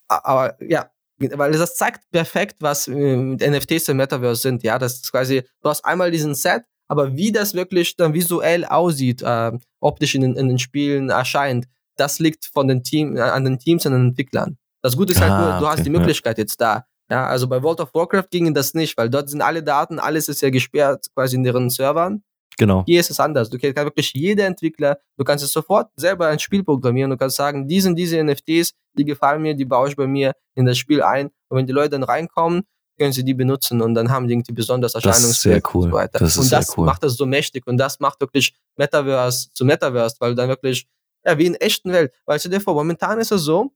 Aber 0.08 0.56
ja, 0.60 0.90
weil 1.18 1.52
das 1.52 1.74
zeigt 1.74 2.10
perfekt, 2.10 2.56
was 2.60 2.88
äh, 2.88 3.16
NFTs 3.16 3.88
im 3.88 3.98
Metaverse 3.98 4.40
sind. 4.40 4.62
Ja, 4.62 4.78
das 4.78 4.94
ist 4.94 5.12
quasi, 5.12 5.42
du 5.62 5.68
hast 5.68 5.84
einmal 5.84 6.10
diesen 6.10 6.34
Set, 6.34 6.62
aber 6.88 7.14
wie 7.14 7.30
das 7.30 7.54
wirklich 7.54 7.96
dann 7.96 8.14
visuell 8.14 8.64
aussieht, 8.64 9.22
äh, 9.22 9.52
optisch 9.80 10.14
in, 10.14 10.22
in, 10.22 10.48
den 10.48 10.58
Spielen 10.58 11.10
erscheint, 11.10 11.66
das 11.96 12.18
liegt 12.18 12.46
von 12.46 12.66
den 12.68 12.82
Team, 12.82 13.16
äh, 13.16 13.20
an 13.20 13.44
den 13.44 13.58
Teams 13.58 13.84
und 13.86 13.92
den 13.92 14.08
Entwicklern. 14.08 14.56
Das 14.82 14.96
Gute 14.96 15.12
ist 15.12 15.20
halt 15.20 15.32
ah, 15.32 15.40
nur, 15.40 15.50
du 15.60 15.66
okay, 15.66 15.76
hast 15.76 15.84
die 15.84 15.90
Möglichkeit 15.90 16.38
ja. 16.38 16.42
jetzt 16.42 16.60
da. 16.60 16.86
Ja, 17.10 17.26
also 17.26 17.48
bei 17.48 17.62
World 17.62 17.80
of 17.80 17.92
Warcraft 17.92 18.28
ging 18.30 18.54
das 18.54 18.72
nicht, 18.72 18.96
weil 18.96 19.10
dort 19.10 19.28
sind 19.28 19.42
alle 19.42 19.62
Daten, 19.62 19.98
alles 19.98 20.28
ist 20.28 20.40
ja 20.40 20.50
gesperrt 20.50 21.06
quasi 21.14 21.36
in 21.36 21.44
ihren 21.44 21.68
Servern. 21.68 22.22
Genau. 22.58 22.84
Hier 22.86 23.00
ist 23.00 23.10
es 23.10 23.20
anders. 23.20 23.48
Du 23.48 23.58
kannst 23.58 23.76
wirklich 23.76 24.12
jeder 24.12 24.46
Entwickler, 24.46 24.98
du 25.16 25.24
kannst 25.24 25.44
es 25.44 25.52
sofort 25.52 25.90
selber 25.96 26.28
ein 26.28 26.38
Spiel 26.38 26.62
programmieren. 26.62 27.10
Du 27.10 27.16
kannst 27.16 27.36
sagen, 27.36 27.66
die 27.66 27.80
sind 27.80 27.96
diese 27.96 28.22
NFTs, 28.22 28.74
die 28.94 29.04
gefallen 29.04 29.42
mir, 29.42 29.54
die 29.54 29.64
baue 29.64 29.88
ich 29.88 29.96
bei 29.96 30.06
mir 30.06 30.34
in 30.54 30.66
das 30.66 30.76
Spiel 30.76 31.02
ein. 31.02 31.30
Und 31.48 31.58
wenn 31.58 31.66
die 31.66 31.72
Leute 31.72 31.90
dann 31.90 32.02
reinkommen, 32.02 32.64
können 32.98 33.12
sie 33.14 33.24
die 33.24 33.32
benutzen 33.32 33.80
und 33.80 33.94
dann 33.94 34.10
haben 34.10 34.28
die 34.28 34.34
irgendwie 34.34 34.52
besonders 34.52 34.94
Erscheinungswert 34.94 35.64
cool. 35.74 35.84
und 35.84 35.90
so 35.90 35.96
weiter. 35.96 36.18
Das 36.18 36.36
und 36.36 36.52
das 36.52 36.76
cool. 36.76 36.84
macht 36.84 37.02
das 37.02 37.14
so 37.14 37.24
mächtig 37.24 37.66
und 37.66 37.78
das 37.78 37.98
macht 37.98 38.20
wirklich 38.20 38.54
Metaverse 38.76 39.48
zu 39.54 39.64
Metaverse, 39.64 40.16
weil 40.20 40.34
dann 40.34 40.50
wirklich, 40.50 40.86
ja, 41.24 41.38
wie 41.38 41.46
in 41.46 41.54
echten 41.54 41.92
Welt. 41.92 42.12
Weil 42.26 42.38
du 42.38 42.50
dir 42.50 42.60
vor, 42.60 42.74
momentan 42.74 43.18
ist 43.18 43.32
es 43.32 43.40
so, 43.40 43.72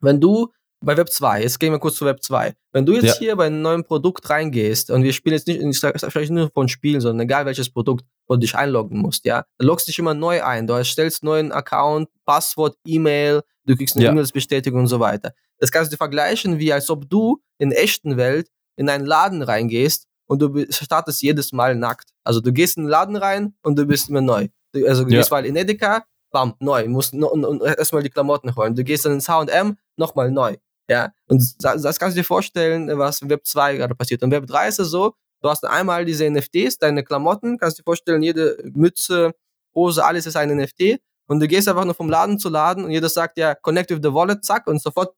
wenn 0.00 0.20
du 0.20 0.50
bei 0.80 0.96
Web 0.96 1.10
2, 1.10 1.42
jetzt 1.42 1.58
gehen 1.58 1.72
wir 1.72 1.78
kurz 1.78 1.96
zu 1.96 2.04
Web 2.04 2.22
2. 2.22 2.54
Wenn 2.72 2.86
du 2.86 2.94
jetzt 2.94 3.04
ja. 3.04 3.14
hier 3.18 3.36
bei 3.36 3.46
einem 3.46 3.62
neuen 3.62 3.84
Produkt 3.84 4.28
reingehst 4.28 4.90
und 4.90 5.02
wir 5.02 5.12
spielen 5.12 5.34
jetzt 5.34 5.46
nicht, 5.46 5.60
ich 5.60 5.80
sage 5.80 5.98
vielleicht 6.10 6.30
nur 6.30 6.50
von 6.50 6.68
Spielen, 6.68 7.00
sondern 7.00 7.24
egal 7.24 7.46
welches 7.46 7.70
Produkt, 7.70 8.04
wo 8.28 8.34
du 8.34 8.40
dich 8.40 8.54
einloggen 8.54 8.98
musst, 8.98 9.24
ja, 9.24 9.44
dann 9.58 9.66
loggst 9.66 9.88
dich 9.88 9.98
immer 9.98 10.14
neu 10.14 10.42
ein. 10.44 10.66
Du 10.66 10.74
erstellst 10.74 11.22
neuen 11.22 11.52
Account, 11.52 12.08
Passwort, 12.24 12.76
E-Mail, 12.84 13.42
du 13.64 13.76
kriegst 13.76 13.96
eine 13.96 14.04
ja. 14.04 14.10
E-Mails-Bestätigung 14.12 14.80
und 14.80 14.86
so 14.86 15.00
weiter. 15.00 15.32
Das 15.58 15.70
kannst 15.70 15.92
du 15.92 15.96
vergleichen, 15.96 16.58
wie 16.58 16.72
als 16.72 16.90
ob 16.90 17.08
du 17.08 17.40
in 17.58 17.70
der 17.70 17.82
echten 17.82 18.16
Welt 18.16 18.48
in 18.76 18.90
einen 18.90 19.06
Laden 19.06 19.42
reingehst 19.42 20.06
und 20.26 20.42
du 20.42 20.66
startest 20.70 21.22
jedes 21.22 21.52
Mal 21.52 21.74
nackt. 21.74 22.10
Also 22.24 22.40
du 22.40 22.52
gehst 22.52 22.76
in 22.76 22.84
den 22.84 22.90
Laden 22.90 23.16
rein 23.16 23.54
und 23.62 23.78
du 23.78 23.86
bist 23.86 24.10
immer 24.10 24.20
neu. 24.20 24.48
Also 24.86 25.04
du 25.04 25.10
ja. 25.10 25.18
gehst 25.18 25.30
mal 25.30 25.46
in 25.46 25.56
Edeka, 25.56 26.04
bam, 26.30 26.54
neu, 26.60 26.86
musst 26.88 27.14
no, 27.14 27.34
no, 27.34 27.64
erstmal 27.64 28.02
die 28.02 28.10
Klamotten 28.10 28.54
holen. 28.54 28.74
Du 28.74 28.84
gehst 28.84 29.06
dann 29.06 29.12
ins 29.12 29.28
H&M, 29.28 29.78
nochmal 29.96 30.30
neu. 30.30 30.56
Ja, 30.88 31.12
und 31.28 31.42
das, 31.58 31.82
das 31.82 31.98
kannst 31.98 32.16
du 32.16 32.20
dir 32.20 32.24
vorstellen, 32.24 32.88
was 32.98 33.20
in 33.20 33.30
Web 33.30 33.46
2 33.46 33.76
gerade 33.76 33.94
passiert. 33.94 34.22
Und 34.22 34.30
Web 34.30 34.46
3 34.46 34.68
ist 34.68 34.78
es 34.78 34.90
so, 34.90 35.14
du 35.42 35.48
hast 35.48 35.64
einmal 35.64 36.04
diese 36.04 36.30
NFTs, 36.30 36.78
deine 36.78 37.02
Klamotten, 37.02 37.58
kannst 37.58 37.78
du 37.78 37.82
dir 37.82 37.84
vorstellen, 37.84 38.22
jede 38.22 38.56
Mütze, 38.74 39.32
Hose, 39.74 40.04
alles 40.04 40.26
ist 40.26 40.36
ein 40.36 40.56
NFT. 40.56 41.00
Und 41.28 41.40
du 41.40 41.48
gehst 41.48 41.68
einfach 41.68 41.84
nur 41.84 41.94
vom 41.94 42.08
Laden 42.08 42.38
zu 42.38 42.48
Laden 42.48 42.84
und 42.84 42.90
jeder 42.92 43.08
sagt 43.08 43.36
ja, 43.36 43.54
connect 43.54 43.90
with 43.90 44.00
the 44.02 44.12
wallet, 44.12 44.44
zack, 44.44 44.66
und 44.68 44.80
sofort 44.80 45.14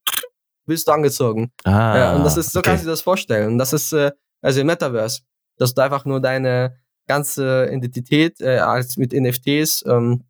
bist 0.67 0.89
du 0.89 0.93
angezogen. 0.93 1.53
Ah, 1.65 1.99
ja, 1.99 2.17
und 2.17 2.25
das 2.25 2.37
ist, 2.37 2.53
so 2.53 2.61
okay. 2.61 2.71
kannst 2.71 2.85
du 2.85 2.87
dir 2.87 2.93
das 2.93 3.03
vorstellen. 3.03 3.53
Und 3.53 3.59
das 3.59 3.73
ist, 3.73 3.93
äh, 3.93 4.13
also 4.41 4.61
im 4.61 4.67
Metaverse, 4.67 5.23
dass 5.57 5.75
du 5.75 5.83
einfach 5.83 6.05
nur 6.05 6.21
deine 6.21 6.79
ganze 7.07 7.69
Identität 7.73 8.41
äh, 8.41 8.59
als 8.59 8.97
mit 8.97 9.13
NFTs 9.13 9.85
ähm, 9.87 10.25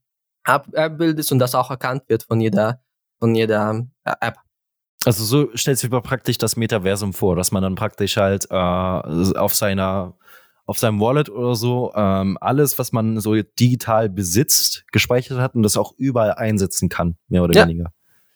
abbildest 0.45 1.33
und 1.33 1.39
das 1.39 1.55
auch 1.55 1.71
erkannt 1.71 2.05
wird 2.09 2.23
von 2.23 2.41
jeder, 2.41 2.81
von 3.19 3.35
jeder 3.35 3.87
äh, 4.05 4.15
App. 4.21 4.39
Also 5.05 5.25
so 5.25 5.51
stellt 5.55 5.79
sich 5.79 5.91
praktisch 5.91 6.39
das 6.39 6.57
Metaversum 6.57 7.13
vor, 7.13 7.37
dass 7.37 7.53
man 7.53 7.63
dann 7.63 7.77
praktisch 7.77 8.17
halt 8.17 8.51
äh, 8.51 8.55
auf 8.55 9.55
seiner 9.55 10.15
auf 10.67 10.79
seinem 10.79 11.01
Wallet 11.01 11.31
oder 11.31 11.55
so 11.55 11.93
ähm, 11.95 12.37
alles, 12.43 12.79
was 12.79 12.93
man 12.93 13.21
so 13.21 13.35
digital 13.35 14.11
besitzt, 14.11 14.85
gespeichert 14.93 15.39
hat 15.39 15.55
und 15.55 15.63
das 15.63 15.79
auch 15.79 15.95
überall 15.97 16.33
einsetzen 16.33 16.91
kann, 16.91 17.17
mehr 17.29 17.43
oder 17.43 17.55
ja. 17.55 17.63
weniger. 17.63 17.91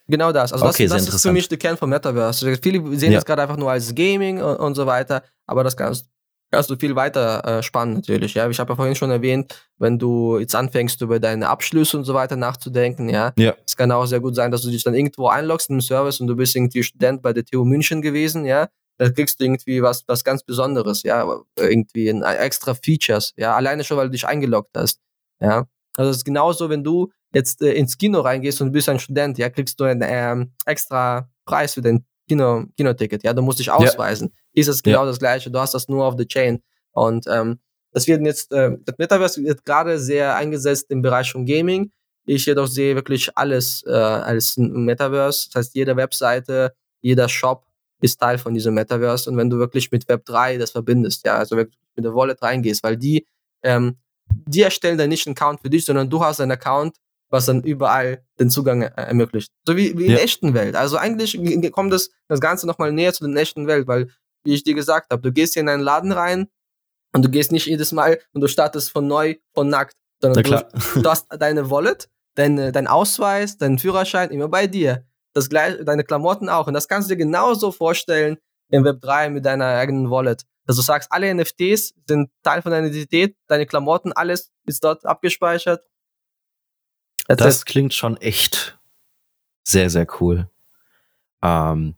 Genau 0.07 0.31
das. 0.31 0.51
Also 0.51 0.65
okay, 0.65 0.87
das, 0.87 1.05
das 1.05 1.15
ist 1.15 1.21
für 1.21 1.31
mich 1.31 1.47
der 1.47 1.59
Kern 1.59 1.77
vom 1.77 1.91
Metaverse. 1.91 2.57
Viele 2.61 2.97
sehen 2.97 3.11
ja. 3.11 3.19
das 3.19 3.25
gerade 3.25 3.43
einfach 3.43 3.57
nur 3.57 3.69
als 3.69 3.93
Gaming 3.93 4.41
und, 4.41 4.55
und 4.55 4.73
so 4.73 4.87
weiter, 4.87 5.21
aber 5.45 5.63
das 5.63 5.77
kannst, 5.77 6.09
kannst 6.53 6.69
du 6.69 6.75
viel 6.75 6.95
weiter 6.95 7.43
äh, 7.45 7.63
spannen 7.63 7.95
natürlich. 7.95 8.35
Ja, 8.35 8.47
ich 8.47 8.59
habe 8.59 8.71
ja 8.71 8.75
vorhin 8.75 8.95
schon 8.95 9.09
erwähnt, 9.09 9.67
wenn 9.79 9.97
du 9.97 10.37
jetzt 10.37 10.53
anfängst 10.53 11.01
über 11.01 11.19
deine 11.19 11.49
Abschlüsse 11.49 11.97
und 11.97 12.03
so 12.03 12.13
weiter 12.13 12.35
nachzudenken, 12.35 13.09
ja, 13.09 13.33
ja. 13.37 13.55
es 13.65 13.75
kann 13.75 13.91
auch 13.91 14.05
sehr 14.05 14.19
gut 14.19 14.35
sein, 14.35 14.51
dass 14.51 14.61
du 14.61 14.69
dich 14.69 14.83
dann 14.83 14.93
irgendwo 14.93 15.27
einloggst 15.27 15.69
in 15.69 15.73
einem 15.75 15.81
Service 15.81 16.21
und 16.21 16.27
du 16.27 16.35
bist 16.35 16.55
irgendwie 16.55 16.83
Student 16.83 17.23
bei 17.23 17.33
der 17.33 17.43
TU 17.43 17.65
München 17.65 18.03
gewesen, 18.03 18.45
ja, 18.45 18.69
da 18.99 19.09
kriegst 19.09 19.39
du 19.39 19.45
irgendwie 19.45 19.81
was, 19.81 20.03
was 20.07 20.23
ganz 20.23 20.43
Besonderes, 20.43 21.01
ja, 21.01 21.27
irgendwie 21.57 22.09
ein, 22.09 22.21
extra 22.21 22.75
Features, 22.75 23.33
ja, 23.35 23.55
alleine 23.55 23.83
schon, 23.83 23.97
weil 23.97 24.05
du 24.05 24.11
dich 24.11 24.27
eingeloggt 24.27 24.77
hast, 24.77 24.99
ja. 25.41 25.65
Also 25.97 26.11
es 26.11 26.17
ist 26.17 26.25
genauso, 26.25 26.69
wenn 26.69 26.83
du 26.83 27.11
jetzt 27.33 27.63
äh, 27.63 27.73
ins 27.73 27.97
Kino 27.97 28.21
reingehst 28.21 28.61
und 28.61 28.71
bist 28.71 28.89
ein 28.89 28.99
Student, 28.99 29.39
ja, 29.39 29.49
kriegst 29.49 29.79
du 29.79 29.85
einen 29.85 30.03
ähm, 30.05 30.53
extra 30.65 31.29
Preis 31.45 31.73
für 31.73 31.81
dein 31.81 32.05
Kino, 32.27 32.65
Kinoticket, 32.77 33.23
ja, 33.23 33.33
du 33.33 33.41
musst 33.41 33.59
dich 33.59 33.71
ausweisen. 33.71 34.29
Ja. 34.29 34.61
Ist 34.61 34.67
es 34.67 34.83
genau 34.83 35.01
ja. 35.01 35.05
das 35.05 35.19
gleiche, 35.19 35.51
du 35.51 35.59
hast 35.59 35.73
das 35.73 35.87
nur 35.87 36.05
auf 36.05 36.15
the 36.17 36.25
chain. 36.25 36.61
Und 36.91 37.25
ähm, 37.27 37.59
das 37.91 38.07
wird 38.07 38.21
jetzt, 38.21 38.51
äh, 38.51 38.77
das 38.85 38.97
Metaverse 38.97 39.43
wird 39.43 39.65
gerade 39.65 39.99
sehr 39.99 40.35
eingesetzt 40.35 40.89
im 40.89 41.01
Bereich 41.01 41.31
von 41.31 41.45
Gaming. 41.45 41.91
Ich 42.25 42.45
jedoch 42.45 42.67
sehe 42.67 42.95
wirklich 42.95 43.35
alles 43.35 43.83
äh, 43.85 43.91
als 43.91 44.55
Metaverse. 44.57 45.49
Das 45.51 45.59
heißt, 45.59 45.75
jede 45.75 45.95
Webseite, 45.95 46.73
jeder 47.01 47.27
Shop 47.27 47.65
ist 48.01 48.19
Teil 48.19 48.37
von 48.37 48.53
diesem 48.53 48.73
Metaverse. 48.73 49.29
Und 49.29 49.37
wenn 49.37 49.49
du 49.49 49.57
wirklich 49.57 49.91
mit 49.91 50.07
Web 50.07 50.25
3 50.25 50.57
das 50.57 50.71
verbindest, 50.71 51.25
ja, 51.25 51.37
also 51.37 51.55
wirklich 51.57 51.77
mit 51.95 52.05
der 52.05 52.15
Wallet 52.15 52.41
reingehst, 52.41 52.83
weil 52.83 52.97
die, 52.97 53.27
ähm, 53.61 53.97
die 54.47 54.61
erstellen 54.61 54.97
dann 54.97 55.09
nicht 55.09 55.27
einen 55.27 55.35
Account 55.35 55.61
für 55.61 55.69
dich, 55.69 55.85
sondern 55.85 56.09
du 56.09 56.23
hast 56.23 56.39
einen 56.39 56.51
Account 56.51 56.97
was 57.33 57.47
dann 57.47 57.63
überall 57.63 58.23
den 58.39 58.51
Zugang 58.51 58.83
ermöglicht. 58.83 59.51
So 59.67 59.75
wie, 59.75 59.97
wie 59.97 60.03
in 60.03 60.11
ja. 60.11 60.17
der 60.17 60.23
echten 60.23 60.53
Welt. 60.53 60.75
Also 60.75 60.97
eigentlich 60.97 61.35
kommt 61.71 61.91
das, 61.91 62.11
das 62.27 62.39
Ganze 62.39 62.67
nochmal 62.67 62.93
näher 62.93 63.11
zu 63.11 63.27
der 63.27 63.41
echten 63.41 63.65
Welt, 63.65 63.87
weil, 63.87 64.09
wie 64.45 64.53
ich 64.53 64.63
dir 64.63 64.75
gesagt 64.75 65.11
habe, 65.11 65.21
du 65.23 65.31
gehst 65.31 65.53
hier 65.53 65.63
in 65.63 65.69
einen 65.69 65.81
Laden 65.81 66.11
rein 66.11 66.47
und 67.11 67.25
du 67.25 67.29
gehst 67.29 67.51
nicht 67.51 67.65
jedes 67.65 67.91
Mal 67.91 68.19
und 68.33 68.41
du 68.41 68.47
startest 68.47 68.91
von 68.91 69.07
neu, 69.07 69.35
von 69.55 69.67
nackt, 69.67 69.95
sondern 70.21 70.43
du, 70.43 71.01
du, 71.01 71.09
hast 71.09 71.25
deine 71.31 71.71
Wallet, 71.71 72.07
dein, 72.35 72.71
dein 72.71 72.85
Ausweis, 72.85 73.57
deinen 73.57 73.79
Führerschein 73.79 74.29
immer 74.29 74.47
bei 74.47 74.67
dir. 74.67 75.03
Das 75.33 75.49
gleiche, 75.49 75.83
deine 75.83 76.03
Klamotten 76.03 76.49
auch. 76.49 76.67
Und 76.67 76.75
das 76.75 76.87
kannst 76.87 77.09
du 77.09 77.15
dir 77.15 77.25
genauso 77.25 77.71
vorstellen 77.71 78.37
im 78.69 78.83
Web 78.83 79.01
3 79.01 79.31
mit 79.31 79.43
deiner 79.43 79.65
eigenen 79.65 80.11
Wallet. 80.11 80.43
Dass 80.67 80.75
du 80.75 80.83
sagst, 80.83 81.11
alle 81.11 81.33
NFTs 81.33 81.95
sind 82.07 82.29
Teil 82.43 82.61
von 82.61 82.71
deiner 82.71 82.87
Identität, 82.87 83.35
deine 83.47 83.65
Klamotten, 83.65 84.13
alles 84.13 84.51
ist 84.67 84.83
dort 84.83 85.03
abgespeichert 85.03 85.81
das, 87.27 87.37
das 87.37 87.65
klingt 87.65 87.93
schon 87.93 88.17
echt 88.17 88.77
sehr, 89.63 89.89
sehr 89.89 90.07
cool. 90.19 90.49
Ähm, 91.41 91.95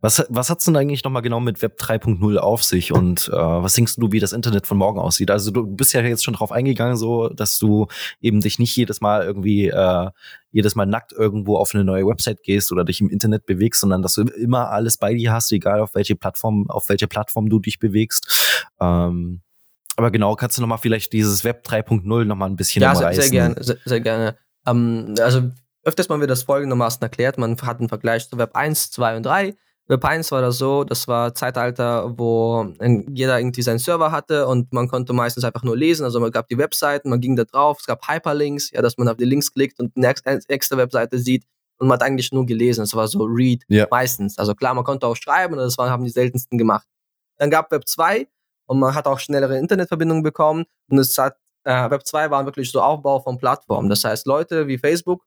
was, 0.00 0.24
was 0.28 0.48
hat's 0.48 0.64
denn 0.64 0.76
eigentlich 0.76 1.02
nochmal 1.02 1.22
genau 1.22 1.40
mit 1.40 1.60
Web 1.60 1.76
3.0 1.80 2.36
auf 2.36 2.62
sich 2.62 2.92
und 2.92 3.28
äh, 3.32 3.36
was 3.36 3.72
denkst 3.72 3.96
du, 3.96 4.12
wie 4.12 4.20
das 4.20 4.32
Internet 4.32 4.68
von 4.68 4.78
morgen 4.78 5.00
aussieht? 5.00 5.28
Also 5.28 5.50
du 5.50 5.66
bist 5.66 5.92
ja 5.92 6.02
jetzt 6.02 6.24
schon 6.24 6.34
drauf 6.34 6.52
eingegangen, 6.52 6.96
so 6.96 7.28
dass 7.30 7.58
du 7.58 7.88
eben 8.20 8.40
dich 8.40 8.60
nicht 8.60 8.76
jedes 8.76 9.00
Mal 9.00 9.24
irgendwie 9.24 9.68
äh, 9.68 10.10
jedes 10.52 10.76
Mal 10.76 10.86
nackt 10.86 11.12
irgendwo 11.12 11.56
auf 11.56 11.74
eine 11.74 11.82
neue 11.82 12.06
Website 12.06 12.44
gehst 12.44 12.70
oder 12.70 12.84
dich 12.84 13.00
im 13.00 13.08
Internet 13.08 13.44
bewegst, 13.44 13.80
sondern 13.80 14.02
dass 14.02 14.14
du 14.14 14.22
immer 14.22 14.70
alles 14.70 14.98
bei 14.98 15.14
dir 15.14 15.32
hast, 15.32 15.50
egal 15.50 15.80
auf 15.80 15.96
welche 15.96 16.14
Plattform, 16.14 16.70
auf 16.70 16.88
welche 16.88 17.08
Plattform 17.08 17.48
du 17.48 17.58
dich 17.58 17.80
bewegst. 17.80 18.68
Ähm, 18.80 19.40
aber 19.96 20.12
genau, 20.12 20.36
kannst 20.36 20.56
du 20.56 20.62
nochmal 20.62 20.78
vielleicht 20.78 21.12
dieses 21.12 21.42
Web 21.42 21.66
3.0 21.66 22.24
nochmal 22.24 22.48
ein 22.48 22.54
bisschen 22.54 22.82
ja, 22.82 22.94
sehr, 22.94 23.12
sehr 23.14 23.30
gerne, 23.30 23.56
sehr, 23.58 23.78
sehr 23.84 24.00
gerne. 24.00 24.38
Ähm, 24.66 25.14
also 25.20 25.50
öfters 25.84 26.08
mal 26.08 26.20
wird 26.20 26.30
das 26.30 26.42
folgendermaßen 26.42 27.02
erklärt. 27.02 27.38
Man 27.38 27.56
hat 27.60 27.78
einen 27.78 27.88
Vergleich 27.88 28.28
zu 28.28 28.38
Web 28.38 28.54
1, 28.54 28.90
2 28.90 29.16
und 29.16 29.26
3. 29.26 29.54
Web 29.88 30.04
1 30.04 30.30
war 30.32 30.42
das 30.42 30.58
so, 30.58 30.84
das 30.84 31.08
war 31.08 31.34
Zeitalter, 31.34 32.18
wo 32.18 32.74
jeder 33.10 33.40
irgendwie 33.40 33.62
seinen 33.62 33.78
Server 33.78 34.12
hatte 34.12 34.46
und 34.46 34.70
man 34.70 34.86
konnte 34.86 35.14
meistens 35.14 35.44
einfach 35.44 35.62
nur 35.62 35.78
lesen. 35.78 36.04
Also 36.04 36.20
man 36.20 36.30
gab 36.30 36.46
die 36.48 36.58
Webseiten, 36.58 37.08
man 37.08 37.22
ging 37.22 37.36
da 37.36 37.44
drauf, 37.44 37.78
es 37.80 37.86
gab 37.86 38.06
Hyperlinks, 38.06 38.70
ja, 38.70 38.82
dass 38.82 38.98
man 38.98 39.08
auf 39.08 39.16
die 39.16 39.24
Links 39.24 39.50
klickt 39.50 39.80
und 39.80 39.96
eine 39.96 40.14
extra 40.48 40.76
Webseite 40.76 41.18
sieht 41.18 41.44
und 41.78 41.88
man 41.88 41.94
hat 41.94 42.02
eigentlich 42.02 42.32
nur 42.32 42.44
gelesen. 42.44 42.82
Es 42.82 42.94
war 42.94 43.08
so 43.08 43.24
Read 43.24 43.64
ja. 43.68 43.86
meistens. 43.90 44.36
Also 44.36 44.54
klar, 44.54 44.74
man 44.74 44.84
konnte 44.84 45.06
auch 45.06 45.16
schreiben 45.16 45.54
und 45.54 45.60
das 45.60 45.78
waren, 45.78 45.90
haben 45.90 46.04
die 46.04 46.10
seltensten 46.10 46.58
gemacht. 46.58 46.86
Dann 47.38 47.50
gab 47.50 47.72
Web 47.72 47.88
2 47.88 48.28
und 48.66 48.78
man 48.80 48.94
hat 48.94 49.06
auch 49.06 49.18
schnellere 49.18 49.56
Internetverbindungen 49.56 50.22
bekommen 50.22 50.66
und 50.90 50.98
es 50.98 51.16
hat 51.16 51.38
äh, 51.68 51.90
Web 51.90 52.06
2 52.06 52.30
war 52.30 52.46
wirklich 52.46 52.70
so 52.70 52.80
Aufbau 52.80 53.20
von 53.20 53.36
Plattformen. 53.36 53.90
Das 53.90 54.02
heißt, 54.02 54.26
Leute 54.26 54.66
wie 54.68 54.78
Facebook, 54.78 55.24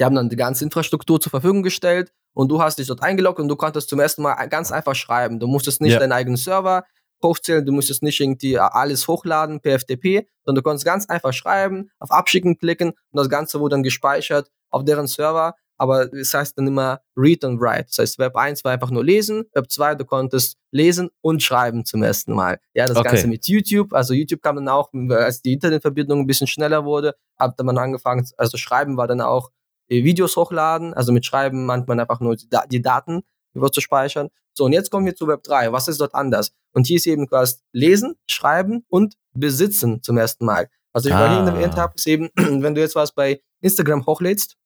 Die 0.00 0.04
haben 0.04 0.14
dann 0.14 0.28
die 0.28 0.36
ganze 0.36 0.64
Infrastruktur 0.64 1.20
zur 1.20 1.30
Verfügung 1.30 1.62
gestellt 1.62 2.12
und 2.32 2.48
du 2.50 2.62
hast 2.62 2.78
dich 2.78 2.86
dort 2.86 3.02
eingeloggt 3.02 3.40
und 3.40 3.48
du 3.48 3.56
konntest 3.56 3.88
zum 3.88 4.00
ersten 4.00 4.22
Mal 4.22 4.34
ganz 4.46 4.72
einfach 4.72 4.94
schreiben. 4.94 5.40
Du 5.40 5.46
musstest 5.46 5.80
nicht 5.80 5.92
ja. 5.92 5.98
deinen 5.98 6.12
eigenen 6.12 6.36
Server 6.36 6.84
hochzählen, 7.22 7.66
du 7.66 7.72
musstest 7.72 8.02
nicht 8.02 8.20
irgendwie 8.20 8.58
alles 8.58 9.08
hochladen 9.08 9.60
per 9.60 9.78
FTP, 9.78 10.28
sondern 10.44 10.60
du 10.60 10.62
konntest 10.62 10.84
ganz 10.84 11.06
einfach 11.06 11.32
schreiben, 11.32 11.90
auf 11.98 12.12
Abschicken 12.12 12.58
klicken 12.58 12.90
und 12.90 13.16
das 13.16 13.28
Ganze 13.28 13.58
wurde 13.58 13.74
dann 13.74 13.82
gespeichert 13.82 14.48
auf 14.70 14.84
deren 14.84 15.08
Server. 15.08 15.54
Aber 15.76 16.06
das 16.06 16.32
heißt 16.32 16.56
dann 16.56 16.68
immer 16.68 17.00
Read 17.16 17.44
and 17.44 17.60
Write. 17.60 17.86
Das 17.88 17.98
heißt, 17.98 18.18
Web 18.18 18.36
1 18.36 18.64
war 18.64 18.72
einfach 18.72 18.90
nur 18.90 19.04
lesen, 19.04 19.44
Web 19.52 19.70
2, 19.70 19.96
du 19.96 20.04
konntest 20.04 20.57
lesen 20.70 21.10
und 21.20 21.42
schreiben 21.42 21.84
zum 21.84 22.02
ersten 22.02 22.34
Mal. 22.34 22.60
Ja, 22.74 22.86
das 22.86 22.96
okay. 22.96 23.08
Ganze 23.08 23.26
mit 23.26 23.46
YouTube. 23.46 23.92
Also 23.92 24.14
YouTube 24.14 24.42
kam 24.42 24.56
dann 24.56 24.68
auch, 24.68 24.90
als 25.10 25.42
die 25.42 25.52
Internetverbindung 25.52 26.20
ein 26.20 26.26
bisschen 26.26 26.46
schneller 26.46 26.84
wurde, 26.84 27.14
hat 27.38 27.58
dann 27.58 27.66
man 27.66 27.78
angefangen, 27.78 28.26
also 28.36 28.56
schreiben 28.56 28.96
war 28.96 29.06
dann 29.06 29.20
auch 29.20 29.50
Videos 29.88 30.36
hochladen, 30.36 30.92
also 30.92 31.12
mit 31.12 31.24
Schreiben 31.24 31.64
meint 31.64 31.88
man 31.88 31.98
einfach 31.98 32.20
nur 32.20 32.36
die 32.36 32.82
Daten 32.82 33.22
über 33.54 33.72
zu 33.72 33.80
speichern. 33.80 34.28
So, 34.52 34.64
und 34.64 34.72
jetzt 34.72 34.90
kommen 34.90 35.06
wir 35.06 35.14
zu 35.14 35.26
Web 35.28 35.42
3. 35.44 35.72
Was 35.72 35.88
ist 35.88 36.00
dort 36.00 36.14
anders? 36.14 36.52
Und 36.72 36.86
hier 36.86 36.96
ist 36.96 37.06
eben 37.06 37.28
quasi 37.28 37.56
Lesen, 37.72 38.16
Schreiben 38.28 38.84
und 38.88 39.14
Besitzen 39.32 40.02
zum 40.02 40.18
ersten 40.18 40.44
Mal. 40.44 40.68
Was 40.92 41.04
ich 41.04 41.12
ah. 41.12 41.18
vorhin 41.18 41.46
erwähnt 41.46 41.76
habe, 41.76 41.94
ist 41.96 42.06
eben, 42.06 42.30
wenn 42.36 42.74
du 42.74 42.80
jetzt 42.80 42.96
was 42.96 43.12
bei 43.12 43.40
Instagram 43.60 44.04
hochlädst, 44.04 44.56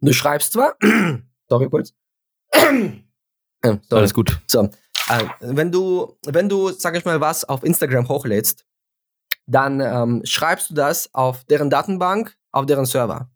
du 0.00 0.12
schreibst 0.12 0.52
zwar, 0.52 0.76
sorry 1.48 1.68
kurz, 1.68 1.92
sorry. 2.54 3.80
Alles 3.90 4.14
gut. 4.14 4.40
So, 4.46 4.62
äh, 4.62 4.70
wenn 5.40 5.70
du, 5.70 6.16
wenn 6.26 6.48
du, 6.48 6.70
sag 6.70 6.96
ich 6.96 7.04
mal, 7.04 7.20
was 7.20 7.44
auf 7.44 7.64
Instagram 7.64 8.08
hochlädst, 8.08 8.64
dann 9.46 9.80
ähm, 9.80 10.22
schreibst 10.24 10.70
du 10.70 10.74
das 10.74 11.12
auf 11.14 11.44
deren 11.44 11.70
Datenbank, 11.70 12.36
auf 12.52 12.66
deren 12.66 12.86
Server. 12.86 13.30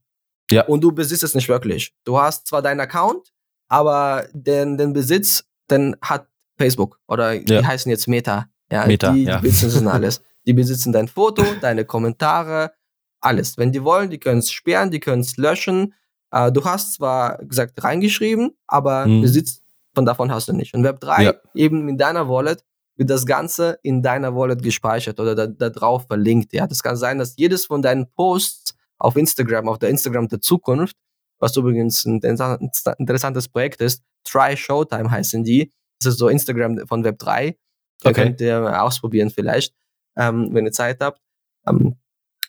Ja. 0.50 0.64
Und 0.66 0.80
du 0.82 0.92
besitzt 0.92 1.22
es 1.22 1.34
nicht 1.34 1.48
wirklich. 1.48 1.94
Du 2.04 2.18
hast 2.18 2.48
zwar 2.48 2.62
deinen 2.62 2.80
Account, 2.80 3.32
aber 3.68 4.26
den, 4.32 4.76
den 4.76 4.92
Besitz, 4.92 5.44
den 5.70 5.96
hat 6.02 6.26
Facebook 6.58 6.98
oder 7.06 7.32
ja. 7.32 7.60
die 7.60 7.66
heißen 7.66 7.90
jetzt 7.90 8.08
Meta. 8.08 8.48
Ja, 8.70 8.86
Meta, 8.86 9.12
die, 9.12 9.24
ja. 9.24 9.36
die 9.36 9.48
besitzen 9.48 9.86
alles. 9.88 10.22
Die 10.46 10.52
besitzen 10.52 10.92
dein 10.92 11.06
Foto, 11.06 11.44
deine 11.60 11.84
Kommentare, 11.84 12.72
alles. 13.20 13.58
Wenn 13.58 13.72
die 13.72 13.84
wollen, 13.84 14.10
die 14.10 14.18
können 14.18 14.40
es 14.40 14.50
sperren, 14.50 14.90
die 14.90 15.00
können 15.00 15.22
es 15.22 15.36
löschen. 15.36 15.94
Äh, 16.32 16.50
du 16.50 16.64
hast 16.64 16.94
zwar 16.94 17.38
gesagt 17.38 17.82
reingeschrieben, 17.82 18.56
aber 18.66 19.04
hm. 19.04 19.22
Besitz 19.22 19.62
von 20.00 20.06
davon 20.06 20.32
hast 20.32 20.48
du 20.48 20.54
nicht. 20.54 20.72
Und 20.72 20.82
Web 20.82 20.98
3 21.00 21.22
ja. 21.22 21.34
eben 21.54 21.86
in 21.86 21.98
deiner 21.98 22.26
Wallet 22.26 22.64
wird 22.96 23.10
das 23.10 23.26
Ganze 23.26 23.78
in 23.82 24.02
deiner 24.02 24.34
Wallet 24.34 24.62
gespeichert 24.62 25.20
oder 25.20 25.34
da, 25.34 25.46
da 25.46 25.68
drauf 25.68 26.06
verlinkt. 26.06 26.54
Ja, 26.54 26.66
das 26.66 26.82
kann 26.82 26.96
sein, 26.96 27.18
dass 27.18 27.36
jedes 27.36 27.66
von 27.66 27.82
deinen 27.82 28.10
Posts 28.12 28.74
auf 28.98 29.16
Instagram, 29.16 29.68
auf 29.68 29.78
der 29.78 29.90
Instagram 29.90 30.28
der 30.28 30.40
Zukunft, 30.40 30.96
was 31.38 31.54
übrigens 31.54 32.06
ein 32.06 32.20
interessantes 32.22 33.48
Projekt 33.48 33.82
ist. 33.82 34.02
Try 34.24 34.56
Showtime 34.56 35.10
heißen 35.10 35.44
die. 35.44 35.70
Das 35.98 36.14
ist 36.14 36.18
so 36.18 36.28
Instagram 36.28 36.86
von 36.86 37.04
Web 37.04 37.18
3. 37.18 37.58
Da 38.00 38.10
okay. 38.10 38.22
könnt 38.22 38.40
ihr 38.40 38.82
ausprobieren 38.82 39.28
vielleicht, 39.28 39.74
ähm, 40.16 40.48
wenn 40.52 40.64
ihr 40.64 40.72
Zeit 40.72 41.02
habt. 41.02 41.20
Ähm, 41.66 41.96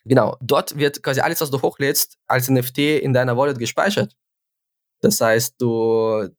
genau, 0.05 0.37
dort 0.39 0.77
wird 0.77 1.03
quasi 1.03 1.19
alles, 1.19 1.41
was 1.41 1.51
du 1.51 1.61
hochlädst, 1.61 2.17
als 2.27 2.49
NFT 2.49 2.77
in 2.77 3.11
deiner 3.11 3.35
Wallet 3.35 3.59
gespeichert. 3.59 4.15
Das 5.01 5.19
heißt, 5.19 5.55
du, 5.59 6.29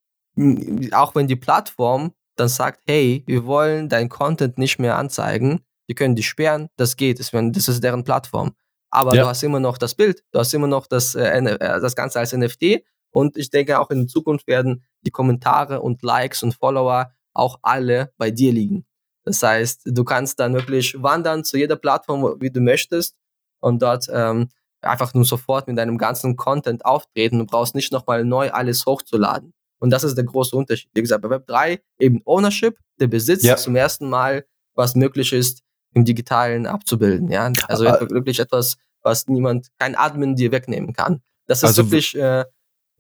auch 0.93 1.14
wenn 1.14 1.26
die 1.26 1.37
Plattform 1.37 2.12
dann 2.37 2.49
sagt, 2.49 2.80
hey, 2.87 3.22
wir 3.26 3.45
wollen 3.45 3.89
dein 3.89 4.09
Content 4.09 4.59
nicht 4.59 4.78
mehr 4.78 4.97
anzeigen, 4.97 5.61
die 5.89 5.95
können 5.95 6.16
die 6.16 6.22
sperren, 6.22 6.68
das 6.76 6.97
geht, 6.97 7.20
das 7.20 7.68
ist 7.68 7.85
deren 7.85 8.05
Plattform 8.05 8.55
aber 8.93 9.14
ja. 9.14 9.22
du 9.22 9.28
hast 9.28 9.43
immer 9.43 9.59
noch 9.59 9.78
das 9.78 9.95
Bild, 9.95 10.22
du 10.33 10.39
hast 10.39 10.53
immer 10.53 10.66
noch 10.66 10.87
das, 10.87 11.14
äh, 11.14 11.39
äh 11.39 11.59
das 11.59 11.97
Ganze 11.97 12.20
als 12.20 12.33
NFT 12.33 12.85
und 13.11 13.37
ich 13.37 13.51
denke 13.51 13.80
auch 13.80 13.91
in 13.91 14.07
Zukunft 14.07 14.47
werden 14.47 14.85
die 15.01 15.11
Kommentare 15.11 15.80
und 15.80 16.03
Likes 16.03 16.43
und 16.43 16.55
Follower 16.55 17.11
auch 17.33 17.59
alle 17.62 18.12
bei 18.18 18.30
dir 18.30 18.53
liegen. 18.53 18.85
Das 19.24 19.43
heißt, 19.43 19.83
du 19.87 20.05
kannst 20.05 20.39
dann 20.41 20.53
wirklich 20.53 21.03
wandern 21.03 21.43
zu 21.43 21.57
jeder 21.57 21.76
Plattform, 21.76 22.37
wie 22.41 22.51
du 22.51 22.61
möchtest 22.61 23.16
und 23.61 23.80
dort 23.80 24.09
ähm, 24.12 24.51
einfach 24.83 25.14
nur 25.14 25.24
sofort 25.24 25.68
mit 25.68 25.78
deinem 25.78 25.97
ganzen 25.97 26.37
Content 26.37 26.85
auftreten. 26.85 27.39
Du 27.39 27.47
brauchst 27.47 27.74
nicht 27.74 27.93
nochmal 27.93 28.24
neu 28.24 28.51
alles 28.51 28.85
hochzuladen. 28.85 29.55
Und 29.83 29.91
das 29.91 30.05
ist 30.05 30.14
der 30.14 30.24
große 30.24 30.55
Unterschied. 30.55 30.89
Wie 30.95 31.03
gesagt, 31.03 31.22
bei 31.22 31.30
Web 31.30 31.45
3 31.49 31.83
eben 31.99 32.22
Ownership, 32.24 32.78
der 33.01 33.09
Besitz 33.09 33.43
ja. 33.43 33.57
zum 33.57 33.74
ersten 33.74 34.09
Mal, 34.09 34.47
was 34.74 34.95
möglich 34.95 35.33
ist, 35.33 35.64
im 35.93 36.05
Digitalen 36.05 36.66
abzubilden. 36.66 37.28
Ja, 37.33 37.51
also 37.66 37.89
Aber, 37.89 38.09
wirklich 38.11 38.39
etwas, 38.39 38.76
was 39.03 39.26
niemand, 39.26 39.70
kein 39.80 39.97
Admin 39.97 40.37
dir 40.37 40.53
wegnehmen 40.53 40.93
kann. 40.93 41.20
Das 41.49 41.59
ist 41.59 41.64
also, 41.64 41.87
wirklich 41.87 42.14
äh, 42.14 42.45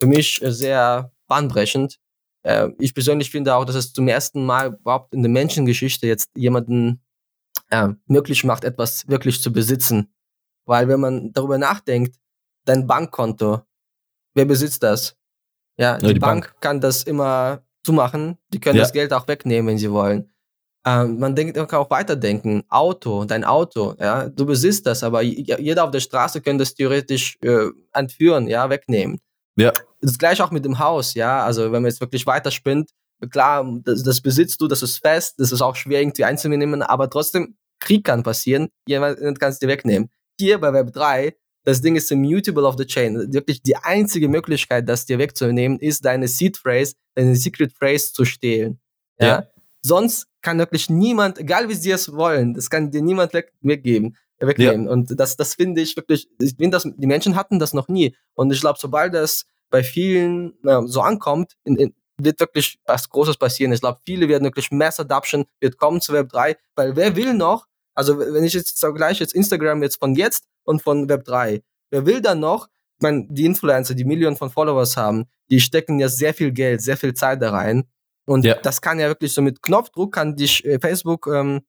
für 0.00 0.08
mich 0.08 0.40
sehr 0.44 1.12
bahnbrechend. 1.28 2.00
Äh, 2.42 2.70
ich 2.80 2.94
persönlich 2.94 3.30
finde 3.30 3.54
auch, 3.54 3.64
dass 3.64 3.76
es 3.76 3.92
zum 3.92 4.08
ersten 4.08 4.44
Mal 4.44 4.76
überhaupt 4.80 5.14
in 5.14 5.22
der 5.22 5.30
Menschengeschichte 5.30 6.08
jetzt 6.08 6.30
jemanden 6.34 7.00
äh, 7.70 7.90
möglich 8.06 8.42
macht, 8.42 8.64
etwas 8.64 9.06
wirklich 9.06 9.40
zu 9.40 9.52
besitzen. 9.52 10.12
Weil 10.66 10.88
wenn 10.88 10.98
man 10.98 11.32
darüber 11.32 11.58
nachdenkt, 11.58 12.16
dein 12.64 12.88
Bankkonto, 12.88 13.62
wer 14.34 14.44
besitzt 14.46 14.82
das? 14.82 15.16
Ja, 15.78 15.98
die, 15.98 16.14
die 16.14 16.20
Bank, 16.20 16.44
Bank, 16.44 16.60
kann 16.60 16.80
das 16.80 17.02
immer 17.02 17.62
zumachen. 17.84 18.38
Die 18.52 18.60
können 18.60 18.76
ja. 18.76 18.82
das 18.82 18.92
Geld 18.92 19.12
auch 19.12 19.26
wegnehmen, 19.28 19.68
wenn 19.68 19.78
sie 19.78 19.90
wollen. 19.90 20.32
Ähm, 20.84 21.18
man 21.18 21.36
denkt, 21.36 21.56
man 21.56 21.68
kann 21.68 21.80
auch 21.80 21.90
weiterdenken. 21.90 22.64
Auto, 22.68 23.24
dein 23.24 23.44
Auto, 23.44 23.94
ja, 24.00 24.28
du 24.28 24.46
besitzt 24.46 24.86
das, 24.86 25.04
aber 25.04 25.22
jeder 25.22 25.84
auf 25.84 25.92
der 25.92 26.00
Straße 26.00 26.40
könnte 26.40 26.62
das 26.62 26.74
theoretisch 26.74 27.38
äh, 27.42 27.68
entführen, 27.92 28.48
ja, 28.48 28.68
wegnehmen. 28.68 29.20
Ja. 29.56 29.72
Das 30.00 30.18
gleiche 30.18 30.44
auch 30.44 30.50
mit 30.50 30.64
dem 30.64 30.78
Haus, 30.78 31.14
ja. 31.14 31.44
Also 31.44 31.64
wenn 31.64 31.82
man 31.82 31.84
jetzt 31.84 32.00
wirklich 32.00 32.26
weiterspinnt, 32.26 32.90
klar, 33.30 33.64
das, 33.84 34.02
das 34.02 34.20
besitzt 34.20 34.60
du, 34.60 34.66
das 34.66 34.82
ist 34.82 34.98
fest, 34.98 35.34
das 35.38 35.52
ist 35.52 35.62
auch 35.62 35.76
schwer 35.76 36.00
irgendwie 36.00 36.24
einzunehmen, 36.24 36.82
aber 36.82 37.08
trotzdem, 37.08 37.56
Krieg 37.78 38.04
kann 38.04 38.22
passieren, 38.22 38.68
jemand 38.86 39.18
kann 39.40 39.50
es 39.50 39.58
dir 39.58 39.68
wegnehmen. 39.68 40.08
Hier 40.38 40.60
bei 40.60 40.72
Web 40.72 40.92
3, 40.92 41.36
das 41.64 41.80
Ding 41.80 41.96
ist 41.96 42.10
immutable 42.10 42.64
of 42.64 42.76
the 42.76 42.86
chain. 42.86 43.32
Wirklich 43.32 43.62
die 43.62 43.76
einzige 43.76 44.28
Möglichkeit, 44.28 44.88
das 44.88 45.06
dir 45.06 45.18
wegzunehmen, 45.18 45.78
ist 45.78 46.04
deine 46.04 46.28
Seed 46.28 46.56
Phrase, 46.56 46.94
deine 47.14 47.36
Secret 47.36 47.72
Phrase 47.72 48.12
zu 48.12 48.24
stehlen. 48.24 48.80
Ja. 49.18 49.26
ja. 49.26 49.46
Sonst 49.82 50.26
kann 50.42 50.58
wirklich 50.58 50.90
niemand, 50.90 51.38
egal 51.38 51.68
wie 51.68 51.74
sie 51.74 51.90
es 51.90 52.12
wollen, 52.12 52.54
das 52.54 52.70
kann 52.70 52.90
dir 52.90 53.02
niemand 53.02 53.32
weg, 53.32 53.52
weggeben, 53.60 54.16
wegnehmen. 54.38 54.86
Ja. 54.86 54.92
Und 54.92 55.18
das, 55.18 55.36
das 55.36 55.54
finde 55.54 55.80
ich 55.80 55.96
wirklich, 55.96 56.28
ich 56.40 56.56
finde, 56.56 56.70
das, 56.70 56.88
die 56.96 57.06
Menschen 57.06 57.36
hatten 57.36 57.58
das 57.58 57.74
noch 57.74 57.88
nie. 57.88 58.14
Und 58.34 58.52
ich 58.52 58.60
glaube, 58.60 58.78
sobald 58.80 59.14
das 59.14 59.44
bei 59.70 59.82
vielen 59.82 60.54
äh, 60.64 60.82
so 60.86 61.00
ankommt, 61.00 61.56
in, 61.64 61.76
in, 61.76 61.94
wird 62.18 62.40
wirklich 62.40 62.78
was 62.86 63.08
Großes 63.08 63.36
passieren. 63.36 63.72
Ich 63.72 63.80
glaube, 63.80 64.00
viele 64.04 64.28
werden 64.28 64.44
wirklich 64.44 64.70
Mass 64.70 65.00
Adoption 65.00 65.46
wird 65.60 65.78
kommen 65.78 66.00
zu 66.00 66.12
Web 66.12 66.28
3, 66.28 66.56
weil 66.76 66.96
wer 66.96 67.16
will 67.16 67.34
noch, 67.34 67.66
also 67.94 68.18
wenn 68.18 68.44
ich 68.44 68.54
jetzt 68.54 68.80
gleich 68.94 69.20
jetzt 69.20 69.34
Instagram 69.34 69.82
jetzt 69.82 69.98
von 69.98 70.14
jetzt 70.14 70.44
und 70.64 70.82
von 70.82 71.08
Web 71.08 71.24
3, 71.24 71.62
wer 71.90 72.06
will 72.06 72.20
dann 72.20 72.40
noch, 72.40 72.68
ich 72.98 73.02
meine, 73.02 73.26
die 73.28 73.44
Influencer, 73.44 73.94
die 73.94 74.04
Millionen 74.04 74.36
von 74.36 74.50
Followers 74.50 74.96
haben, 74.96 75.26
die 75.50 75.60
stecken 75.60 75.98
ja 75.98 76.08
sehr 76.08 76.34
viel 76.34 76.52
Geld, 76.52 76.80
sehr 76.80 76.96
viel 76.96 77.14
Zeit 77.14 77.42
da 77.42 77.50
rein. 77.50 77.84
Und 78.24 78.44
ja. 78.44 78.54
das 78.54 78.80
kann 78.80 78.98
ja 78.98 79.08
wirklich 79.08 79.34
so 79.34 79.42
mit 79.42 79.62
Knopfdruck 79.62 80.12
kann 80.12 80.36
dich 80.36 80.64
äh, 80.64 80.78
Facebook, 80.78 81.26
ähm, 81.26 81.62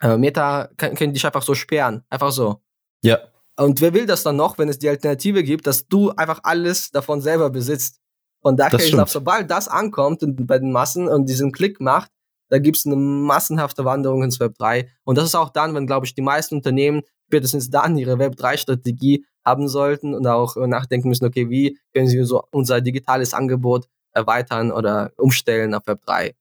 äh, 0.00 0.16
Meta, 0.16 0.68
kann, 0.76 0.94
kann 0.94 1.12
dich 1.12 1.24
einfach 1.24 1.42
so 1.42 1.54
sperren. 1.54 2.04
Einfach 2.10 2.32
so. 2.32 2.60
Ja. 3.02 3.18
Und 3.56 3.80
wer 3.80 3.94
will 3.94 4.06
das 4.06 4.22
dann 4.22 4.36
noch, 4.36 4.58
wenn 4.58 4.68
es 4.68 4.78
die 4.78 4.88
Alternative 4.88 5.42
gibt, 5.42 5.66
dass 5.66 5.86
du 5.86 6.10
einfach 6.10 6.40
alles 6.42 6.90
davon 6.90 7.20
selber 7.20 7.50
besitzt? 7.50 8.00
Und 8.40 8.58
da 8.58 8.68
kann 8.68 8.80
ich 8.80 8.90
glaube, 8.90 9.10
sobald 9.10 9.50
das 9.50 9.68
ankommt 9.68 10.20
bei 10.46 10.58
den 10.58 10.72
Massen 10.72 11.08
und 11.08 11.26
diesen 11.26 11.52
Klick 11.52 11.80
macht, 11.80 12.10
da 12.52 12.58
gibt 12.58 12.76
es 12.76 12.84
eine 12.84 12.96
massenhafte 12.96 13.86
Wanderung 13.86 14.22
ins 14.22 14.38
Web 14.38 14.58
3. 14.58 14.86
Und 15.04 15.16
das 15.16 15.24
ist 15.24 15.34
auch 15.34 15.48
dann, 15.48 15.74
wenn, 15.74 15.86
glaube 15.86 16.04
ich, 16.04 16.14
die 16.14 16.20
meisten 16.20 16.56
Unternehmen 16.56 17.00
spätestens 17.26 17.70
dann 17.70 17.96
ihre 17.96 18.18
Web 18.18 18.34
3-Strategie 18.34 19.24
haben 19.42 19.68
sollten 19.68 20.12
und 20.12 20.26
auch 20.26 20.56
nachdenken 20.56 21.08
müssen, 21.08 21.24
okay, 21.24 21.48
wie 21.48 21.78
können 21.94 22.08
sie 22.08 22.22
so 22.24 22.44
unser 22.50 22.82
digitales 22.82 23.32
Angebot 23.32 23.88
erweitern 24.12 24.70
oder 24.70 25.12
umstellen 25.16 25.72
auf 25.72 25.86
Web 25.86 26.02
3. 26.04 26.34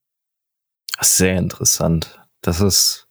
Sehr 0.99 1.38
interessant. 1.38 2.20
Das 2.41 2.59
ist 2.59 3.07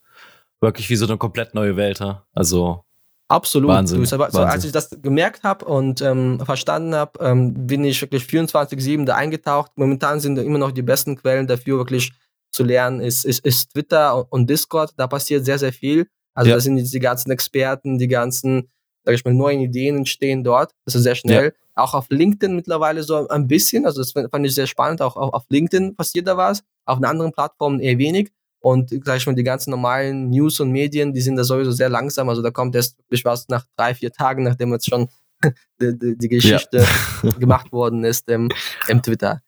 wirklich 0.61 0.91
wie 0.91 0.97
so 0.97 1.07
eine 1.07 1.17
komplett 1.17 1.55
neue 1.55 1.77
Welt. 1.77 2.03
Also 2.35 2.85
Absolut. 3.29 3.71
Wahnsinn. 3.71 4.05
Du, 4.05 4.19
Wahnsinn. 4.19 4.41
als 4.43 4.65
ich 4.65 4.73
das 4.73 4.91
gemerkt 5.01 5.43
habe 5.43 5.65
und 5.65 6.03
ähm, 6.03 6.39
verstanden 6.45 6.95
habe, 6.95 7.25
ähm, 7.25 7.67
bin 7.67 7.83
ich 7.83 8.03
wirklich 8.03 8.25
24-7 8.25 9.07
da 9.07 9.15
eingetaucht. 9.15 9.73
Momentan 9.77 10.21
sind 10.21 10.37
immer 10.37 10.59
noch 10.59 10.73
die 10.73 10.83
besten 10.83 11.17
Quellen 11.17 11.47
dafür, 11.47 11.79
wirklich 11.79 12.13
zu 12.51 12.65
lernen, 12.65 13.01
ist, 13.01 13.25
ist, 13.25 13.45
ist 13.45 13.73
Twitter 13.73 14.33
und 14.33 14.49
Discord. 14.49 14.93
Da 14.97 15.07
passiert 15.07 15.45
sehr, 15.45 15.59
sehr 15.59 15.73
viel. 15.73 16.07
Also 16.35 16.51
ja. 16.51 16.57
da 16.57 16.61
sind 16.61 16.77
die 16.77 17.01
ganzen 17.01 17.31
Experten, 17.31 17.99
die 17.99 18.09
ganzen, 18.09 18.71
sag 19.05 19.15
ich 19.15 19.25
mal, 19.25 19.35
neuen 19.35 19.61
Ideen 19.61 19.97
entstehen 19.97 20.45
dort. 20.45 20.73
Das 20.85 20.95
ist 20.95 21.03
sehr 21.03 21.15
schnell. 21.15 21.45
Ja 21.47 21.53
auch 21.81 21.95
auf 21.95 22.07
LinkedIn 22.11 22.55
mittlerweile 22.55 23.03
so 23.03 23.29
ein 23.29 23.47
bisschen. 23.49 23.87
Also 23.87 24.01
das 24.01 24.13
fand 24.13 24.47
ich 24.47 24.55
sehr 24.55 24.67
spannend. 24.67 25.03
Auch, 25.03 25.17
auf 25.17 25.45
LinkedIn 25.49 25.97
passiert 25.97 26.29
da 26.29 26.37
was. 26.37 26.63
Auf 26.85 26.99
den 26.99 27.07
anderen 27.07 27.33
Plattformen 27.33 27.81
eher 27.81 27.99
wenig. 27.99 28.33
Und 28.61 28.91
gleich 29.03 29.27
mal 29.27 29.35
die 29.35 29.43
ganzen 29.43 29.71
normalen 29.71 30.29
News 30.29 30.61
und 30.61 30.71
Medien, 30.71 31.15
die 31.15 31.23
sind 31.23 31.37
da 31.37 31.45
sowieso 31.45 31.73
sehr 31.73 31.89
langsam. 31.89 32.29
Also 32.29 32.43
da 32.43 32.51
kommt 32.51 32.75
erst 32.75 32.99
ich 33.09 33.25
was 33.25 33.49
nach 33.49 33.65
drei, 33.77 33.95
vier 33.95 34.13
Tagen, 34.13 34.43
nachdem 34.45 34.73
jetzt 34.73 34.89
schon 34.89 35.09
die, 35.81 35.99
die, 35.99 36.19
die, 36.19 36.29
Geschichte 36.29 36.85
ja. 37.23 37.31
gemacht 37.39 37.73
worden 37.73 38.05
ist 38.05 38.29
im, 38.29 38.51
im 38.89 39.03
Twitter. 39.03 39.41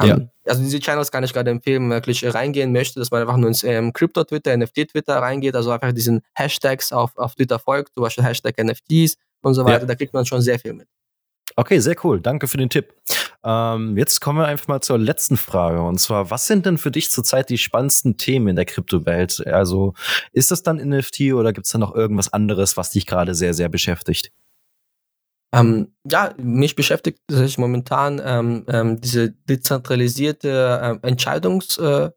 Um, 0.00 0.08
ja. 0.08 0.18
Also 0.46 0.62
diese 0.62 0.80
Channels 0.80 1.10
kann 1.10 1.24
ich 1.24 1.32
gerade 1.32 1.50
empfehlen, 1.50 1.82
wenn 1.82 1.88
man 1.88 1.96
wirklich 1.96 2.34
reingehen 2.34 2.72
möchte, 2.72 2.98
dass 2.98 3.10
man 3.10 3.22
einfach 3.22 3.36
nur 3.36 3.48
ins 3.48 3.64
ähm, 3.64 3.92
Crypto-Twitter, 3.92 4.56
NFT-Twitter 4.56 5.16
reingeht, 5.16 5.54
also 5.54 5.70
einfach 5.70 5.92
diesen 5.92 6.22
Hashtags 6.34 6.92
auf, 6.92 7.16
auf 7.16 7.34
Twitter 7.34 7.58
folgt, 7.58 7.94
zum 7.94 8.02
Beispiel 8.02 8.24
Hashtag 8.24 8.62
NFTs 8.62 9.16
und 9.42 9.54
so 9.54 9.64
weiter, 9.64 9.80
ja. 9.80 9.86
da 9.86 9.94
kriegt 9.94 10.14
man 10.14 10.26
schon 10.26 10.42
sehr 10.42 10.58
viel 10.58 10.74
mit. 10.74 10.88
Okay, 11.56 11.78
sehr 11.78 11.96
cool. 12.04 12.20
Danke 12.20 12.48
für 12.48 12.56
den 12.56 12.68
Tipp. 12.68 12.94
Ähm, 13.44 13.96
jetzt 13.96 14.20
kommen 14.20 14.38
wir 14.38 14.46
einfach 14.46 14.68
mal 14.68 14.80
zur 14.80 14.98
letzten 14.98 15.36
Frage. 15.36 15.82
Und 15.82 16.00
zwar, 16.00 16.30
was 16.30 16.46
sind 16.46 16.66
denn 16.66 16.78
für 16.78 16.90
dich 16.90 17.10
zurzeit 17.10 17.50
die 17.50 17.58
spannendsten 17.58 18.16
Themen 18.16 18.48
in 18.48 18.56
der 18.56 18.64
Kryptowelt? 18.64 19.46
Also, 19.46 19.94
ist 20.32 20.50
das 20.50 20.62
dann 20.62 20.78
NFT 20.78 21.32
oder 21.34 21.52
gibt 21.52 21.66
es 21.66 21.72
da 21.72 21.78
noch 21.78 21.94
irgendwas 21.94 22.32
anderes, 22.32 22.76
was 22.76 22.90
dich 22.90 23.06
gerade 23.06 23.34
sehr, 23.34 23.54
sehr 23.54 23.68
beschäftigt? 23.68 24.32
Ähm, 25.54 25.94
ja, 26.04 26.34
mich 26.36 26.74
beschäftigt 26.74 27.20
sich 27.30 27.58
momentan 27.58 28.20
ähm, 28.24 28.64
ähm, 28.68 29.00
diese 29.00 29.30
dezentralisierte 29.30 31.00
äh, 31.02 31.06
Entscheidungsfindung. 31.06 32.14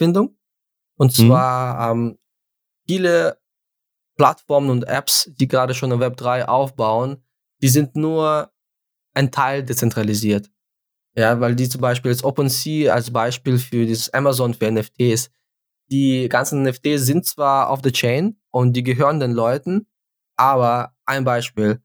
Äh, 0.00 0.36
und 0.96 1.18
mhm. 1.18 1.26
zwar 1.26 1.94
mhm. 1.94 2.18
viele 2.86 3.38
Plattformen 4.16 4.70
und 4.70 4.84
Apps, 4.84 5.30
die 5.32 5.48
gerade 5.48 5.74
schon 5.74 5.92
in 5.92 6.00
Web 6.00 6.16
3 6.16 6.48
aufbauen, 6.48 7.22
die 7.62 7.68
sind 7.68 7.96
nur 7.96 8.52
ein 9.14 9.30
Teil 9.30 9.64
dezentralisiert. 9.64 10.50
Ja, 11.16 11.40
weil 11.40 11.56
die 11.56 11.68
zum 11.68 11.80
Beispiel 11.80 12.12
als 12.12 12.22
OpenSea 12.22 12.92
als 12.94 13.10
Beispiel 13.12 13.58
für 13.58 13.86
dieses 13.86 14.12
Amazon 14.14 14.54
für 14.54 14.70
NFTs, 14.70 15.30
die 15.90 16.28
ganzen 16.28 16.62
NFTs 16.62 17.06
sind 17.06 17.26
zwar 17.26 17.70
auf 17.70 17.82
der 17.82 17.92
Chain 17.92 18.38
und 18.50 18.74
die 18.74 18.84
gehören 18.84 19.18
den 19.18 19.32
Leuten, 19.32 19.88
aber 20.36 20.94
ein 21.06 21.24
Beispiel, 21.24 21.82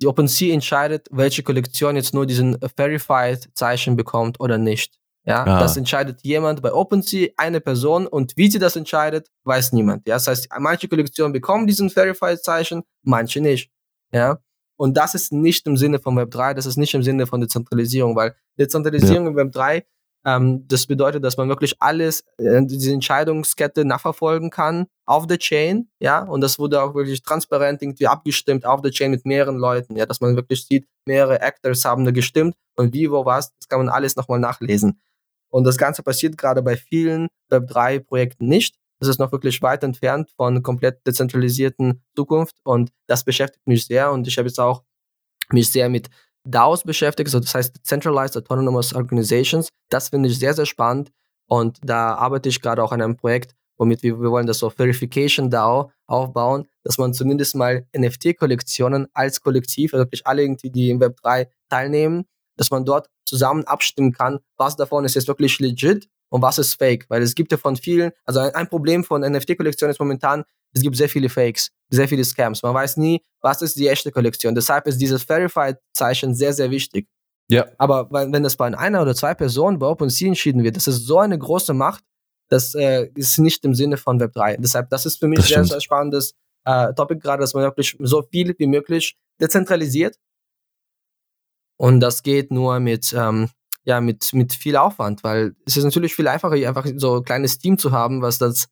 die 0.00 0.06
OpenSea 0.06 0.52
entscheidet, 0.52 1.08
welche 1.10 1.42
Kollektion 1.42 1.96
jetzt 1.96 2.14
nur 2.14 2.26
diesen 2.26 2.58
Verified-Zeichen 2.76 3.96
bekommt 3.96 4.40
oder 4.40 4.58
nicht. 4.58 4.94
Ja, 5.24 5.44
ah. 5.44 5.58
das 5.58 5.76
entscheidet 5.76 6.20
jemand 6.22 6.62
bei 6.62 6.72
OpenSea, 6.72 7.30
eine 7.36 7.60
Person 7.60 8.06
und 8.06 8.36
wie 8.36 8.48
sie 8.50 8.60
das 8.60 8.76
entscheidet, 8.76 9.28
weiß 9.44 9.72
niemand. 9.72 10.06
Ja, 10.06 10.14
das 10.14 10.28
heißt, 10.28 10.48
manche 10.58 10.86
Kollektionen 10.86 11.32
bekommen 11.32 11.66
diesen 11.66 11.90
Verified-Zeichen, 11.90 12.82
manche 13.02 13.40
nicht. 13.40 13.70
Ja, 14.12 14.38
und 14.76 14.96
das 14.96 15.14
ist 15.14 15.32
nicht 15.32 15.66
im 15.66 15.76
Sinne 15.76 15.98
von 15.98 16.16
Web 16.16 16.30
3, 16.30 16.54
das 16.54 16.66
ist 16.66 16.76
nicht 16.76 16.94
im 16.94 17.02
Sinne 17.02 17.26
von 17.26 17.40
Dezentralisierung, 17.40 18.14
weil 18.14 18.36
Dezentralisierung 18.58 19.24
ja. 19.24 19.30
im 19.30 19.36
Web 19.36 19.52
3, 19.52 19.84
ähm, 20.26 20.66
das 20.66 20.86
bedeutet, 20.86 21.22
dass 21.22 21.36
man 21.36 21.48
wirklich 21.48 21.76
alles, 21.78 22.24
äh, 22.38 22.60
diese 22.64 22.92
Entscheidungskette 22.92 23.84
nachverfolgen 23.84 24.50
kann 24.50 24.86
auf 25.06 25.28
der 25.28 25.38
Chain, 25.38 25.88
ja, 26.00 26.24
und 26.24 26.40
das 26.40 26.58
wurde 26.58 26.82
auch 26.82 26.94
wirklich 26.96 27.22
transparent 27.22 27.80
irgendwie 27.80 28.08
abgestimmt 28.08 28.66
auf 28.66 28.82
der 28.82 28.90
Chain 28.90 29.12
mit 29.12 29.24
mehreren 29.24 29.56
Leuten, 29.56 29.94
ja, 29.94 30.04
dass 30.04 30.20
man 30.20 30.34
wirklich 30.34 30.66
sieht, 30.66 30.88
mehrere 31.06 31.40
Actors 31.40 31.84
haben 31.84 32.04
da 32.04 32.10
gestimmt 32.10 32.56
und 32.74 32.92
wie, 32.92 33.08
wo, 33.08 33.24
was, 33.24 33.54
das 33.56 33.68
kann 33.68 33.78
man 33.78 33.88
alles 33.88 34.16
nochmal 34.16 34.40
nachlesen. 34.40 35.00
Und 35.48 35.62
das 35.62 35.78
Ganze 35.78 36.02
passiert 36.02 36.36
gerade 36.36 36.60
bei 36.60 36.76
vielen 36.76 37.28
Web 37.48 37.68
3 37.68 38.00
Projekten 38.00 38.48
nicht. 38.48 38.74
Das 38.98 39.08
ist 39.08 39.20
noch 39.20 39.30
wirklich 39.30 39.62
weit 39.62 39.84
entfernt 39.84 40.30
von 40.36 40.60
komplett 40.64 41.06
dezentralisierten 41.06 42.02
Zukunft 42.16 42.56
und 42.64 42.90
das 43.06 43.22
beschäftigt 43.22 43.66
mich 43.68 43.86
sehr 43.86 44.10
und 44.10 44.26
ich 44.26 44.36
habe 44.38 44.48
jetzt 44.48 44.58
auch 44.58 44.82
mich 45.52 45.70
sehr 45.70 45.88
mit 45.88 46.10
DAOs 46.46 46.84
beschäftigt, 46.84 47.28
also 47.28 47.40
das 47.40 47.54
heißt 47.54 47.76
Decentralized 47.76 48.36
Autonomous 48.36 48.94
Organizations. 48.94 49.68
Das 49.90 50.10
finde 50.10 50.28
ich 50.28 50.38
sehr, 50.38 50.54
sehr 50.54 50.66
spannend 50.66 51.10
und 51.48 51.78
da 51.82 52.14
arbeite 52.14 52.48
ich 52.48 52.60
gerade 52.60 52.82
auch 52.82 52.92
an 52.92 53.02
einem 53.02 53.16
Projekt, 53.16 53.54
womit 53.78 54.02
wir, 54.02 54.20
wir 54.20 54.30
wollen 54.30 54.46
das 54.46 54.58
so 54.58 54.70
Verification 54.70 55.50
DAO 55.50 55.90
aufbauen, 56.06 56.66
dass 56.82 56.98
man 56.98 57.12
zumindest 57.12 57.54
mal 57.54 57.86
NFT-Kollektionen 57.96 59.08
als 59.12 59.40
Kollektiv, 59.40 59.92
also 59.92 60.04
wirklich 60.04 60.26
alle 60.26 60.42
irgendwie, 60.42 60.70
die 60.70 60.90
im 60.90 61.00
Web 61.00 61.16
3 61.22 61.48
teilnehmen, 61.68 62.24
dass 62.56 62.70
man 62.70 62.84
dort 62.84 63.08
zusammen 63.26 63.64
abstimmen 63.64 64.12
kann, 64.12 64.38
was 64.56 64.76
davon 64.76 65.04
ist 65.04 65.14
jetzt 65.14 65.28
wirklich 65.28 65.58
legit 65.58 66.08
und 66.30 66.42
was 66.42 66.58
ist 66.58 66.74
Fake? 66.74 67.06
Weil 67.08 67.22
es 67.22 67.34
gibt 67.34 67.52
ja 67.52 67.58
von 67.58 67.76
vielen, 67.76 68.12
also 68.24 68.40
ein 68.40 68.68
Problem 68.68 69.04
von 69.04 69.22
NFT-Kollektionen 69.22 69.90
ist 69.90 70.00
momentan, 70.00 70.44
es 70.76 70.82
gibt 70.82 70.96
sehr 70.96 71.08
viele 71.08 71.30
Fakes, 71.30 71.70
sehr 71.88 72.06
viele 72.06 72.22
Scams. 72.22 72.62
Man 72.62 72.74
weiß 72.74 72.98
nie, 72.98 73.22
was 73.40 73.62
ist 73.62 73.78
die 73.78 73.88
echte 73.88 74.12
Kollektion. 74.12 74.54
Deshalb 74.54 74.86
ist 74.86 74.98
dieses 74.98 75.22
Verified-Zeichen 75.22 76.34
sehr, 76.34 76.52
sehr 76.52 76.70
wichtig. 76.70 77.08
Ja. 77.48 77.66
Aber 77.78 78.10
wenn 78.10 78.42
das 78.42 78.56
bei 78.56 78.66
einer 78.66 79.00
oder 79.00 79.14
zwei 79.14 79.34
Personen 79.34 79.78
bei 79.78 79.86
OpenSea 79.86 80.28
entschieden 80.28 80.62
wird, 80.62 80.76
das 80.76 80.86
ist 80.86 81.06
so 81.06 81.18
eine 81.18 81.38
große 81.38 81.72
Macht, 81.72 82.04
das 82.50 82.74
äh, 82.74 83.08
ist 83.14 83.38
nicht 83.38 83.64
im 83.64 83.74
Sinne 83.74 83.96
von 83.96 84.20
Web3. 84.20 84.58
Deshalb, 84.58 84.90
das 84.90 85.06
ist 85.06 85.18
für 85.18 85.28
mich 85.28 85.40
sehr, 85.46 85.64
sehr 85.64 85.80
spannendes 85.80 86.34
äh, 86.64 86.92
Topic 86.92 87.20
gerade, 87.20 87.40
dass 87.40 87.54
man 87.54 87.62
wirklich 87.62 87.96
so 87.98 88.22
viel 88.22 88.54
wie 88.58 88.66
möglich 88.66 89.16
dezentralisiert. 89.40 90.16
Und 91.78 92.00
das 92.00 92.22
geht 92.22 92.50
nur 92.50 92.80
mit 92.80 93.14
ähm, 93.16 93.48
ja, 93.84 94.00
mit, 94.00 94.32
mit 94.34 94.52
viel 94.52 94.76
Aufwand, 94.76 95.22
weil 95.22 95.54
es 95.64 95.76
ist 95.76 95.84
natürlich 95.84 96.14
viel 96.14 96.26
einfacher, 96.26 96.54
einfach 96.54 96.86
so 96.96 97.18
ein 97.18 97.24
kleines 97.24 97.58
Team 97.58 97.78
zu 97.78 97.92
haben, 97.92 98.20
was 98.20 98.38
das 98.38 98.66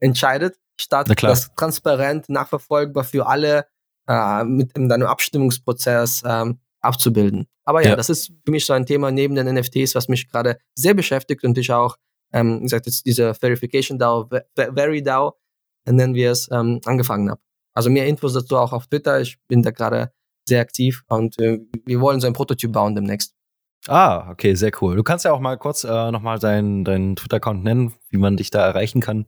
entscheidet, 0.00 0.58
statt 0.80 1.10
das 1.22 1.54
transparent 1.54 2.28
nachverfolgbar 2.28 3.04
für 3.04 3.26
alle 3.26 3.66
äh, 4.08 4.44
mit 4.44 4.76
in 4.76 4.90
einem 4.90 5.06
Abstimmungsprozess 5.06 6.22
ähm, 6.26 6.60
abzubilden. 6.80 7.46
Aber 7.64 7.82
ja, 7.82 7.90
ja, 7.90 7.96
das 7.96 8.08
ist 8.08 8.32
für 8.44 8.50
mich 8.50 8.64
so 8.64 8.72
ein 8.72 8.86
Thema 8.86 9.10
neben 9.10 9.34
den 9.34 9.52
NFTs, 9.54 9.94
was 9.94 10.08
mich 10.08 10.28
gerade 10.30 10.58
sehr 10.74 10.94
beschäftigt 10.94 11.44
und 11.44 11.58
ich 11.58 11.70
auch, 11.72 11.96
ähm, 12.32 12.60
wie 12.60 12.62
gesagt, 12.62 12.86
jetzt 12.86 13.04
diese 13.04 13.34
Verification 13.34 13.98
DAO, 13.98 14.28
VeryDAO, 14.56 15.34
nennen 15.86 16.14
wir 16.14 16.30
es, 16.30 16.48
ähm, 16.50 16.80
angefangen 16.84 17.30
habe. 17.30 17.40
Also 17.74 17.90
mehr 17.90 18.06
Infos 18.06 18.32
dazu 18.32 18.56
auch 18.56 18.72
auf 18.72 18.86
Twitter. 18.86 19.20
Ich 19.20 19.38
bin 19.48 19.62
da 19.62 19.70
gerade 19.70 20.12
sehr 20.48 20.60
aktiv 20.60 21.02
und 21.08 21.38
äh, 21.38 21.60
wir 21.84 22.00
wollen 22.00 22.20
so 22.20 22.26
ein 22.26 22.32
Prototyp 22.32 22.72
bauen 22.72 22.94
demnächst. 22.94 23.34
Ah, 23.86 24.30
okay, 24.30 24.54
sehr 24.54 24.72
cool. 24.80 24.96
Du 24.96 25.02
kannst 25.02 25.24
ja 25.24 25.32
auch 25.32 25.40
mal 25.40 25.56
kurz 25.56 25.84
äh, 25.84 26.10
nochmal 26.10 26.38
deinen, 26.38 26.84
deinen 26.84 27.16
Twitter-Account 27.16 27.62
nennen, 27.62 27.94
wie 28.08 28.16
man 28.16 28.36
dich 28.36 28.50
da 28.50 28.66
erreichen 28.66 29.00
kann, 29.00 29.26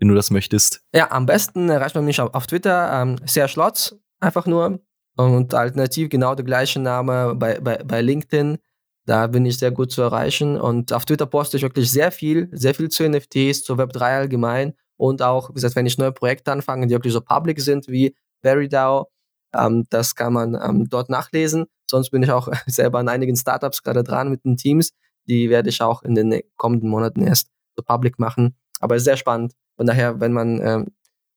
wenn 0.00 0.08
du 0.08 0.14
das 0.14 0.30
möchtest. 0.30 0.82
Ja, 0.94 1.10
am 1.12 1.26
besten 1.26 1.68
erreicht 1.68 1.94
man 1.94 2.04
mich 2.04 2.20
auf, 2.20 2.34
auf 2.34 2.46
Twitter, 2.46 2.90
ähm, 2.92 3.16
sehr 3.26 3.46
Schlotz, 3.48 3.94
einfach 4.18 4.46
nur. 4.46 4.80
Und 5.16 5.54
alternativ 5.54 6.08
genau 6.08 6.34
der 6.34 6.44
gleiche 6.44 6.80
Name 6.80 7.34
bei, 7.34 7.60
bei, 7.60 7.76
bei 7.84 8.00
LinkedIn. 8.00 8.58
Da 9.06 9.26
bin 9.26 9.44
ich 9.44 9.58
sehr 9.58 9.70
gut 9.70 9.92
zu 9.92 10.00
erreichen. 10.02 10.58
Und 10.58 10.92
auf 10.92 11.04
Twitter 11.04 11.26
poste 11.26 11.58
ich 11.58 11.62
wirklich 11.62 11.90
sehr 11.90 12.10
viel, 12.10 12.48
sehr 12.52 12.74
viel 12.74 12.88
zu 12.88 13.06
NFTs, 13.06 13.62
zu 13.62 13.74
Web3 13.74 14.00
allgemein. 14.00 14.72
Und 14.96 15.20
auch, 15.20 15.50
wie 15.50 15.54
gesagt, 15.54 15.76
wenn 15.76 15.86
ich 15.86 15.98
neue 15.98 16.12
Projekte 16.12 16.52
anfange, 16.52 16.86
die 16.86 16.94
wirklich 16.94 17.12
so 17.12 17.20
public 17.20 17.60
sind 17.60 17.88
wie 17.88 18.14
VeryDAO, 18.42 19.10
ähm, 19.54 19.84
das 19.90 20.14
kann 20.14 20.32
man 20.32 20.54
ähm, 20.54 20.88
dort 20.88 21.10
nachlesen. 21.10 21.66
Sonst 21.90 22.10
bin 22.10 22.22
ich 22.22 22.30
auch 22.30 22.48
selber 22.66 23.00
an 23.00 23.08
einigen 23.08 23.36
Startups 23.36 23.82
gerade 23.82 24.04
dran 24.04 24.30
mit 24.30 24.44
den 24.44 24.56
Teams. 24.56 24.92
Die 25.28 25.50
werde 25.50 25.68
ich 25.68 25.82
auch 25.82 26.02
in 26.02 26.14
den 26.14 26.40
kommenden 26.56 26.88
Monaten 26.88 27.22
erst 27.22 27.50
so 27.76 27.82
public 27.82 28.18
machen. 28.18 28.56
Aber 28.80 28.98
sehr 28.98 29.16
spannend. 29.16 29.52
Von 29.80 29.86
daher, 29.86 30.20
wenn 30.20 30.34
man, 30.34 30.60
ähm, 30.60 30.88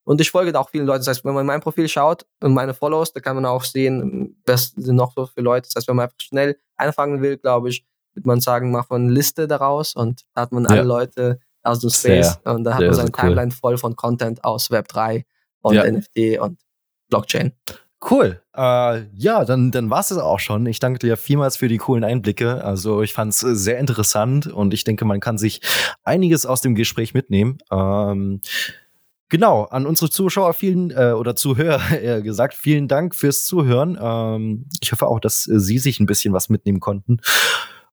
und 0.03 0.19
ich 0.19 0.29
folge 0.29 0.51
da 0.51 0.59
auch 0.59 0.69
vielen 0.69 0.85
Leuten. 0.85 0.99
Das 0.99 1.07
heißt, 1.07 1.23
wenn 1.23 1.33
man 1.33 1.45
mein 1.45 1.61
Profil 1.61 1.87
schaut 1.87 2.25
und 2.41 2.53
meine 2.53 2.73
Follows, 2.73 3.13
da 3.13 3.21
kann 3.21 3.37
man 3.37 3.45
auch 3.45 3.63
sehen, 3.63 4.35
was 4.45 4.71
sind 4.75 4.97
noch 4.97 5.13
so 5.15 5.27
viele 5.27 5.45
Leute. 5.45 5.69
Das 5.69 5.77
heißt, 5.77 5.87
wenn 5.87 5.95
man 5.95 6.07
einfach 6.07 6.19
schnell 6.19 6.57
anfangen 6.75 7.21
will, 7.21 7.37
glaube 7.37 7.69
ich, 7.69 7.85
wird 8.13 8.25
man 8.25 8.41
sagen, 8.41 8.69
mach 8.69 8.87
von 8.87 9.07
Liste 9.07 9.47
daraus 9.47 9.95
und 9.95 10.23
da 10.33 10.41
hat 10.41 10.51
man 10.51 10.65
alle 10.65 10.83
Leute 10.83 11.39
aus 11.61 11.79
dem 11.79 11.89
Space 11.89 12.37
sehr, 12.43 12.53
und 12.53 12.65
da 12.65 12.73
hat 12.73 12.81
man 12.81 12.93
seine 12.93 13.13
Timeline 13.13 13.51
cool. 13.53 13.57
voll 13.57 13.77
von 13.77 13.95
Content 13.95 14.43
aus 14.43 14.71
Web 14.71 14.89
3 14.89 15.25
und 15.61 15.75
ja. 15.75 15.89
NFT 15.89 16.37
und 16.41 16.59
Blockchain. 17.07 17.53
Cool. 18.09 18.41
Äh, 18.55 19.03
ja, 19.15 19.45
dann, 19.45 19.71
dann 19.71 19.89
war 19.89 20.01
es 20.01 20.11
auch 20.11 20.39
schon. 20.39 20.65
Ich 20.65 20.79
danke 20.79 20.99
dir 20.99 21.15
vielmals 21.15 21.57
für 21.57 21.67
die 21.67 21.77
coolen 21.77 22.03
Einblicke. 22.03 22.63
Also 22.63 23.01
ich 23.01 23.13
fand 23.13 23.33
es 23.33 23.43
äh, 23.43 23.55
sehr 23.55 23.79
interessant 23.79 24.47
und 24.47 24.73
ich 24.73 24.83
denke, 24.83 25.05
man 25.05 25.19
kann 25.19 25.37
sich 25.37 25.61
einiges 26.03 26.45
aus 26.45 26.61
dem 26.61 26.75
Gespräch 26.75 27.13
mitnehmen. 27.13 27.59
Ähm, 27.71 28.41
genau, 29.29 29.63
an 29.65 29.85
unsere 29.85 30.09
Zuschauer 30.09 30.53
vielen 30.53 30.91
äh, 30.91 31.13
oder 31.17 31.35
Zuhörer 31.35 31.97
eher 32.01 32.21
gesagt, 32.21 32.55
vielen 32.55 32.87
Dank 32.87 33.15
fürs 33.15 33.45
Zuhören. 33.45 33.97
Ähm, 34.01 34.65
ich 34.81 34.91
hoffe 34.91 35.07
auch, 35.07 35.19
dass 35.19 35.47
äh, 35.47 35.59
Sie 35.59 35.77
sich 35.77 35.99
ein 35.99 36.05
bisschen 36.05 36.33
was 36.33 36.49
mitnehmen 36.49 36.81
konnten. 36.81 37.19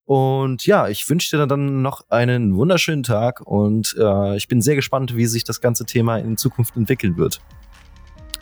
Und 0.04 0.66
ja, 0.66 0.88
ich 0.88 1.08
wünsche 1.08 1.36
dir 1.36 1.46
dann 1.46 1.82
noch 1.82 2.10
einen 2.10 2.56
wunderschönen 2.56 3.04
Tag 3.04 3.42
und 3.42 3.94
äh, 3.96 4.36
ich 4.36 4.48
bin 4.48 4.60
sehr 4.60 4.74
gespannt, 4.74 5.14
wie 5.14 5.26
sich 5.26 5.44
das 5.44 5.60
ganze 5.60 5.86
Thema 5.86 6.16
in 6.16 6.36
Zukunft 6.36 6.76
entwickeln 6.76 7.16
wird. 7.16 7.40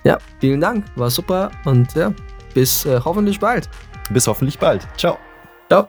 Ja, 0.04 0.18
vielen 0.40 0.60
Dank. 0.60 0.84
War 0.96 1.10
super 1.10 1.50
und 1.64 1.94
ja, 1.94 2.12
bis 2.54 2.84
äh, 2.86 3.00
hoffentlich 3.04 3.40
bald. 3.40 3.68
Bis 4.10 4.26
hoffentlich 4.26 4.58
bald. 4.58 4.86
Ciao. 4.96 5.18
Ciao. 5.68 5.88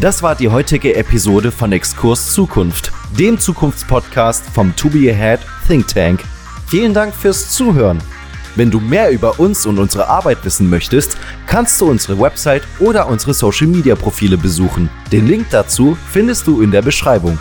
Das 0.00 0.22
war 0.22 0.34
die 0.34 0.48
heutige 0.48 0.94
Episode 0.94 1.50
von 1.50 1.72
Exkurs 1.72 2.32
Zukunft, 2.32 2.92
dem 3.18 3.38
Zukunftspodcast 3.38 4.44
vom 4.50 4.76
To 4.76 4.90
Be 4.90 5.10
Ahead 5.10 5.40
Think 5.66 5.88
Tank. 5.88 6.22
Vielen 6.68 6.92
Dank 6.92 7.14
fürs 7.14 7.52
Zuhören. 7.52 8.02
Wenn 8.56 8.70
du 8.70 8.80
mehr 8.80 9.10
über 9.10 9.38
uns 9.38 9.66
und 9.66 9.78
unsere 9.78 10.08
Arbeit 10.08 10.44
wissen 10.44 10.68
möchtest, 10.70 11.18
kannst 11.46 11.80
du 11.80 11.90
unsere 11.90 12.18
Website 12.18 12.62
oder 12.78 13.06
unsere 13.06 13.34
Social 13.34 13.66
Media 13.66 13.94
Profile 13.94 14.38
besuchen. 14.38 14.88
Den 15.12 15.26
Link 15.26 15.46
dazu 15.50 15.96
findest 16.10 16.46
du 16.46 16.62
in 16.62 16.70
der 16.70 16.82
Beschreibung. 16.82 17.38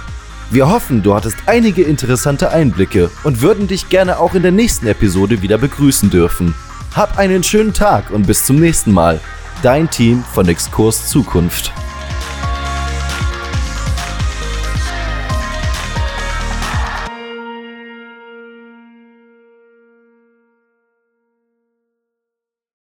Wir 0.51 0.69
hoffen, 0.69 1.01
du 1.01 1.15
hattest 1.15 1.37
einige 1.47 1.81
interessante 1.81 2.51
Einblicke 2.51 3.09
und 3.23 3.41
würden 3.41 3.67
dich 3.67 3.89
gerne 3.89 4.19
auch 4.19 4.35
in 4.35 4.43
der 4.43 4.51
nächsten 4.51 4.87
Episode 4.87 5.41
wieder 5.41 5.57
begrüßen 5.57 6.09
dürfen. 6.09 6.53
Hab 6.95 7.17
einen 7.17 7.43
schönen 7.43 7.73
Tag 7.73 8.11
und 8.11 8.27
bis 8.27 8.45
zum 8.45 8.57
nächsten 8.57 8.93
Mal. 8.93 9.19
Dein 9.63 9.89
Team 9.89 10.23
von 10.33 10.47
Exkurs 10.47 11.09
Zukunft. 11.09 11.73